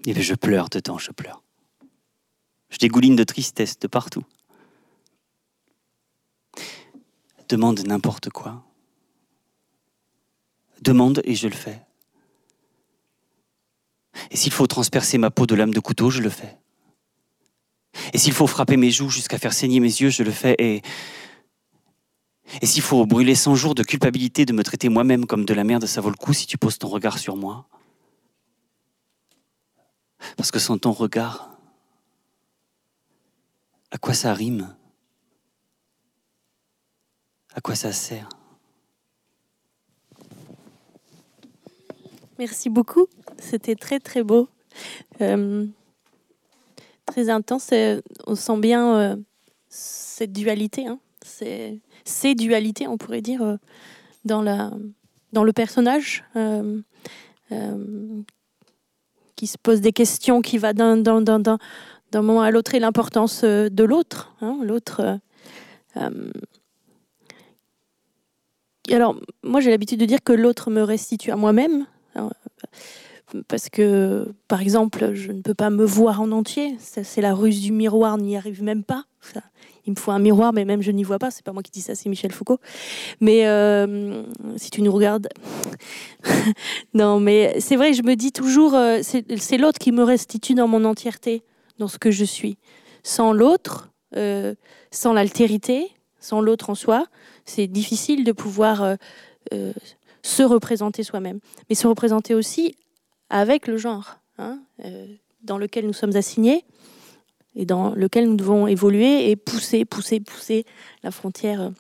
et 0.07 0.21
je 0.21 0.35
pleure 0.35 0.69
dedans, 0.69 0.99
je 0.99 1.11
pleure. 1.11 1.43
Je 2.69 2.79
dégouline 2.79 3.17
de 3.17 3.25
tristesse 3.25 3.79
de 3.79 3.87
partout. 3.87 4.25
Demande 7.49 7.87
n'importe 7.87 8.31
quoi. 8.31 8.65
Demande 10.81 11.23
et 11.25 11.35
je 11.35 11.47
le 11.47 11.55
fais. 11.55 11.81
Et 14.35 14.37
s'il 14.37 14.53
faut 14.53 14.67
transpercer 14.67 15.17
ma 15.17 15.31
peau 15.31 15.47
de 15.47 15.55
lame 15.55 15.73
de 15.73 15.79
couteau, 15.79 16.11
je 16.11 16.21
le 16.21 16.29
fais. 16.29 16.59
Et 18.13 18.19
s'il 18.19 18.33
faut 18.33 18.49
frapper 18.49 18.77
mes 18.77 18.91
joues 18.91 19.09
jusqu'à 19.09 19.39
faire 19.39 19.53
saigner 19.53 19.79
mes 19.79 19.87
yeux, 19.87 20.11
je 20.11 20.25
le 20.25 20.33
fais. 20.33 20.57
Et, 20.59 20.83
s'il 22.65 22.83
faut 22.83 23.07
brûler 23.07 23.37
100 23.37 23.55
jours 23.55 23.77
de 23.77 23.85
culpabilité 23.85 24.45
de 24.45 24.53
me 24.53 24.65
traiter 24.65 24.89
moi-même 24.89 25.27
comme 25.27 25.45
de 25.45 25.55
la 25.55 25.63
merde, 25.63 25.87
ça 25.87 26.01
vaut 26.01 26.11
le 26.11 26.17
coup 26.17 26.33
si 26.33 26.49
tu 26.49 26.59
poses 26.59 26.79
ton 26.79 26.89
regard 26.89 27.19
sur 27.19 27.37
moi. 27.37 27.69
Parce 30.37 30.51
que 30.51 30.59
sans 30.59 30.79
ton 30.79 30.91
regard, 30.91 31.57
à 33.93 33.99
quoi 33.99 34.15
ça 34.15 34.35
rime? 34.35 34.75
À 37.55 37.61
quoi 37.61 37.77
ça 37.77 37.93
sert? 37.93 38.29
Merci 42.37 42.69
beaucoup. 42.69 43.07
C'était 43.39 43.75
très 43.75 44.01
très 44.01 44.23
beau. 44.23 44.49
Euh, 45.21 45.67
très 47.07 47.29
intense. 47.29 47.71
On 48.27 48.35
sent 48.35 48.59
bien 48.59 48.97
euh, 48.97 49.17
cette 49.69 50.33
dualité. 50.33 50.87
Hein. 50.87 50.99
Ces 51.23 52.35
dualités, 52.35 52.87
on 52.87 52.99
pourrait 52.99 53.23
dire, 53.23 53.43
euh, 53.43 53.57
dans, 54.25 54.43
le 54.43 55.53
personnage. 55.53 56.25
qui 59.37 59.47
se 59.49 59.59
pose 59.59 59.81
des 59.81 59.93
questions, 59.93 60.43
qui 60.43 60.59
va 60.59 60.73
d'un 60.73 61.03
moment 62.15 62.43
à 62.43 62.51
l'autre 62.51 62.75
et 62.75 62.81
l'importance 62.81 63.43
de 63.45 63.85
l'autre. 63.85 64.35
Hein, 64.41 64.59
l'autre. 64.63 65.19
alors, 68.91 69.17
moi, 69.43 69.61
j'ai 69.61 69.71
l'habitude 69.71 70.01
de 70.01 70.07
dire 70.07 70.23
que 70.23 70.33
l'autre 70.33 70.71
me 70.71 70.83
restitue 70.83 71.31
à 71.31 71.37
moi-même 71.37 71.87
parce 73.49 73.69
que, 73.69 74.33
par 74.49 74.61
exemple, 74.61 75.15
je 75.15 75.33
ne 75.33 75.41
peux 75.41 75.55
pas 75.55 75.71
me 75.71 75.85
voir 75.85 76.21
en 76.21 76.31
entier. 76.33 76.77
C'est 76.79 77.21
la 77.21 77.35
ruse 77.35 77.61
du 77.61 77.73
miroir, 77.73 78.19
n'y 78.19 78.37
arrive 78.37 78.63
même 78.63 78.85
pas. 78.85 79.05
il 79.87 79.93
me 79.93 79.97
faut 79.97 80.13
un 80.13 80.19
miroir, 80.19 80.53
mais 80.53 80.65
même 80.65 80.83
je 80.83 80.91
n'y 80.91 81.03
vois 81.03 81.19
pas. 81.19 81.31
C'est 81.31 81.45
pas 81.45 81.53
moi 81.53 81.63
qui 81.63 81.71
dis 81.71 81.81
ça, 81.81 81.95
c'est 81.95 82.09
Michel 82.09 82.33
Foucault. 82.33 82.61
Mais 83.21 83.47
euh, 83.47 84.23
si 84.57 84.71
tu 84.71 84.83
nous 84.83 84.93
regardes, 84.93 85.29
non, 86.95 87.21
mais 87.21 87.61
c'est 87.61 87.77
vrai. 87.77 87.93
Je 87.93 88.03
me 88.03 88.15
dis 88.15 88.33
toujours, 88.33 88.75
euh, 88.75 89.01
c'est 89.03 89.59
l'autre 89.59 89.79
qui 89.79 89.93
me 89.93 90.03
restitue 90.03 90.55
dans 90.55 90.69
mon 90.69 90.85
entièreté, 90.85 91.43
dans 91.79 91.89
ce 91.89 91.99
que 91.99 92.11
je 92.11 92.25
suis. 92.25 92.59
Sans 93.03 93.33
l'autre, 93.33 93.91
euh, 94.17 94.55
sans 94.91 95.13
l'altérité, 95.13 95.91
sans 96.21 96.41
l'autre 96.41 96.71
en 96.71 96.75
soi, 96.75 97.07
c'est 97.45 97.67
difficile 97.67 98.25
de 98.25 98.33
pouvoir 98.33 98.97
se 100.23 100.43
représenter 100.43 101.03
soi-même, 101.03 101.39
mais 101.69 101.75
se 101.77 101.87
représenter 101.87 102.35
aussi 102.35 102.75
avec 103.35 103.67
le 103.67 103.77
genre 103.77 104.21
hein, 104.39 104.61
euh, 104.85 105.07
dans 105.43 105.59
lequel 105.59 105.87
nous 105.87 105.93
sommes 105.93 106.15
assignés 106.15 106.65
et 107.57 107.67
dans 107.67 107.91
lequel 107.91 108.29
nous 108.29 108.37
devons 108.37 108.69
évoluer 108.69 109.31
et 109.31 109.37
pousser, 109.37 109.85
pousser, 109.85 110.21
pousser 110.21 110.65
la 111.03 111.11
frontière. 111.11 111.61
Euh, 111.61 111.71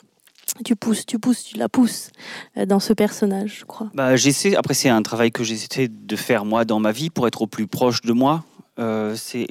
tu 0.64 0.74
pousses, 0.74 1.07
tu 1.07 1.18
pousses, 1.20 1.44
tu 1.44 1.57
la 1.57 1.68
pousses 1.68 2.11
euh, 2.57 2.66
dans 2.66 2.80
ce 2.80 2.92
personnage, 2.92 3.61
je 3.61 3.64
crois. 3.64 3.88
Bah, 3.94 4.16
j'essaie. 4.16 4.57
Après, 4.57 4.74
c'est 4.74 4.88
un 4.88 5.02
travail 5.02 5.30
que 5.30 5.44
j'essaie 5.44 5.88
de 5.88 6.16
faire 6.16 6.44
moi 6.44 6.64
dans 6.64 6.80
ma 6.80 6.90
vie 6.90 7.09
pour 7.09 7.28
être 7.28 7.42
au 7.42 7.46
plus 7.46 7.68
proche 7.68 8.02
de 8.02 8.12
moi. 8.12 8.44
c'est 9.14 9.46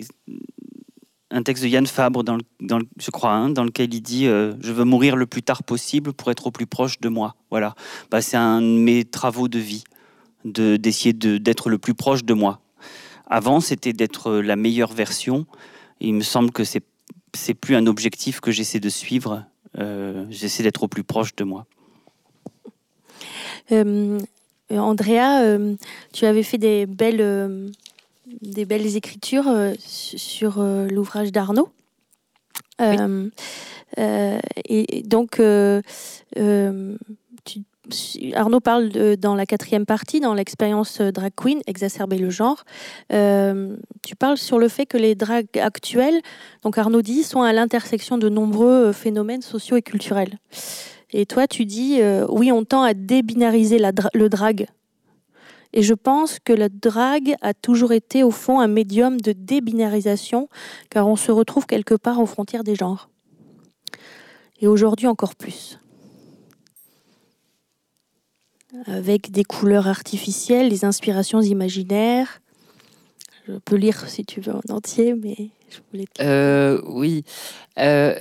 un 1.31 1.41
texte 1.41 1.63
de 1.63 1.69
Yann 1.69 1.87
Fabre, 1.87 2.23
je 2.61 3.11
crois, 3.11 3.31
hein, 3.31 3.49
dans 3.49 3.63
lequel 3.63 3.93
il 3.93 4.01
dit 4.01 4.25
Je 4.25 4.71
veux 4.71 4.83
mourir 4.83 5.15
le 5.15 5.25
plus 5.25 5.41
tard 5.41 5.63
possible 5.63 6.11
pour 6.11 6.31
être 6.31 6.47
au 6.47 6.51
plus 6.51 6.67
proche 6.67 6.99
de 6.99 7.07
moi. 7.07 7.35
Voilà. 7.49 7.75
Bah, 8.11 8.21
c'est 8.21 8.37
un 8.37 8.61
de 8.61 8.77
mes 8.77 9.05
travaux 9.05 9.47
de 9.47 9.59
vie 9.59 9.85
d'essayer 10.45 11.13
d'être 11.13 11.69
le 11.69 11.77
plus 11.77 11.93
proche 11.93 12.23
de 12.23 12.33
moi. 12.33 12.61
Avant, 13.27 13.59
c'était 13.59 13.93
d'être 13.93 14.33
la 14.33 14.55
meilleure 14.55 14.93
version. 14.93 15.45
il 15.99 16.13
me 16.13 16.23
semble 16.23 16.51
que 16.51 16.63
c'est 16.63 16.83
c'est 17.35 17.53
plus 17.53 17.75
un 17.75 17.87
objectif 17.87 18.39
que 18.39 18.51
j'essaie 18.51 18.79
de 18.79 18.89
suivre. 18.89 19.43
Euh, 19.77 20.25
j'essaie 20.29 20.63
d'être 20.63 20.83
au 20.83 20.87
plus 20.87 21.03
proche 21.03 21.35
de 21.35 21.43
moi. 21.43 21.65
Euh, 23.71 24.19
Andrea, 24.69 25.41
euh, 25.41 25.75
tu 26.13 26.25
avais 26.25 26.43
fait 26.43 26.57
des 26.57 26.85
belles, 26.85 27.71
des 28.41 28.65
belles 28.65 28.95
écritures 28.95 29.51
sur 29.79 30.61
l'ouvrage 30.61 31.31
d'Arnaud. 31.31 31.69
et 32.79 33.31
donc, 35.05 35.41
Arnaud 38.34 38.61
parle 38.61 38.89
dans 39.17 39.36
la 39.36 39.45
quatrième 39.45 39.86
partie, 39.86 40.21
dans 40.21 40.34
l'expérience 40.34 41.01
euh, 41.01 41.11
drag 41.11 41.34
queen, 41.36 41.59
exacerber 41.67 42.17
le 42.17 42.29
genre. 42.29 42.63
Euh, 43.11 43.75
tu 44.03 44.15
parles 44.15 44.38
sur 44.38 44.57
le 44.57 44.69
fait 44.69 44.86
que 44.86 44.97
les 44.97 45.15
drags 45.15 45.57
actuels, 45.57 46.21
donc 46.63 46.77
Arnaud 46.77 47.01
dit, 47.01 47.23
sont 47.23 47.41
à 47.41 47.51
l'intersection 47.51 48.17
de 48.17 48.29
nombreux 48.29 48.88
euh, 48.88 48.93
phénomènes 48.93 49.41
sociaux 49.41 49.75
et 49.75 49.81
culturels. 49.81 50.39
Et 51.11 51.25
toi, 51.25 51.45
tu 51.45 51.65
dis, 51.65 52.01
oui, 52.29 52.51
on 52.51 52.65
tend 52.65 52.81
à 52.81 52.95
débinariser 52.95 53.77
le 53.77 54.29
drag. 54.29 54.65
Et 55.71 55.84
je 55.84 55.93
pense 55.93 56.39
que 56.39 56.53
le 56.53 56.69
drag 56.69 57.36
a 57.41 57.53
toujours 57.53 57.91
été, 57.91 58.23
au 58.23 58.31
fond, 58.31 58.59
un 58.59 58.67
médium 58.67 59.21
de 59.21 59.31
débinarisation, 59.31 60.49
car 60.89 61.07
on 61.07 61.15
se 61.15 61.31
retrouve 61.31 61.67
quelque 61.67 61.93
part 61.93 62.19
aux 62.19 62.25
frontières 62.25 62.63
des 62.63 62.73
genres. 62.73 63.09
Et 64.59 64.65
aujourd'hui 64.65 65.05
encore 65.05 65.36
plus 65.36 65.77
avec 68.86 69.32
des 69.32 69.43
couleurs 69.43 69.88
artificielles, 69.88 70.69
des 70.69 70.86
inspirations 70.86 71.41
imaginaires. 71.41 72.41
Je 73.47 73.53
peux 73.53 73.76
lire 73.76 74.07
si 74.09 74.26
tu 74.26 74.39
veux 74.41 74.53
en 74.53 74.61
entier, 74.74 75.13
mais 75.13 75.36
je 75.69 75.80
voulais. 75.91 76.05
Euh, 76.21 76.82
oui. 76.86 77.24
Euh, 77.78 78.17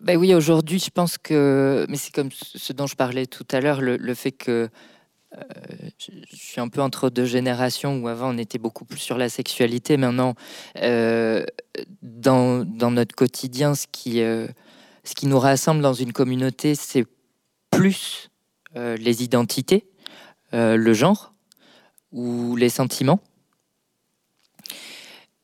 Ben 0.00 0.16
oui, 0.16 0.34
aujourd'hui, 0.34 0.78
je 0.78 0.90
pense 0.90 1.18
que, 1.18 1.84
mais 1.88 1.96
c'est 1.96 2.14
comme 2.14 2.30
ce 2.32 2.72
dont 2.72 2.86
je 2.86 2.94
parlais 2.94 3.26
tout 3.26 3.46
à 3.50 3.60
l'heure, 3.60 3.80
le, 3.80 4.14
fait 4.14 4.30
que 4.30 4.68
euh, 5.36 5.40
je 5.98 6.36
suis 6.36 6.60
un 6.60 6.68
peu 6.68 6.80
entre 6.80 7.10
deux 7.10 7.24
générations 7.24 7.98
où 7.98 8.08
avant 8.08 8.34
on 8.34 8.38
était 8.38 8.58
beaucoup 8.58 8.84
plus 8.84 8.98
sur 8.98 9.18
la 9.18 9.28
sexualité. 9.28 9.96
Maintenant, 9.96 10.34
dans, 12.02 12.64
dans, 12.64 12.90
notre 12.90 13.16
quotidien, 13.16 13.74
ce 13.74 13.86
qui, 13.90 14.18
ce 14.18 15.14
qui 15.16 15.26
nous 15.26 15.40
rassemble 15.40 15.82
dans 15.82 15.94
une 15.94 16.12
communauté, 16.12 16.74
c'est 16.76 17.04
plus 17.70 18.29
les 18.74 19.22
identités, 19.22 19.84
le 20.52 20.92
genre 20.92 21.32
ou 22.12 22.56
les 22.56 22.68
sentiments. 22.68 23.20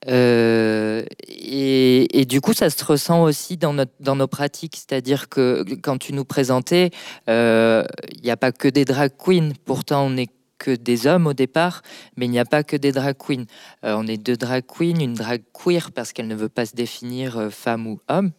Euh, 0.08 1.04
et, 1.28 2.24
du 2.26 2.40
coup, 2.40 2.52
ça 2.52 2.70
se 2.70 2.84
ressent 2.84 3.22
aussi 3.22 3.56
dans, 3.56 3.72
notre, 3.72 3.92
dans 4.00 4.16
nos 4.16 4.26
pratiques. 4.26 4.76
C'est-à-dire 4.76 5.28
que 5.28 5.64
quand 5.82 5.98
tu 5.98 6.12
nous 6.12 6.24
présentais, 6.24 6.86
il 6.86 7.30
euh, 7.30 7.84
n'y 8.22 8.30
a 8.30 8.36
pas 8.36 8.52
que 8.52 8.68
des 8.68 8.84
drag 8.84 9.12
queens. 9.16 9.52
Pourtant, 9.64 10.06
on 10.06 10.10
n'est 10.10 10.28
que 10.58 10.70
des 10.70 11.06
hommes 11.06 11.26
au 11.26 11.34
départ, 11.34 11.82
mais 12.16 12.26
il 12.26 12.30
n'y 12.30 12.38
a 12.38 12.44
pas 12.44 12.62
que 12.62 12.76
des 12.76 12.92
drag 12.92 13.16
queens. 13.16 13.44
Euh, 13.84 13.94
on 13.98 14.06
est 14.06 14.16
deux 14.16 14.36
drag 14.36 14.64
queens, 14.66 15.00
une 15.00 15.14
drag 15.14 15.42
queer 15.52 15.92
parce 15.92 16.12
qu'elle 16.12 16.28
ne 16.28 16.34
veut 16.34 16.48
pas 16.48 16.66
se 16.66 16.74
définir 16.74 17.48
femme 17.50 17.86
ou 17.86 18.00
homme, 18.08 18.32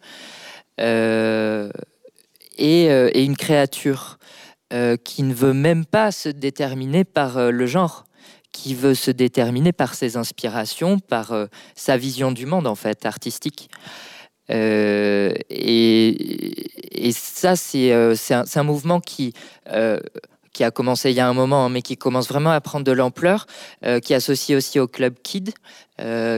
et, 2.58 3.24
une 3.24 3.38
créature 3.38 4.18
qui 5.04 5.24
ne 5.24 5.34
veut 5.34 5.54
même 5.54 5.86
pas 5.86 6.12
se 6.12 6.30
déterminer 6.30 7.06
par 7.06 7.52
le 7.52 7.66
genre 7.66 8.08
qui 8.58 8.74
veut 8.74 8.96
se 8.96 9.12
déterminer 9.12 9.72
par 9.72 9.94
ses 9.94 10.18
inspirations, 10.18 10.98
par 10.98 11.32
euh, 11.32 11.46
sa 11.76 11.96
vision 11.96 12.32
du 12.32 12.48
monde 12.48 12.66
en 12.66 12.76
fait 12.76 13.06
artistique. 13.06 13.70
Euh, 14.50 15.34
et, 15.50 17.12
ça, 17.12 17.56
c'est 17.56 17.92
euh, 17.92 18.16
un, 18.32 18.64
mouvement 18.64 19.00
qui, 19.00 19.34
a 19.66 20.72
commencé 20.72 21.12
il 21.12 21.16
y 21.16 21.20
a 21.20 21.28
un 21.28 21.34
moment, 21.34 21.66
hein, 21.66 21.70
mais 21.70 21.84
qui 21.84 21.98
commence 21.98 22.28
vraiment 22.28 22.50
à 22.50 22.60
prendre 22.62 22.84
de 22.84 22.92
l'ampleur, 22.92 23.46
qui 23.82 24.14
est 24.14 24.16
associé 24.16 24.56
aussi 24.56 24.80
au 24.80 24.88
Club 24.88 25.16
Kid, 25.24 25.54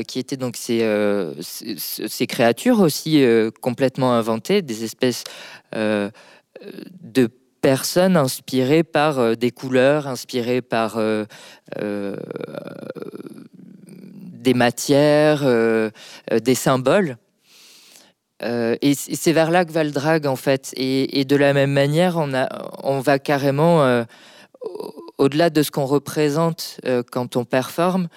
qui 0.07 0.19
était 0.19 0.37
donc 0.37 0.57
ces 0.57 2.27
créatures 2.27 2.81
aussi 2.81 3.23
complètement 3.61 4.13
inventées, 4.13 4.61
des 4.61 4.83
espèces 4.83 5.23
de 5.71 7.31
personnes 7.61 8.17
inspirées 8.17 8.83
par 8.83 9.19
euh, 9.19 9.35
des 9.35 9.51
couleurs, 9.51 10.07
inspirées 10.07 10.61
par 10.61 10.97
euh, 10.97 11.25
euh, 11.79 12.15
des 13.85 14.53
matières, 14.53 15.43
des 16.31 16.55
symboles. 16.55 17.17
et 18.41 18.93
c'est 18.95 19.33
vers 19.33 19.51
là 19.51 19.65
que 19.65 19.71
va 19.71 19.83
le 19.83 19.91
drag 19.91 20.25
en 20.25 20.37
fait. 20.37 20.73
Et, 20.77 21.25
de 21.25 21.35
la 21.35 21.51
même 21.51 21.73
manière, 21.73 22.17
on, 22.17 22.99
va 23.01 23.19
carrément 23.19 24.05
au-delà 25.17 25.49
de 25.49 25.61
ce 25.61 25.71
qu'on 25.71 25.85
représente 25.85 26.79
quand 27.11 27.35
on 27.35 27.43
performe 27.43 28.07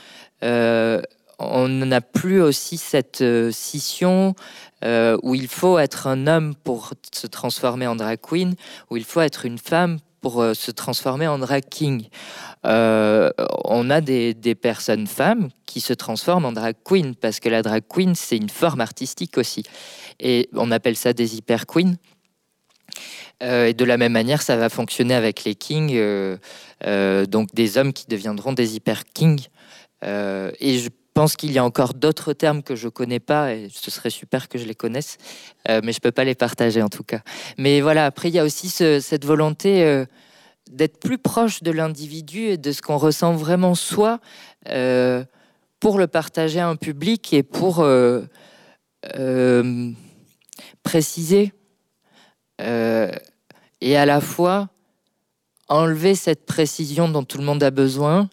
on 1.40 1.68
n'a 1.68 2.01
plus 2.01 2.40
aussi 2.40 2.78
cette 2.78 3.24
scission 3.51 4.36
euh, 4.85 5.16
où 5.22 5.35
il 5.35 5.49
faut 5.49 5.78
être 5.78 6.07
un 6.07 6.26
homme 6.26 6.55
pour 6.55 6.93
se 7.12 7.26
transformer 7.26 7.87
en 7.87 7.95
drag 7.95 8.18
queen, 8.20 8.55
où 8.91 8.97
il 8.97 9.05
faut 9.05 9.20
être 9.20 9.47
une 9.47 9.59
femme 9.59 9.99
pour 10.20 10.43
euh, 10.43 10.55
se 10.55 10.70
transformer 10.72 11.28
en 11.28 11.39
drag 11.39 11.64
king. 11.68 12.09
Euh, 12.66 13.30
on 13.64 13.91
a 13.91 14.01
des, 14.01 14.35
personnes 14.61 15.07
femmes 15.07 15.51
qui 15.66 15.80
se 15.80 15.93
transforment 15.93 16.47
en 16.47 16.53
drag 16.53 16.74
queen 16.85 17.14
parce 17.14 17.39
que 17.39 17.49
la 17.49 17.62
drag 17.62 17.85
queen 17.89 18.14
c'est 18.14 18.37
une 18.37 18.51
forme 18.51 18.80
artistique 18.80 19.39
aussi 19.39 19.62
et 20.20 20.49
on 20.55 20.70
appelle 20.70 20.97
ça 20.97 21.12
des 21.12 21.37
hyper 21.37 21.66
queens. 21.66 21.95
et 23.41 23.74
de 23.74 23.85
la 23.85 23.97
même 23.97 24.12
manière, 24.12 24.43
ça 24.43 24.57
va 24.57 24.68
fonctionner 24.68 25.14
avec 25.14 25.45
les 25.45 25.55
kings, 25.55 25.99
donc 27.28 27.55
des 27.55 27.78
hommes 27.78 27.93
qui 27.93 28.07
deviendront 28.07 28.53
des 28.53 28.76
hyper 28.76 29.05
kings. 29.05 29.47
et 30.03 30.78
je 30.78 30.89
pense 31.13 31.37
qu'il 31.37 31.53
y 31.53 31.59
a 31.59 31.65
encore 31.65 31.95
d'autres 31.95 32.33
termes 32.33 32.63
que 32.63 32.75
je 32.75 32.89
connais 32.89 33.21
pas 33.21 33.55
et 33.55 33.69
ce 33.73 33.91
serait 33.91 34.11
super 34.11 34.49
que 34.49 34.59
je 34.59 34.65
les 34.65 34.75
connaisse, 34.75 35.19
euh, 35.69 35.81
mais 35.85 35.93
je 35.93 36.01
peux 36.01 36.13
pas 36.13 36.25
les 36.25 36.35
partager 36.35 36.83
en 36.83 36.89
tout 36.89 37.05
cas. 37.05 37.21
Mais 37.59 37.81
voilà, 37.81 38.07
après 38.07 38.29
il 38.29 38.35
y 38.35 38.39
a 38.39 38.45
aussi 38.45 38.69
cette 38.69 39.25
volonté 39.25 39.85
euh, 39.85 40.05
d'être 40.71 40.99
plus 40.99 41.19
proche 41.19 41.63
de 41.63 41.71
l'individu 41.71 42.45
et 42.45 42.57
de 42.57 42.73
ce 42.73 42.83
qu'on 42.83 42.97
ressent 42.97 43.35
vraiment 43.35 43.75
soi 43.75 44.21
euh, 44.69 45.25
pour 45.81 45.99
le 45.99 46.07
partager 46.07 46.61
à 46.61 46.69
un 46.69 46.77
public 46.77 47.33
et 47.33 47.43
pour 47.43 47.85
préciser 50.83 51.53
et 52.61 53.97
à 53.97 54.07
la 54.07 54.21
fois 54.21 54.69
enlever 55.69 56.15
cette 56.15 56.47
précision 56.47 57.09
dont 57.09 57.25
tout 57.25 57.39
le 57.39 57.45
monde 57.45 57.63
a 57.65 57.73
besoin 57.73 58.29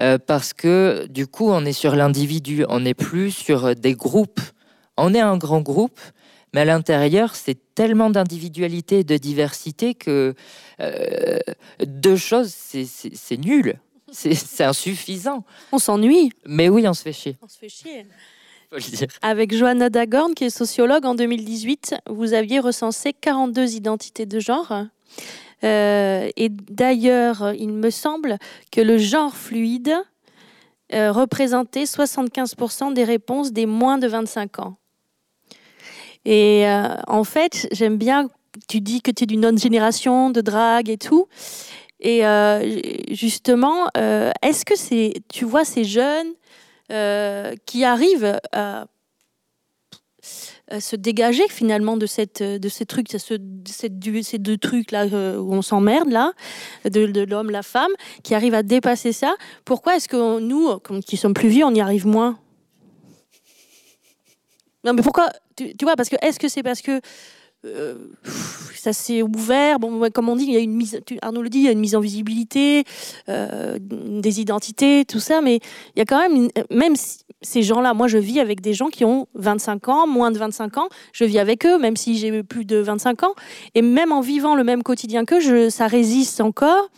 euh, 0.00 0.18
parce 0.18 0.52
que 0.52 1.06
du 1.08 1.26
coup, 1.26 1.48
on 1.50 1.64
est 1.64 1.72
sur 1.72 1.96
l'individu, 1.96 2.64
on 2.68 2.80
n'est 2.80 2.94
plus 2.94 3.30
sur 3.30 3.74
des 3.74 3.94
groupes. 3.94 4.40
On 4.96 5.14
est 5.14 5.20
un 5.20 5.36
grand 5.36 5.60
groupe, 5.60 6.00
mais 6.52 6.60
à 6.60 6.64
l'intérieur, 6.64 7.34
c'est 7.34 7.58
tellement 7.74 8.10
d'individualité 8.10 9.00
et 9.00 9.04
de 9.04 9.16
diversité 9.16 9.94
que 9.94 10.34
euh, 10.80 11.38
deux 11.84 12.16
choses, 12.16 12.54
c'est 12.54 13.36
nul. 13.36 13.78
C'est 14.12 14.62
insuffisant. 14.62 15.44
On 15.72 15.78
s'ennuie. 15.78 16.30
Mais 16.46 16.68
oui, 16.68 16.86
on 16.86 16.94
se 16.94 17.02
fait 17.02 17.12
chier. 17.12 17.36
On 17.42 17.48
se 17.48 17.58
fait 17.58 17.68
chier. 17.68 18.06
Avec 19.22 19.54
Johanna 19.56 19.90
Dagorn, 19.90 20.34
qui 20.34 20.44
est 20.44 20.50
sociologue 20.50 21.04
en 21.04 21.14
2018, 21.14 21.96
vous 22.08 22.32
aviez 22.32 22.60
recensé 22.60 23.12
42 23.12 23.74
identités 23.74 24.26
de 24.26 24.38
genre. 24.40 24.72
Euh, 25.64 26.28
et 26.36 26.48
d'ailleurs, 26.50 27.52
il 27.54 27.70
me 27.70 27.90
semble 27.90 28.38
que 28.70 28.80
le 28.80 28.98
genre 28.98 29.34
fluide 29.34 29.94
euh, 30.92 31.10
représentait 31.10 31.84
75% 31.84 32.92
des 32.92 33.04
réponses 33.04 33.52
des 33.52 33.66
moins 33.66 33.98
de 33.98 34.06
25 34.06 34.58
ans. 34.58 34.76
Et 36.26 36.68
euh, 36.68 36.96
en 37.06 37.24
fait, 37.24 37.68
j'aime 37.72 37.96
bien, 37.96 38.28
tu 38.68 38.80
dis 38.80 39.00
que 39.00 39.10
tu 39.10 39.24
es 39.24 39.26
d'une 39.26 39.46
autre 39.46 39.58
génération 39.58 40.30
de 40.30 40.40
drague 40.40 40.90
et 40.90 40.98
tout. 40.98 41.28
Et 42.00 42.22
justement, 43.12 43.88
est-ce 43.94 44.66
que 44.66 44.76
c'est, 44.76 45.14
tu 45.32 45.46
vois 45.46 45.64
ces 45.64 45.84
jeunes 45.84 46.34
qui 47.64 47.84
arrivent 47.84 48.38
à 48.52 48.84
se 50.80 50.96
dégager 50.96 51.46
finalement 51.48 51.96
de 51.96 52.06
cette 52.06 52.40
euh, 52.40 52.58
de 52.58 52.68
ces 52.68 52.86
trucs, 52.86 53.08
cette, 53.10 53.42
ces 53.68 54.38
deux 54.38 54.56
trucs 54.56 54.90
là 54.90 55.04
euh, 55.04 55.36
où 55.38 55.52
on 55.52 55.62
s'emmerde 55.62 56.10
là, 56.10 56.32
de, 56.84 57.06
de 57.06 57.22
l'homme, 57.22 57.50
la 57.50 57.62
femme, 57.62 57.92
qui 58.22 58.34
arrive 58.34 58.54
à 58.54 58.62
dépasser 58.62 59.12
ça. 59.12 59.34
Pourquoi 59.64 59.96
est-ce 59.96 60.08
que 60.08 60.40
nous, 60.40 60.78
qui 61.06 61.16
sommes 61.16 61.34
plus 61.34 61.48
vieux, 61.48 61.64
on 61.64 61.74
y 61.74 61.80
arrive 61.80 62.06
moins? 62.06 62.38
Non, 64.84 64.92
mais 64.92 65.02
pourquoi? 65.02 65.30
Tu, 65.56 65.72
vois 65.82 65.96
Parce 65.96 66.08
que 66.08 66.16
est-ce 66.20 66.38
que 66.38 66.48
c'est 66.48 66.62
parce 66.62 66.82
que 66.82 67.00
ça 68.74 68.92
s'est 68.92 69.22
ouvert. 69.22 69.78
Bon, 69.78 70.08
comme 70.12 70.28
on 70.28 70.36
dit, 70.36 70.44
il 70.44 70.52
y 70.52 70.56
a 70.56 70.60
une 70.60 70.74
mise, 70.74 71.00
Arnaud 71.22 71.42
le 71.42 71.48
dit, 71.48 71.58
il 71.58 71.64
y 71.64 71.68
a 71.68 71.72
une 71.72 71.80
mise 71.80 71.96
en 71.96 72.00
visibilité 72.00 72.84
des 73.26 74.40
identités, 74.40 75.04
tout 75.04 75.20
ça, 75.20 75.40
mais 75.40 75.60
il 75.96 75.98
y 75.98 76.02
a 76.02 76.04
quand 76.04 76.20
même, 76.20 76.48
même 76.70 76.96
si, 76.96 77.24
ces 77.44 77.62
gens-là, 77.62 77.94
moi 77.94 78.08
je 78.08 78.18
vis 78.18 78.40
avec 78.40 78.60
des 78.60 78.72
gens 78.72 78.88
qui 78.88 79.04
ont 79.04 79.28
25 79.34 79.88
ans, 79.88 80.06
moins 80.06 80.30
de 80.30 80.38
25 80.38 80.78
ans, 80.78 80.88
je 81.12 81.24
vis 81.24 81.38
avec 81.38 81.64
eux, 81.66 81.78
même 81.78 81.96
si 81.96 82.16
j'ai 82.16 82.42
plus 82.42 82.64
de 82.64 82.78
25 82.78 83.22
ans, 83.22 83.34
et 83.74 83.82
même 83.82 84.12
en 84.12 84.20
vivant 84.20 84.54
le 84.54 84.64
même 84.64 84.82
quotidien 84.82 85.24
qu'eux, 85.24 85.70
ça 85.70 85.86
résiste 85.86 86.40
encore. 86.40 86.90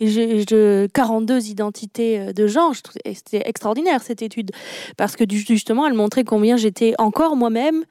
J'ai 0.00 0.44
42 0.92 1.46
identités 1.46 2.18
euh, 2.18 2.32
de 2.32 2.48
genre, 2.48 2.74
c'était 2.74 3.42
extraordinaire 3.44 4.02
cette 4.02 4.20
étude, 4.20 4.50
parce 4.96 5.14
que 5.14 5.24
justement, 5.28 5.86
elle 5.86 5.94
montrait 5.94 6.24
combien 6.24 6.56
j'étais 6.56 6.94
encore 6.98 7.36
moi-même 7.36 7.84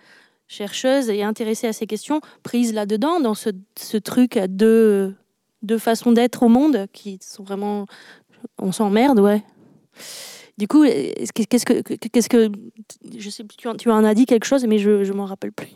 chercheuse 0.52 1.10
et 1.10 1.24
intéressée 1.24 1.68
à 1.68 1.74
ces 1.74 1.88
questions, 1.88 2.20
prise 2.44 2.74
là-dedans, 2.74 3.22
dans 3.22 3.36
ce, 3.36 3.50
ce 3.80 3.96
truc 3.96 4.36
à 4.36 4.48
deux, 4.48 5.16
deux 5.62 5.78
façons 5.78 6.12
d'être 6.12 6.44
au 6.44 6.50
monde 6.50 6.88
qui 6.92 7.20
sont 7.22 7.44
vraiment... 7.44 7.86
On 8.60 8.72
s'emmerde, 8.72 9.20
ouais. 9.20 9.44
Du 10.58 10.68
coup, 10.68 10.84
qu'est-ce 10.84 11.66
que, 11.66 11.82
qu'est-ce 11.82 12.28
que, 12.28 12.52
je 13.18 13.30
sais 13.30 13.44
plus, 13.44 13.56
tu 13.56 13.90
en 13.90 14.04
as 14.04 14.14
dit 14.14 14.26
quelque 14.26 14.46
chose, 14.46 14.66
mais 14.66 14.78
je, 14.78 15.04
je 15.04 15.14
m'en 15.14 15.26
rappelle 15.26 15.54
plus. 15.54 15.70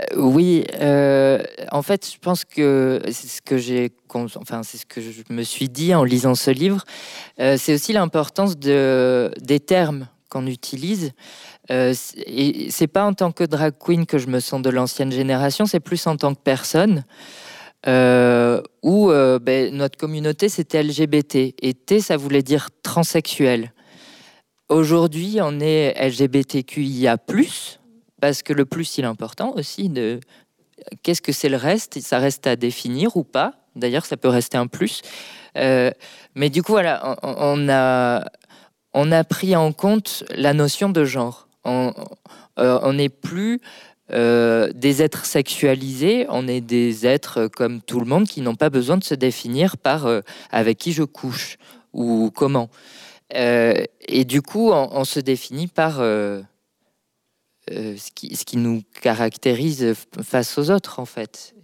Euh, 0.00 0.20
oui, 0.20 0.64
euh, 0.80 1.42
en 1.72 1.82
fait, 1.82 2.08
je 2.12 2.18
pense 2.18 2.44
que 2.44 3.00
c'est 3.06 3.28
ce 3.28 3.42
que 3.42 3.56
j'ai, 3.56 3.90
enfin, 4.12 4.62
c'est 4.62 4.78
ce 4.78 4.86
que 4.86 5.00
je 5.00 5.22
me 5.30 5.42
suis 5.42 5.68
dit 5.68 5.94
en 5.94 6.04
lisant 6.04 6.34
ce 6.34 6.50
livre. 6.50 6.84
Euh, 7.40 7.56
c'est 7.58 7.74
aussi 7.74 7.92
l'importance 7.92 8.56
de 8.56 9.30
des 9.40 9.60
termes 9.60 10.08
qu'on 10.30 10.46
utilise. 10.46 11.12
Et 11.70 12.68
c'est 12.70 12.86
pas 12.86 13.04
en 13.04 13.14
tant 13.14 13.32
que 13.32 13.44
drag 13.44 13.74
queen 13.78 14.06
que 14.06 14.18
je 14.18 14.26
me 14.26 14.40
sens 14.40 14.60
de 14.60 14.70
l'ancienne 14.70 15.12
génération, 15.12 15.66
c'est 15.66 15.80
plus 15.80 16.06
en 16.06 16.16
tant 16.16 16.34
que 16.34 16.40
personne. 16.40 17.04
où 17.86 19.08
ben, 19.08 19.74
notre 19.74 19.96
communauté 19.96 20.48
c'était 20.48 20.82
LGBT 20.82 21.54
et 21.60 21.74
T 21.74 22.00
ça 22.00 22.16
voulait 22.16 22.42
dire 22.42 22.68
transsexuel. 22.82 23.72
Aujourd'hui, 24.70 25.38
on 25.42 25.60
est 25.60 25.94
LGBTQIA+, 26.00 27.18
parce 28.20 28.42
que 28.42 28.54
le 28.54 28.64
plus, 28.64 28.96
il 28.96 29.04
est 29.04 29.06
important 29.06 29.52
aussi 29.56 29.90
de 29.90 30.20
qu'est-ce 31.02 31.20
que 31.20 31.32
c'est 31.32 31.50
le 31.50 31.58
reste 31.58 32.00
Ça 32.00 32.18
reste 32.18 32.46
à 32.46 32.56
définir 32.56 33.16
ou 33.16 33.24
pas. 33.24 33.52
D'ailleurs, 33.76 34.06
ça 34.06 34.16
peut 34.16 34.28
rester 34.28 34.56
un 34.56 34.66
plus. 34.66 35.02
Euh, 35.58 35.90
mais 36.34 36.48
du 36.48 36.62
coup, 36.62 36.72
voilà, 36.72 37.18
on, 37.22 37.68
a, 37.68 38.24
on 38.94 39.12
a 39.12 39.24
pris 39.24 39.54
en 39.54 39.72
compte 39.72 40.24
la 40.30 40.54
notion 40.54 40.88
de 40.88 41.04
genre. 41.04 41.48
On 41.64 41.94
euh, 42.58 42.92
n'est 42.92 43.08
plus 43.08 43.60
euh, 44.12 44.70
des 44.74 45.02
êtres 45.02 45.24
sexualisés, 45.24 46.26
on 46.28 46.46
est 46.46 46.60
des 46.60 47.06
êtres 47.06 47.46
comme 47.46 47.80
tout 47.80 48.00
le 48.00 48.06
monde 48.06 48.26
qui 48.28 48.42
n'ont 48.42 48.54
pas 48.54 48.70
besoin 48.70 48.96
de 48.96 49.04
se 49.04 49.14
définir 49.14 49.76
par 49.76 50.06
avec 50.50 50.78
qui 50.78 50.92
je 50.92 51.04
couche 51.04 51.56
ou 51.92 52.30
comment. 52.34 52.68
et 53.30 54.24
du 54.24 54.42
coup, 54.42 54.70
on, 54.72 55.04
se 55.04 55.20
définit 55.20 55.68
par 55.68 55.96
ce, 55.96 56.44
qui, 58.14 58.56
nous 58.56 58.82
caractérise 59.00 59.94
face 60.22 60.58
aux 60.58 60.70
autres, 60.70 61.00
en 61.00 61.06
fait. 61.06 61.54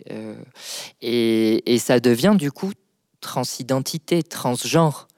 et, 1.03 1.79
ça 1.79 2.01
devient 2.01 2.37
du 2.39 2.51
coup 2.51 2.73
transidentité, 3.21 4.23
transgenre. 4.23 5.10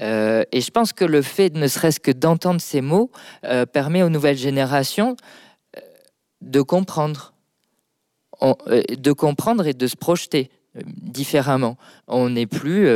Euh, 0.00 0.44
et 0.52 0.60
je 0.60 0.70
pense 0.70 0.92
que 0.92 1.04
le 1.04 1.22
fait, 1.22 1.54
ne 1.54 1.66
serait-ce 1.66 2.00
que 2.00 2.10
d'entendre 2.10 2.60
ces 2.60 2.80
mots, 2.80 3.10
euh, 3.44 3.66
permet 3.66 4.02
aux 4.02 4.08
nouvelles 4.08 4.36
générations 4.36 5.16
euh, 5.76 5.80
de 6.40 6.60
comprendre, 6.62 7.34
de 8.40 9.12
comprendre 9.12 9.66
et 9.66 9.74
de 9.74 9.86
se 9.86 9.96
projeter 9.96 10.50
différemment. 10.84 11.76
On 12.06 12.30
n'est 12.30 12.46
plus, 12.46 12.88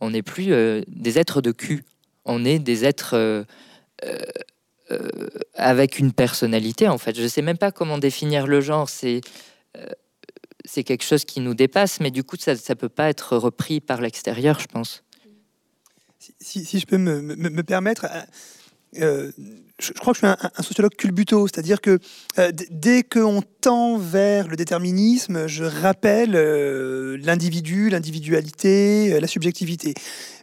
on 0.00 0.10
n'est 0.10 0.22
plus 0.22 0.54
des 0.86 1.18
êtres 1.18 1.42
de 1.42 1.52
cul. 1.52 1.84
On 2.24 2.46
est 2.46 2.58
des 2.58 2.86
êtres 2.86 3.44
avec 5.52 5.98
une 5.98 6.14
personnalité. 6.14 6.88
En 6.88 6.96
fait, 6.96 7.14
je 7.14 7.22
ne 7.22 7.28
sais 7.28 7.42
même 7.42 7.58
pas 7.58 7.72
comment 7.72 7.98
définir 7.98 8.46
le 8.46 8.62
genre. 8.62 8.88
C'est 8.88 9.20
c'est 10.64 10.84
quelque 10.84 11.04
chose 11.04 11.24
qui 11.24 11.40
nous 11.40 11.54
dépasse, 11.54 12.00
mais 12.00 12.10
du 12.10 12.24
coup, 12.24 12.36
ça 12.38 12.54
ne 12.54 12.74
peut 12.74 12.88
pas 12.88 13.08
être 13.08 13.36
repris 13.36 13.80
par 13.80 14.00
l'extérieur, 14.00 14.60
je 14.60 14.66
pense. 14.66 15.02
Si, 16.40 16.78
je 16.78 16.86
peux 16.86 16.98
me, 16.98 17.62
permettre, 17.62 18.06
euh, 18.06 18.22
euh, 19.00 19.32
je, 19.80 19.92
crois 19.92 20.12
que 20.12 20.20
je 20.20 20.26
suis 20.26 20.36
un, 20.56 20.62
sociologue 20.62 20.94
culbuto, 20.94 21.46
c'est-à-dire 21.46 21.80
que 21.80 21.98
euh, 22.38 22.52
dès 22.70 23.02
qu'on 23.02 23.42
tend 23.60 23.98
vers 23.98 24.48
le 24.48 24.56
déterminisme, 24.56 25.46
je 25.46 25.64
rappelle 25.64 26.32
l'individu, 27.22 27.90
l'individualité, 27.90 29.18
la 29.20 29.26
subjectivité. 29.26 29.94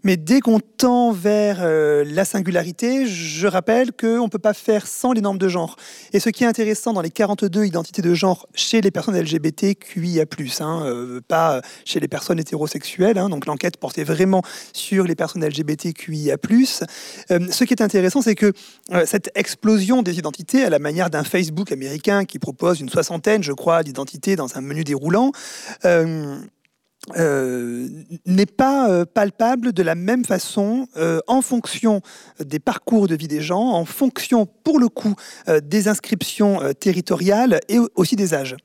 Mais 0.03 0.15
dès 0.15 0.39
qu'on 0.39 0.59
tend 0.59 1.11
vers 1.11 1.57
euh, 1.61 2.05
la 2.07 2.23
singularité, 2.23 3.07
je 3.07 3.47
rappelle 3.47 3.91
qu'on 3.91 4.23
ne 4.23 4.29
peut 4.29 4.39
pas 4.39 4.53
faire 4.53 4.87
sans 4.87 5.11
les 5.11 5.21
normes 5.21 5.37
de 5.37 5.49
genre. 5.49 5.75
Et 6.13 6.19
ce 6.19 6.29
qui 6.29 6.43
est 6.43 6.47
intéressant 6.47 6.93
dans 6.93 7.01
les 7.01 7.09
42 7.09 7.65
identités 7.65 8.01
de 8.01 8.13
genre 8.13 8.47
chez 8.53 8.81
les 8.81 8.91
personnes 8.91 9.19
LGBTQIA+, 9.19 10.25
hein, 10.61 10.81
euh, 10.85 11.19
pas 11.27 11.61
chez 11.83 11.99
les 11.99 12.07
personnes 12.07 12.39
hétérosexuelles, 12.39 13.17
hein, 13.17 13.29
donc 13.29 13.45
l'enquête 13.45 13.77
portait 13.77 14.03
vraiment 14.03 14.43
sur 14.71 15.03
les 15.03 15.15
personnes 15.15 15.45
LGBTQIA+. 15.45 16.37
Euh, 17.31 17.39
ce 17.51 17.63
qui 17.63 17.73
est 17.73 17.81
intéressant, 17.81 18.21
c'est 18.21 18.35
que 18.35 18.53
cette 19.05 19.26
explosion 19.35 20.01
des 20.03 20.17
identités, 20.17 20.63
à 20.63 20.69
la 20.69 20.79
manière 20.79 21.09
d'un 21.09 21.23
Facebook 21.23 21.71
américain 21.71 22.25
qui 22.25 22.39
propose 22.39 22.79
une 22.79 22.89
soixantaine, 22.89 23.43
je 23.43 23.53
crois, 23.53 23.83
d'identités 23.83 24.35
dans 24.35 24.57
un 24.57 24.61
menu 24.61 24.83
déroulant, 24.83 25.31
euh, 25.85 26.37
n'est 27.15 28.45
pas 28.45 28.89
euh, 28.89 29.05
palpable 29.05 29.71
de 29.71 29.83
la 29.83 29.95
même 29.95 30.25
façon 30.25 30.87
euh, 30.97 31.19
en 31.27 31.41
fonction 31.41 32.01
des 32.43 32.59
parcours 32.59 33.07
de 33.07 33.15
vie 33.15 33.27
des 33.27 33.41
gens, 33.41 33.61
en 33.61 33.85
fonction, 33.85 34.45
pour 34.45 34.79
le 34.79 34.89
coup, 34.89 35.15
des 35.63 35.87
inscriptions 35.87 36.59
territoriales 36.79 37.59
et 37.69 37.79
aussi 37.95 38.15
des 38.15 38.33
âges. 38.33 38.55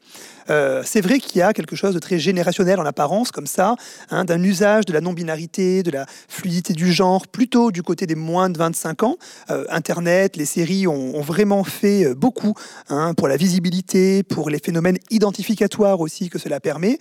c'est 0.48 1.00
vrai 1.00 1.18
qu'il 1.18 1.38
y 1.38 1.42
a 1.42 1.52
quelque 1.52 1.76
chose 1.76 1.94
de 1.94 1.98
très 1.98 2.18
générationnel 2.18 2.80
en 2.80 2.84
apparence, 2.84 3.30
comme 3.30 3.46
ça, 3.46 3.76
hein, 4.10 4.24
d'un 4.24 4.42
usage 4.42 4.84
de 4.84 4.92
la 4.92 5.00
non-binarité, 5.00 5.82
de 5.82 5.90
la 5.90 6.06
fluidité 6.28 6.72
du 6.72 6.92
genre, 6.92 7.26
plutôt 7.28 7.70
du 7.70 7.82
côté 7.82 8.06
des 8.06 8.14
moins 8.14 8.50
de 8.50 8.58
25 8.58 9.02
ans. 9.04 9.16
Internet, 9.68 10.36
les 10.36 10.46
séries 10.46 10.86
ont, 10.86 11.20
vraiment 11.20 11.64
fait 11.64 12.14
beaucoup 12.14 12.54
hein, 12.88 13.14
pour 13.14 13.28
la 13.28 13.36
visibilité, 13.36 14.22
pour 14.22 14.50
les 14.50 14.58
phénomènes 14.58 14.98
identificatoires 15.10 16.00
aussi 16.00 16.28
que 16.28 16.38
cela 16.38 16.60
permet. 16.60 16.98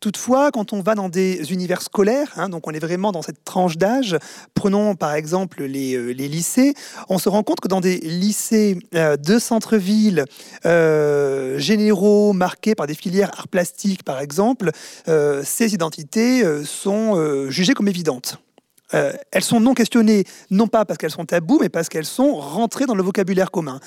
Toutefois, 0.00 0.50
quand 0.50 0.72
on 0.72 0.80
va 0.80 0.94
dans 0.94 1.10
des 1.10 1.52
univers 1.52 1.82
scolaires, 1.82 2.32
hein, 2.36 2.48
donc 2.48 2.66
on 2.66 2.70
est 2.70 2.78
vraiment 2.78 3.12
dans 3.12 3.20
cette 3.20 3.44
tranche 3.44 3.76
d'âge, 3.76 4.16
prenons 4.54 4.94
par 4.94 5.12
exemple 5.12 5.62
les, 5.62 5.94
euh, 5.94 6.12
lycées, 6.12 6.72
on 7.10 7.18
se 7.18 7.28
rend 7.28 7.42
compte 7.42 7.60
que 7.60 7.68
dans 7.68 7.82
des 7.82 7.98
lycées 7.98 8.78
euh, 8.94 9.18
de 9.18 9.38
centre-ville 9.38 10.24
euh, 10.64 11.58
généraux 11.58 12.32
marqués 12.32 12.74
par 12.74 12.86
des 12.86 12.94
filières 12.94 13.30
art 13.36 13.48
plastique 13.48 14.02
par 14.02 14.20
exemple, 14.20 14.70
ces 15.06 15.74
identités 15.74 16.44
sont 16.64 17.50
jugées 17.50 17.74
comme 17.74 17.88
évidentes. 17.88 18.38
Euh, 18.94 19.12
elles 19.30 19.44
sont 19.44 19.60
non 19.60 19.74
questionnées, 19.74 20.24
non 20.50 20.66
pas 20.66 20.84
parce 20.84 20.98
qu'elles 20.98 21.10
sont 21.10 21.24
tabous, 21.24 21.58
mais 21.60 21.68
parce 21.68 21.88
qu'elles 21.88 22.06
sont 22.06 22.34
rentrées 22.34 22.86
dans 22.86 22.94
le 22.94 23.02
vocabulaire 23.02 23.50
commun. 23.50 23.80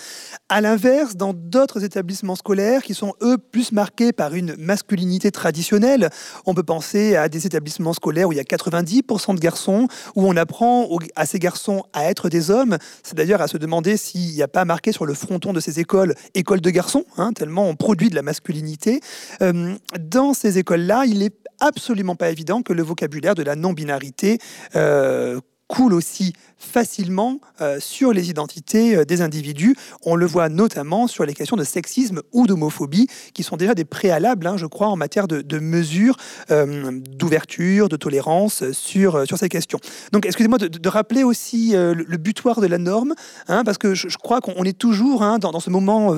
À 0.50 0.62
l'inverse, 0.62 1.16
dans 1.16 1.34
d'autres 1.34 1.84
établissements 1.84 2.36
scolaires 2.36 2.84
qui 2.84 2.94
sont, 2.94 3.14
eux, 3.22 3.38
plus 3.38 3.72
marqués 3.72 4.14
par 4.14 4.34
une 4.34 4.56
masculinité 4.58 5.32
traditionnelle, 5.32 6.10
on 6.46 6.54
peut 6.54 6.64
penser 6.64 7.16
à 7.16 7.30
des 7.30 7.46
établissements 7.46 7.94
scolaires 7.94 8.30
où 8.30 8.32
il 8.32 8.38
y 8.38 8.42
a 8.42 8.44
90% 8.44 9.36
de 9.36 9.40
garçons, 9.40 9.88
où 10.16 10.28
on 10.28 10.36
apprend 10.38 10.88
à 11.16 11.26
ces 11.26 11.40
garçons 11.40 11.84
à 11.94 12.10
être 12.10 12.30
des 12.30 12.52
hommes. 12.52 12.78
C'est 13.04 13.16
d'ailleurs 13.16 13.42
à 13.42 13.48
se 13.48 13.58
demander 13.58 13.98
s'il 13.98 14.34
n'y 14.34 14.42
a 14.42 14.48
pas 14.48 14.66
marqué 14.66 14.92
sur 14.92 15.06
le 15.06 15.14
fronton 15.14 15.54
de 15.54 15.60
ces 15.60 15.80
écoles 15.80 16.16
école 16.34 16.62
de 16.62 16.70
garçons, 16.70 17.06
hein, 17.18 17.34
tellement 17.34 17.68
on 17.68 17.76
produit 17.76 18.10
de 18.10 18.16
la 18.16 18.22
masculinité. 18.22 19.00
Euh, 19.42 19.76
dans 20.00 20.34
ces 20.34 20.58
écoles-là, 20.58 21.04
il 21.06 21.24
est 21.24 21.34
absolument 21.64 22.16
pas 22.16 22.30
évident 22.30 22.62
que 22.62 22.74
le 22.74 22.84
vocabulaire 22.84 23.36
de 23.36 23.44
la 23.44 23.56
non-binarité 23.56 24.38
euh, 24.76 25.40
coule 25.74 25.96
aussi 25.96 26.34
facilement 26.60 27.40
euh, 27.62 27.80
sur 27.80 28.14
les 28.14 28.30
identités 28.30 28.96
euh, 28.96 29.06
des 29.06 29.22
individus. 29.22 29.76
On 30.06 30.16
le 30.16 30.28
voit 30.28 30.48
notamment 30.48 31.08
sur 31.08 31.26
les 31.26 31.34
questions 31.34 31.58
de 31.58 31.64
sexisme 31.64 32.22
ou 32.32 32.46
d'homophobie, 32.46 33.08
qui 33.34 33.42
sont 33.42 33.58
déjà 33.58 33.74
des 33.74 33.84
préalables, 33.84 34.46
hein, 34.46 34.56
je 34.56 34.68
crois, 34.68 34.88
en 34.88 34.96
matière 34.96 35.28
de, 35.28 35.60
mesures 35.60 36.18
d'ouverture, 36.50 37.90
de 37.90 37.96
tolérance 37.96 38.72
sur, 38.72 39.26
sur 39.26 39.38
ces 39.38 39.50
questions. 39.50 39.80
Donc, 40.12 40.26
excusez-moi 40.26 40.58
de, 40.58 40.90
rappeler 40.90 41.24
aussi 41.24 41.72
le, 41.74 42.18
butoir 42.18 42.62
de 42.62 42.68
la 42.68 42.78
norme, 42.78 43.14
hein, 43.48 43.64
parce 43.64 43.78
que 43.78 43.94
je, 43.94 44.18
crois 44.18 44.42
qu'on 44.42 44.64
est 44.64 44.78
toujours 44.78 45.24
hein, 45.24 45.40
dans, 45.40 45.60
ce 45.60 45.70
moment, 45.70 46.16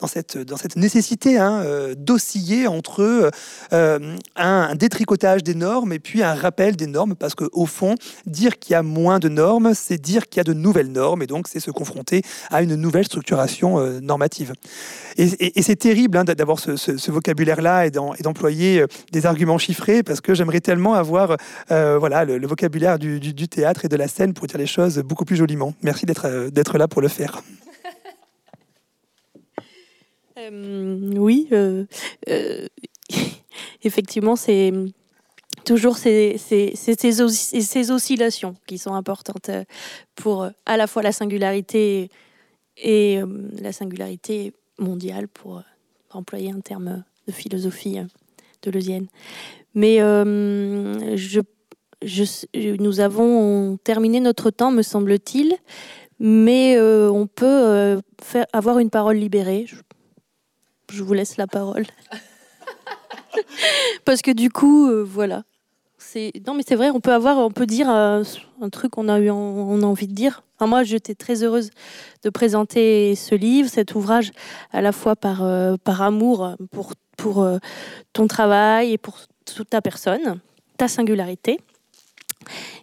dans, 0.00 0.06
cette, 0.06 0.38
dans 0.38 0.56
cette 0.56 0.76
nécessité 0.76 1.38
d'osciller 1.96 2.66
entre 2.66 3.30
un, 3.72 4.16
un 4.36 4.74
détricotage 4.74 5.42
des 5.42 5.54
normes 5.54 5.92
et 5.92 5.98
puis 5.98 6.22
un 6.22 6.34
rappel 6.34 6.76
des 6.76 6.86
normes, 6.86 7.14
parce 7.14 7.34
qu'au 7.34 7.66
fond, 7.66 7.94
dire 8.26 8.58
qu'il 8.58 8.72
y 8.72 8.76
a 8.76 8.82
moins 8.82 8.95
de 8.96 9.28
normes, 9.28 9.74
c'est 9.74 10.00
dire 10.00 10.26
qu'il 10.26 10.38
y 10.38 10.40
a 10.40 10.44
de 10.44 10.54
nouvelles 10.54 10.90
normes, 10.90 11.22
et 11.22 11.26
donc 11.26 11.48
c'est 11.48 11.60
se 11.60 11.70
confronter 11.70 12.22
à 12.50 12.62
une 12.62 12.76
nouvelle 12.76 13.04
structuration 13.04 13.78
euh, 13.78 14.00
normative. 14.00 14.54
Et, 15.18 15.62
c'est 15.62 15.76
terrible 15.76 16.16
hein, 16.16 16.24
d'avoir 16.24 16.58
ce, 16.58 17.10
vocabulaire-là 17.10 17.86
et 17.86 17.90
d'employer 17.90 18.80
euh, 18.80 18.86
des 19.12 19.26
arguments 19.26 19.58
chiffrés, 19.58 20.02
parce 20.02 20.22
que 20.22 20.34
j'aimerais 20.34 20.60
tellement 20.60 20.94
avoir 20.94 21.36
euh, 21.70 21.98
voilà, 21.98 22.24
le, 22.24 22.46
vocabulaire 22.46 22.98
du, 22.98 23.20
théâtre 23.48 23.84
et 23.84 23.88
de 23.88 23.96
la 23.96 24.08
scène 24.08 24.32
pour 24.32 24.46
dire 24.46 24.58
les 24.58 24.66
choses 24.66 24.98
beaucoup 25.00 25.26
plus 25.26 25.36
joliment. 25.36 25.74
Merci 25.82 26.06
d'être 26.06 26.78
là 26.78 26.88
pour 26.88 27.02
le 27.02 27.08
faire. 27.08 27.42
oui, 31.16 31.50
effectivement, 33.82 34.36
c'est 34.36 34.72
toujours 35.66 35.98
ces, 35.98 36.38
ces, 36.38 36.74
ces, 36.76 37.90
oscillations 37.90 38.54
qui 38.66 38.78
sont 38.78 38.94
importantes 38.94 39.50
euh, 39.50 39.64
pour 40.14 40.44
euh, 40.44 40.50
à 40.64 40.76
la 40.78 40.86
fois 40.86 41.02
la 41.02 41.12
singularité 41.12 42.08
et 42.78 43.20
euh, 43.20 43.26
la 43.60 43.72
singularité 43.72 44.54
mondiale, 44.78 45.28
pour 45.28 45.62
employer 46.10 46.52
un 46.52 46.60
terme 46.60 47.02
de 47.26 47.32
philosophie 47.32 47.98
de 48.62 48.70
Leusienne. 48.70 49.08
Mais 49.74 49.98
je, 49.98 51.40
je, 52.02 52.76
nous 52.80 53.00
avons 53.00 53.76
terminé 53.78 54.20
notre 54.20 54.50
temps, 54.50 54.70
me 54.70 54.82
semble-t-il, 54.82 55.56
mais 56.18 56.78
on 56.78 57.26
peut 57.26 58.00
faire, 58.22 58.46
avoir 58.52 58.78
une 58.78 58.90
parole 58.90 59.16
libérée. 59.16 59.66
je 60.92 61.02
vous 61.02 61.14
laisse 61.14 61.38
la 61.38 61.46
parole. 61.46 61.86
Parce 64.04 64.22
que 64.22 64.30
du 64.30 64.50
coup, 64.50 64.90
voilà, 65.04 65.44
non 66.46 66.54
mais 66.54 66.62
c'est 66.66 66.76
vrai, 66.76 66.90
on 66.90 67.00
peut 67.00 67.12
avoir, 67.12 67.38
on 67.38 67.50
peut 67.50 67.66
dire 67.66 67.90
euh, 67.90 68.22
un 68.60 68.68
truc 68.70 68.92
qu'on 68.92 69.08
a 69.08 69.18
eu, 69.20 69.30
on 69.30 69.82
a 69.82 69.86
envie 69.86 70.06
de 70.06 70.14
dire. 70.14 70.42
moi, 70.60 70.82
j'étais 70.82 71.14
très 71.14 71.42
heureuse 71.42 71.70
de 72.22 72.30
présenter 72.30 73.14
ce 73.14 73.34
livre, 73.34 73.68
cet 73.68 73.94
ouvrage, 73.94 74.32
à 74.72 74.80
la 74.80 74.92
fois 74.92 75.16
par 75.16 75.42
euh, 75.42 75.76
par 75.82 76.02
amour 76.02 76.56
pour 76.70 76.92
pour 77.16 77.42
euh, 77.42 77.58
ton 78.12 78.26
travail 78.26 78.92
et 78.92 78.98
pour 78.98 79.18
toute 79.44 79.70
ta 79.70 79.80
personne, 79.80 80.40
ta 80.76 80.88
singularité. 80.88 81.60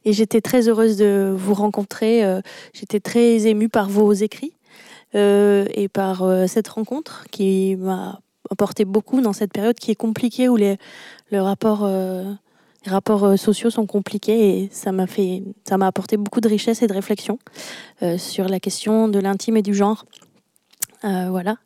Et 0.05 0.13
j'étais 0.13 0.41
très 0.41 0.67
heureuse 0.67 0.97
de 0.97 1.33
vous 1.35 1.53
rencontrer. 1.53 2.23
j'étais 2.73 2.99
très 2.99 3.47
émue 3.47 3.69
par 3.69 3.87
vos 3.87 4.11
écrits 4.11 4.53
et 5.13 5.87
par 5.93 6.25
cette 6.49 6.67
rencontre 6.67 7.25
qui 7.31 7.77
m'a 7.77 8.19
apporté 8.49 8.83
beaucoup 8.83 9.21
dans 9.21 9.31
cette 9.31 9.53
période 9.53 9.77
qui 9.77 9.91
est 9.91 9.95
compliquée 9.95 10.49
où 10.49 10.57
les, 10.57 10.77
le 11.31 11.41
rapport, 11.41 11.87
les 12.85 12.91
rapports 12.91 13.37
sociaux 13.37 13.69
sont 13.69 13.85
compliqués 13.85 14.63
et 14.63 14.69
ça 14.71 14.91
m'a 14.91 15.07
fait, 15.07 15.43
ça 15.67 15.77
m'a 15.77 15.87
apporté 15.87 16.17
beaucoup 16.17 16.41
de 16.41 16.49
richesse 16.49 16.81
et 16.81 16.87
de 16.87 16.93
réflexion 16.93 17.39
sur 18.17 18.49
la 18.49 18.59
question 18.59 19.07
de 19.07 19.19
l'intime 19.19 19.57
et 19.57 19.61
du 19.61 19.73
genre. 19.73 20.05
voilà. 21.01 21.57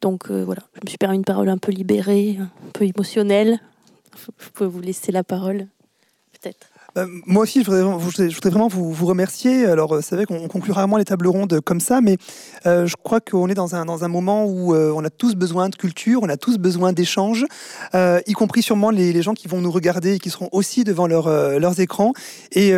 Donc 0.00 0.30
voilà, 0.30 0.62
je 0.74 0.80
me 0.84 0.88
suis 0.88 0.98
permis 0.98 1.16
une 1.16 1.24
parole 1.24 1.48
un 1.48 1.58
peu 1.58 1.70
libérée, 1.70 2.38
un 2.40 2.70
peu 2.72 2.84
émotionnelle. 2.84 3.60
Je 4.38 4.48
peux 4.50 4.64
vous 4.64 4.80
laisser 4.80 5.12
la 5.12 5.22
parole, 5.22 5.68
peut-être. 6.32 6.73
Euh, 6.96 7.06
moi 7.26 7.42
aussi, 7.42 7.62
je 7.62 7.70
voudrais, 7.70 8.50
vraiment 8.50 8.68
vous, 8.68 9.06
remercier. 9.06 9.66
Alors, 9.66 9.98
c'est 10.02 10.14
vrai 10.14 10.26
qu'on 10.26 10.46
conclut 10.48 10.72
rarement 10.72 10.96
les 10.96 11.04
tables 11.04 11.26
rondes 11.26 11.60
comme 11.60 11.80
ça, 11.80 12.00
mais 12.00 12.16
euh, 12.66 12.86
je 12.86 12.94
crois 13.02 13.20
qu'on 13.20 13.48
est 13.48 13.54
dans 13.54 13.74
un, 13.74 13.84
dans 13.84 14.04
un 14.04 14.08
moment 14.08 14.44
où 14.44 14.74
euh, 14.74 14.92
on 14.94 15.04
a 15.04 15.10
tous 15.10 15.34
besoin 15.34 15.68
de 15.68 15.76
culture, 15.76 16.20
on 16.22 16.28
a 16.28 16.36
tous 16.36 16.58
besoin 16.58 16.92
d'échanges, 16.92 17.46
y 17.94 18.32
compris 18.32 18.62
sûrement 18.62 18.90
les, 18.90 19.12
les, 19.12 19.22
gens 19.22 19.34
qui 19.34 19.48
vont 19.48 19.60
nous 19.60 19.70
regarder 19.70 20.14
et 20.14 20.18
qui 20.18 20.30
seront 20.30 20.48
aussi 20.52 20.84
devant 20.84 21.06
leur, 21.06 21.28
leurs 21.58 21.80
écrans. 21.80 22.12
Et, 22.52 22.70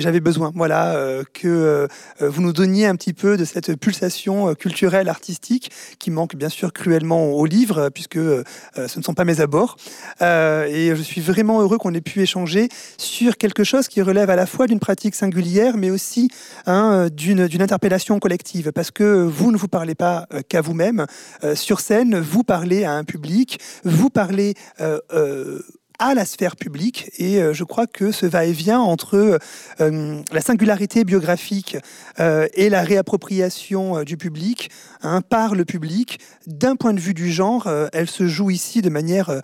j'avais 0.00 0.20
besoin, 0.20 0.52
voilà, 0.54 0.96
que 1.32 1.88
vous 2.20 2.42
nous 2.42 2.52
donniez 2.52 2.86
un 2.86 2.96
petit 2.96 3.12
peu 3.12 3.36
de 3.36 3.44
cette 3.44 3.76
pulsation 3.76 4.54
culturelle, 4.54 5.08
artistique, 5.08 5.70
qui 5.98 6.10
manque 6.10 6.36
bien 6.36 6.48
sûr 6.48 6.72
cruellement 6.72 7.30
au 7.32 7.46
livre, 7.46 7.90
puisque 7.90 8.18
ce 8.18 8.98
ne 8.98 9.02
sont 9.02 9.14
pas 9.14 9.24
mes 9.24 9.40
abords. 9.40 9.76
et 10.20 10.92
je 10.94 11.02
suis 11.02 11.20
vraiment 11.20 11.60
heureux 11.60 11.78
qu'on 11.78 11.94
ait 11.94 12.00
pu 12.00 12.22
échanger 12.22 12.68
sur 12.96 13.27
quelque 13.36 13.64
chose 13.64 13.88
qui 13.88 14.02
relève 14.02 14.30
à 14.30 14.36
la 14.36 14.46
fois 14.46 14.66
d'une 14.66 14.80
pratique 14.80 15.14
singulière, 15.14 15.76
mais 15.76 15.90
aussi 15.90 16.30
hein, 16.66 17.08
d'une 17.12 17.62
interpellation 17.62 18.18
collective, 18.18 18.72
parce 18.72 18.90
que 18.90 19.22
vous 19.22 19.52
ne 19.52 19.56
vous 19.56 19.68
parlez 19.68 19.94
pas 19.94 20.26
euh, 20.32 20.40
qu'à 20.48 20.60
vous-même. 20.60 21.06
Euh, 21.44 21.54
sur 21.54 21.80
scène, 21.80 22.18
vous 22.18 22.44
parlez 22.44 22.84
à 22.84 22.92
un 22.92 23.04
public, 23.04 23.60
vous 23.84 24.10
parlez 24.10 24.54
euh, 24.80 25.60
à 25.98 26.14
la 26.14 26.24
sphère 26.24 26.56
publique. 26.56 27.10
Et 27.18 27.40
je 27.52 27.64
crois 27.64 27.88
que 27.88 28.12
ce 28.12 28.24
va-et-vient 28.24 28.78
entre 28.78 29.40
la 29.80 30.40
singularité 30.40 31.02
biographique 31.02 31.76
et 32.20 32.68
la 32.68 32.82
réappropriation 32.82 34.04
du 34.04 34.16
public 34.16 34.70
hein, 35.02 35.22
par 35.22 35.56
le 35.56 35.64
public, 35.64 36.20
d'un 36.46 36.76
point 36.76 36.94
de 36.94 37.00
vue 37.00 37.14
du 37.14 37.32
genre, 37.32 37.68
elle 37.92 38.08
se 38.08 38.28
joue 38.28 38.50
ici 38.50 38.80
de 38.80 38.90
manière 38.90 39.42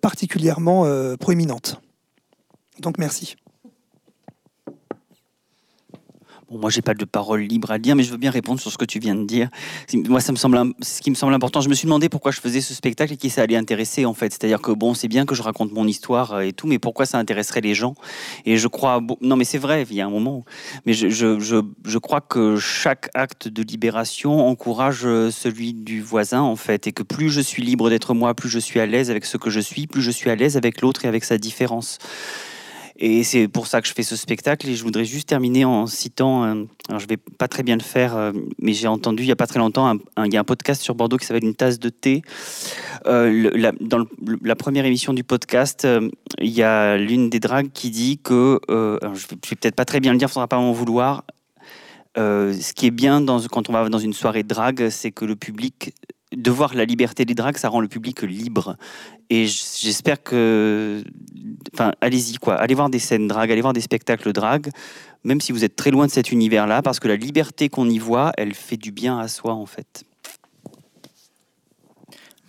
particulièrement 0.00 0.86
proéminente. 1.18 1.80
Donc 2.80 2.98
merci. 2.98 3.36
Bon, 6.48 6.58
moi, 6.58 6.70
j'ai 6.70 6.82
pas 6.82 6.94
de 6.94 7.04
parole 7.04 7.40
libre 7.40 7.72
à 7.72 7.78
dire, 7.78 7.96
mais 7.96 8.04
je 8.04 8.12
veux 8.12 8.18
bien 8.18 8.30
répondre 8.30 8.60
sur 8.60 8.70
ce 8.70 8.78
que 8.78 8.84
tu 8.84 9.00
viens 9.00 9.16
de 9.16 9.24
dire. 9.24 9.48
Moi, 9.94 10.20
ça 10.20 10.30
me 10.30 10.36
semble, 10.36 10.74
ce 10.80 11.00
qui 11.00 11.10
me 11.10 11.16
semble 11.16 11.34
important. 11.34 11.60
Je 11.60 11.68
me 11.68 11.74
suis 11.74 11.86
demandé 11.86 12.08
pourquoi 12.08 12.30
je 12.30 12.40
faisais 12.40 12.60
ce 12.60 12.72
spectacle 12.72 13.14
et 13.14 13.16
qui 13.16 13.30
ça 13.30 13.42
allait 13.42 13.56
intéresser, 13.56 14.04
en 14.04 14.14
fait. 14.14 14.32
C'est-à-dire 14.32 14.60
que 14.62 14.70
bon, 14.70 14.94
c'est 14.94 15.08
bien 15.08 15.26
que 15.26 15.34
je 15.34 15.42
raconte 15.42 15.72
mon 15.72 15.88
histoire 15.88 16.34
euh, 16.34 16.40
et 16.42 16.52
tout, 16.52 16.68
mais 16.68 16.78
pourquoi 16.78 17.04
ça 17.04 17.18
intéresserait 17.18 17.62
les 17.62 17.74
gens? 17.74 17.96
Et 18.44 18.58
je 18.58 18.68
crois, 18.68 19.00
non, 19.20 19.34
mais 19.34 19.44
c'est 19.44 19.58
vrai, 19.58 19.84
il 19.90 19.96
y 19.96 20.00
a 20.00 20.06
un 20.06 20.10
moment. 20.10 20.44
mais 20.84 20.92
je, 20.92 21.08
je, 21.08 21.36
je, 21.84 21.98
crois 21.98 22.20
que 22.20 22.56
chaque 22.58 23.10
acte 23.14 23.48
de 23.48 23.62
libération 23.64 24.46
encourage 24.46 25.04
euh, 25.04 25.32
celui 25.32 25.72
du 25.74 26.00
voisin, 26.00 26.42
en 26.42 26.56
fait, 26.56 26.86
et 26.86 26.92
que 26.92 27.02
plus 27.02 27.30
je 27.30 27.40
suis 27.40 27.64
libre 27.64 27.90
d'être 27.90 28.14
moi, 28.14 28.34
plus 28.34 28.48
je 28.48 28.60
suis 28.60 28.78
à 28.78 28.86
l'aise 28.86 29.10
avec 29.10 29.24
ce 29.24 29.36
que 29.36 29.50
je 29.50 29.60
suis, 29.60 29.88
plus 29.88 30.02
je 30.02 30.12
suis 30.12 30.30
à 30.30 30.36
l'aise 30.36 30.56
avec 30.56 30.80
l'autre 30.80 31.06
et 31.06 31.08
avec 31.08 31.24
sa 31.24 31.38
différence. 31.38 31.98
Et 32.98 33.24
c'est 33.24 33.46
pour 33.48 33.66
ça 33.66 33.82
que 33.82 33.88
je 33.88 33.92
fais 33.92 34.02
ce 34.02 34.16
spectacle. 34.16 34.68
Et 34.68 34.74
je 34.74 34.82
voudrais 34.82 35.04
juste 35.04 35.28
terminer 35.28 35.64
en 35.64 35.86
citant, 35.86 36.44
alors 36.88 37.00
je 37.00 37.06
vais 37.06 37.16
pas 37.16 37.48
très 37.48 37.62
bien 37.62 37.76
le 37.76 37.82
faire, 37.82 38.16
euh, 38.16 38.32
mais 38.60 38.72
j'ai 38.72 38.88
entendu 38.88 39.22
il 39.22 39.26
y 39.26 39.32
a 39.32 39.36
pas 39.36 39.46
très 39.46 39.58
longtemps, 39.58 39.98
il 40.24 40.32
y 40.32 40.36
a 40.36 40.40
un 40.40 40.44
podcast 40.44 40.82
sur 40.82 40.94
Bordeaux 40.94 41.16
qui 41.16 41.26
s'appelle 41.26 41.44
Une 41.44 41.54
tasse 41.54 41.78
de 41.78 41.88
thé. 41.88 42.22
Euh, 43.06 43.72
dans 43.80 44.04
la 44.42 44.56
première 44.56 44.86
émission 44.86 45.12
du 45.12 45.24
podcast, 45.24 45.84
euh, 45.84 46.08
il 46.40 46.50
y 46.50 46.62
a 46.62 46.96
l'une 46.96 47.28
des 47.28 47.40
dragues 47.40 47.70
qui 47.72 47.90
dit 47.90 48.18
que, 48.18 48.60
je 48.68 49.26
vais, 49.26 49.36
vais 49.50 49.56
peut-être 49.56 49.76
pas 49.76 49.84
très 49.84 50.00
bien 50.00 50.12
le 50.12 50.18
dire, 50.18 50.28
il 50.28 50.32
faudra 50.32 50.48
pas 50.48 50.58
m'en 50.58 50.72
vouloir. 50.72 51.24
ce 52.16 52.72
qui 52.72 52.86
est 52.86 52.90
bien 52.90 53.24
quand 53.50 53.68
on 53.68 53.72
va 53.72 53.88
dans 53.88 53.98
une 53.98 54.14
soirée 54.14 54.42
de 54.42 54.48
drague, 54.48 54.88
c'est 54.88 55.12
que 55.12 55.24
le 55.24 55.36
public 55.36 55.92
de 56.34 56.50
voir 56.50 56.74
la 56.74 56.84
liberté 56.84 57.24
des 57.24 57.34
dragues, 57.34 57.56
ça 57.56 57.68
rend 57.68 57.80
le 57.80 57.88
public 57.88 58.22
libre. 58.22 58.76
Et 59.30 59.46
j'espère 59.46 60.22
que. 60.22 61.02
Enfin, 61.74 61.92
allez-y, 62.00 62.36
quoi. 62.36 62.54
Allez 62.54 62.74
voir 62.74 62.90
des 62.90 62.98
scènes 62.98 63.28
drague, 63.28 63.50
allez 63.52 63.60
voir 63.60 63.72
des 63.72 63.80
spectacles 63.80 64.32
drague, 64.32 64.70
même 65.24 65.40
si 65.40 65.52
vous 65.52 65.64
êtes 65.64 65.76
très 65.76 65.90
loin 65.90 66.06
de 66.06 66.10
cet 66.10 66.32
univers-là, 66.32 66.82
parce 66.82 67.00
que 67.00 67.08
la 67.08 67.16
liberté 67.16 67.68
qu'on 67.68 67.88
y 67.88 67.98
voit, 67.98 68.32
elle 68.36 68.54
fait 68.54 68.76
du 68.76 68.92
bien 68.92 69.18
à 69.18 69.28
soi, 69.28 69.52
en 69.54 69.66
fait. 69.66 70.04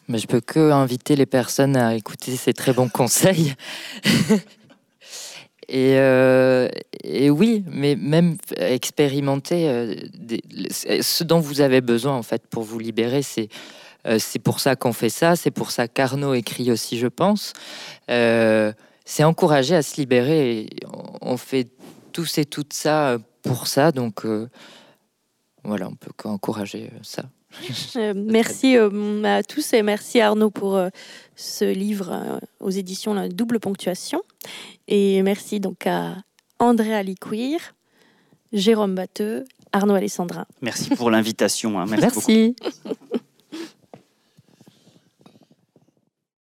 Mais 0.08 0.20
je 0.20 0.28
peux 0.28 0.40
que 0.40 0.72
inviter 0.72 1.16
les 1.16 1.26
personnes 1.26 1.76
à 1.76 1.96
écouter 1.96 2.36
ces 2.38 2.54
très 2.54 2.74
bons 2.74 2.88
conseils. 2.90 3.54
Et, 5.70 5.96
euh, 5.98 6.70
et, 7.04 7.30
oui, 7.30 7.64
mais 7.68 7.96
même 7.96 8.38
expérimenter 8.56 9.68
euh, 9.68 9.96
ce 11.02 11.24
dont 11.26 11.40
vous 11.40 11.60
avez 11.60 11.82
besoin 11.82 12.14
en 12.14 12.24
fait 12.24 12.48
pour 12.48 12.64
vous 12.64 12.80
libérer, 12.80 13.22
c'est 13.22 13.50
euh, 14.08 14.18
c'est 14.20 14.40
pour 14.40 14.62
ça 14.62 14.78
qu'on 14.78 14.94
fait 14.94 15.10
ça, 15.10 15.36
c'est 15.36 15.52
pour 15.52 15.72
ça 15.72 15.90
qu'Arnaud 15.90 16.34
écrit 16.34 16.72
aussi, 16.72 16.98
je 16.98 17.08
pense. 17.08 17.52
c'est 18.08 19.24
encourager 19.24 19.76
à 19.76 19.82
se 19.82 19.98
libérer. 19.98 20.60
Et 20.60 20.70
on 21.22 21.36
fait 21.36 21.68
tous 22.14 22.38
et 22.38 22.46
toutes 22.46 22.74
ça 22.74 23.18
pour 23.42 23.68
ça, 23.68 23.92
donc 23.92 24.26
voilà, 25.64 25.90
on 25.90 25.96
peut 25.96 26.12
qu'encourager 26.16 26.90
ça. 27.02 27.24
merci 28.16 28.78
à 28.78 29.44
tous 29.44 29.74
et 29.74 29.82
merci 29.82 30.22
Arnaud 30.22 30.52
pour 30.52 30.80
ce 31.38 31.64
livre 31.64 32.42
aux 32.60 32.72
éditions 32.72 33.14
La 33.14 33.30
Double 33.30 33.60
Ponctuation. 33.62 34.22
Et 34.90 35.22
merci 35.22 35.62
donc 35.62 35.88
à 35.88 36.18
André 36.60 36.94
Aliquir, 36.94 37.76
Jérôme 38.52 38.96
Batteux, 38.96 39.46
Arnaud 39.72 39.94
Alessandra. 39.94 40.48
Merci 40.62 40.90
pour 40.90 41.12
l'invitation. 41.12 41.80
Hein. 41.80 41.86
Merci. 41.88 42.56
merci. 42.64 43.18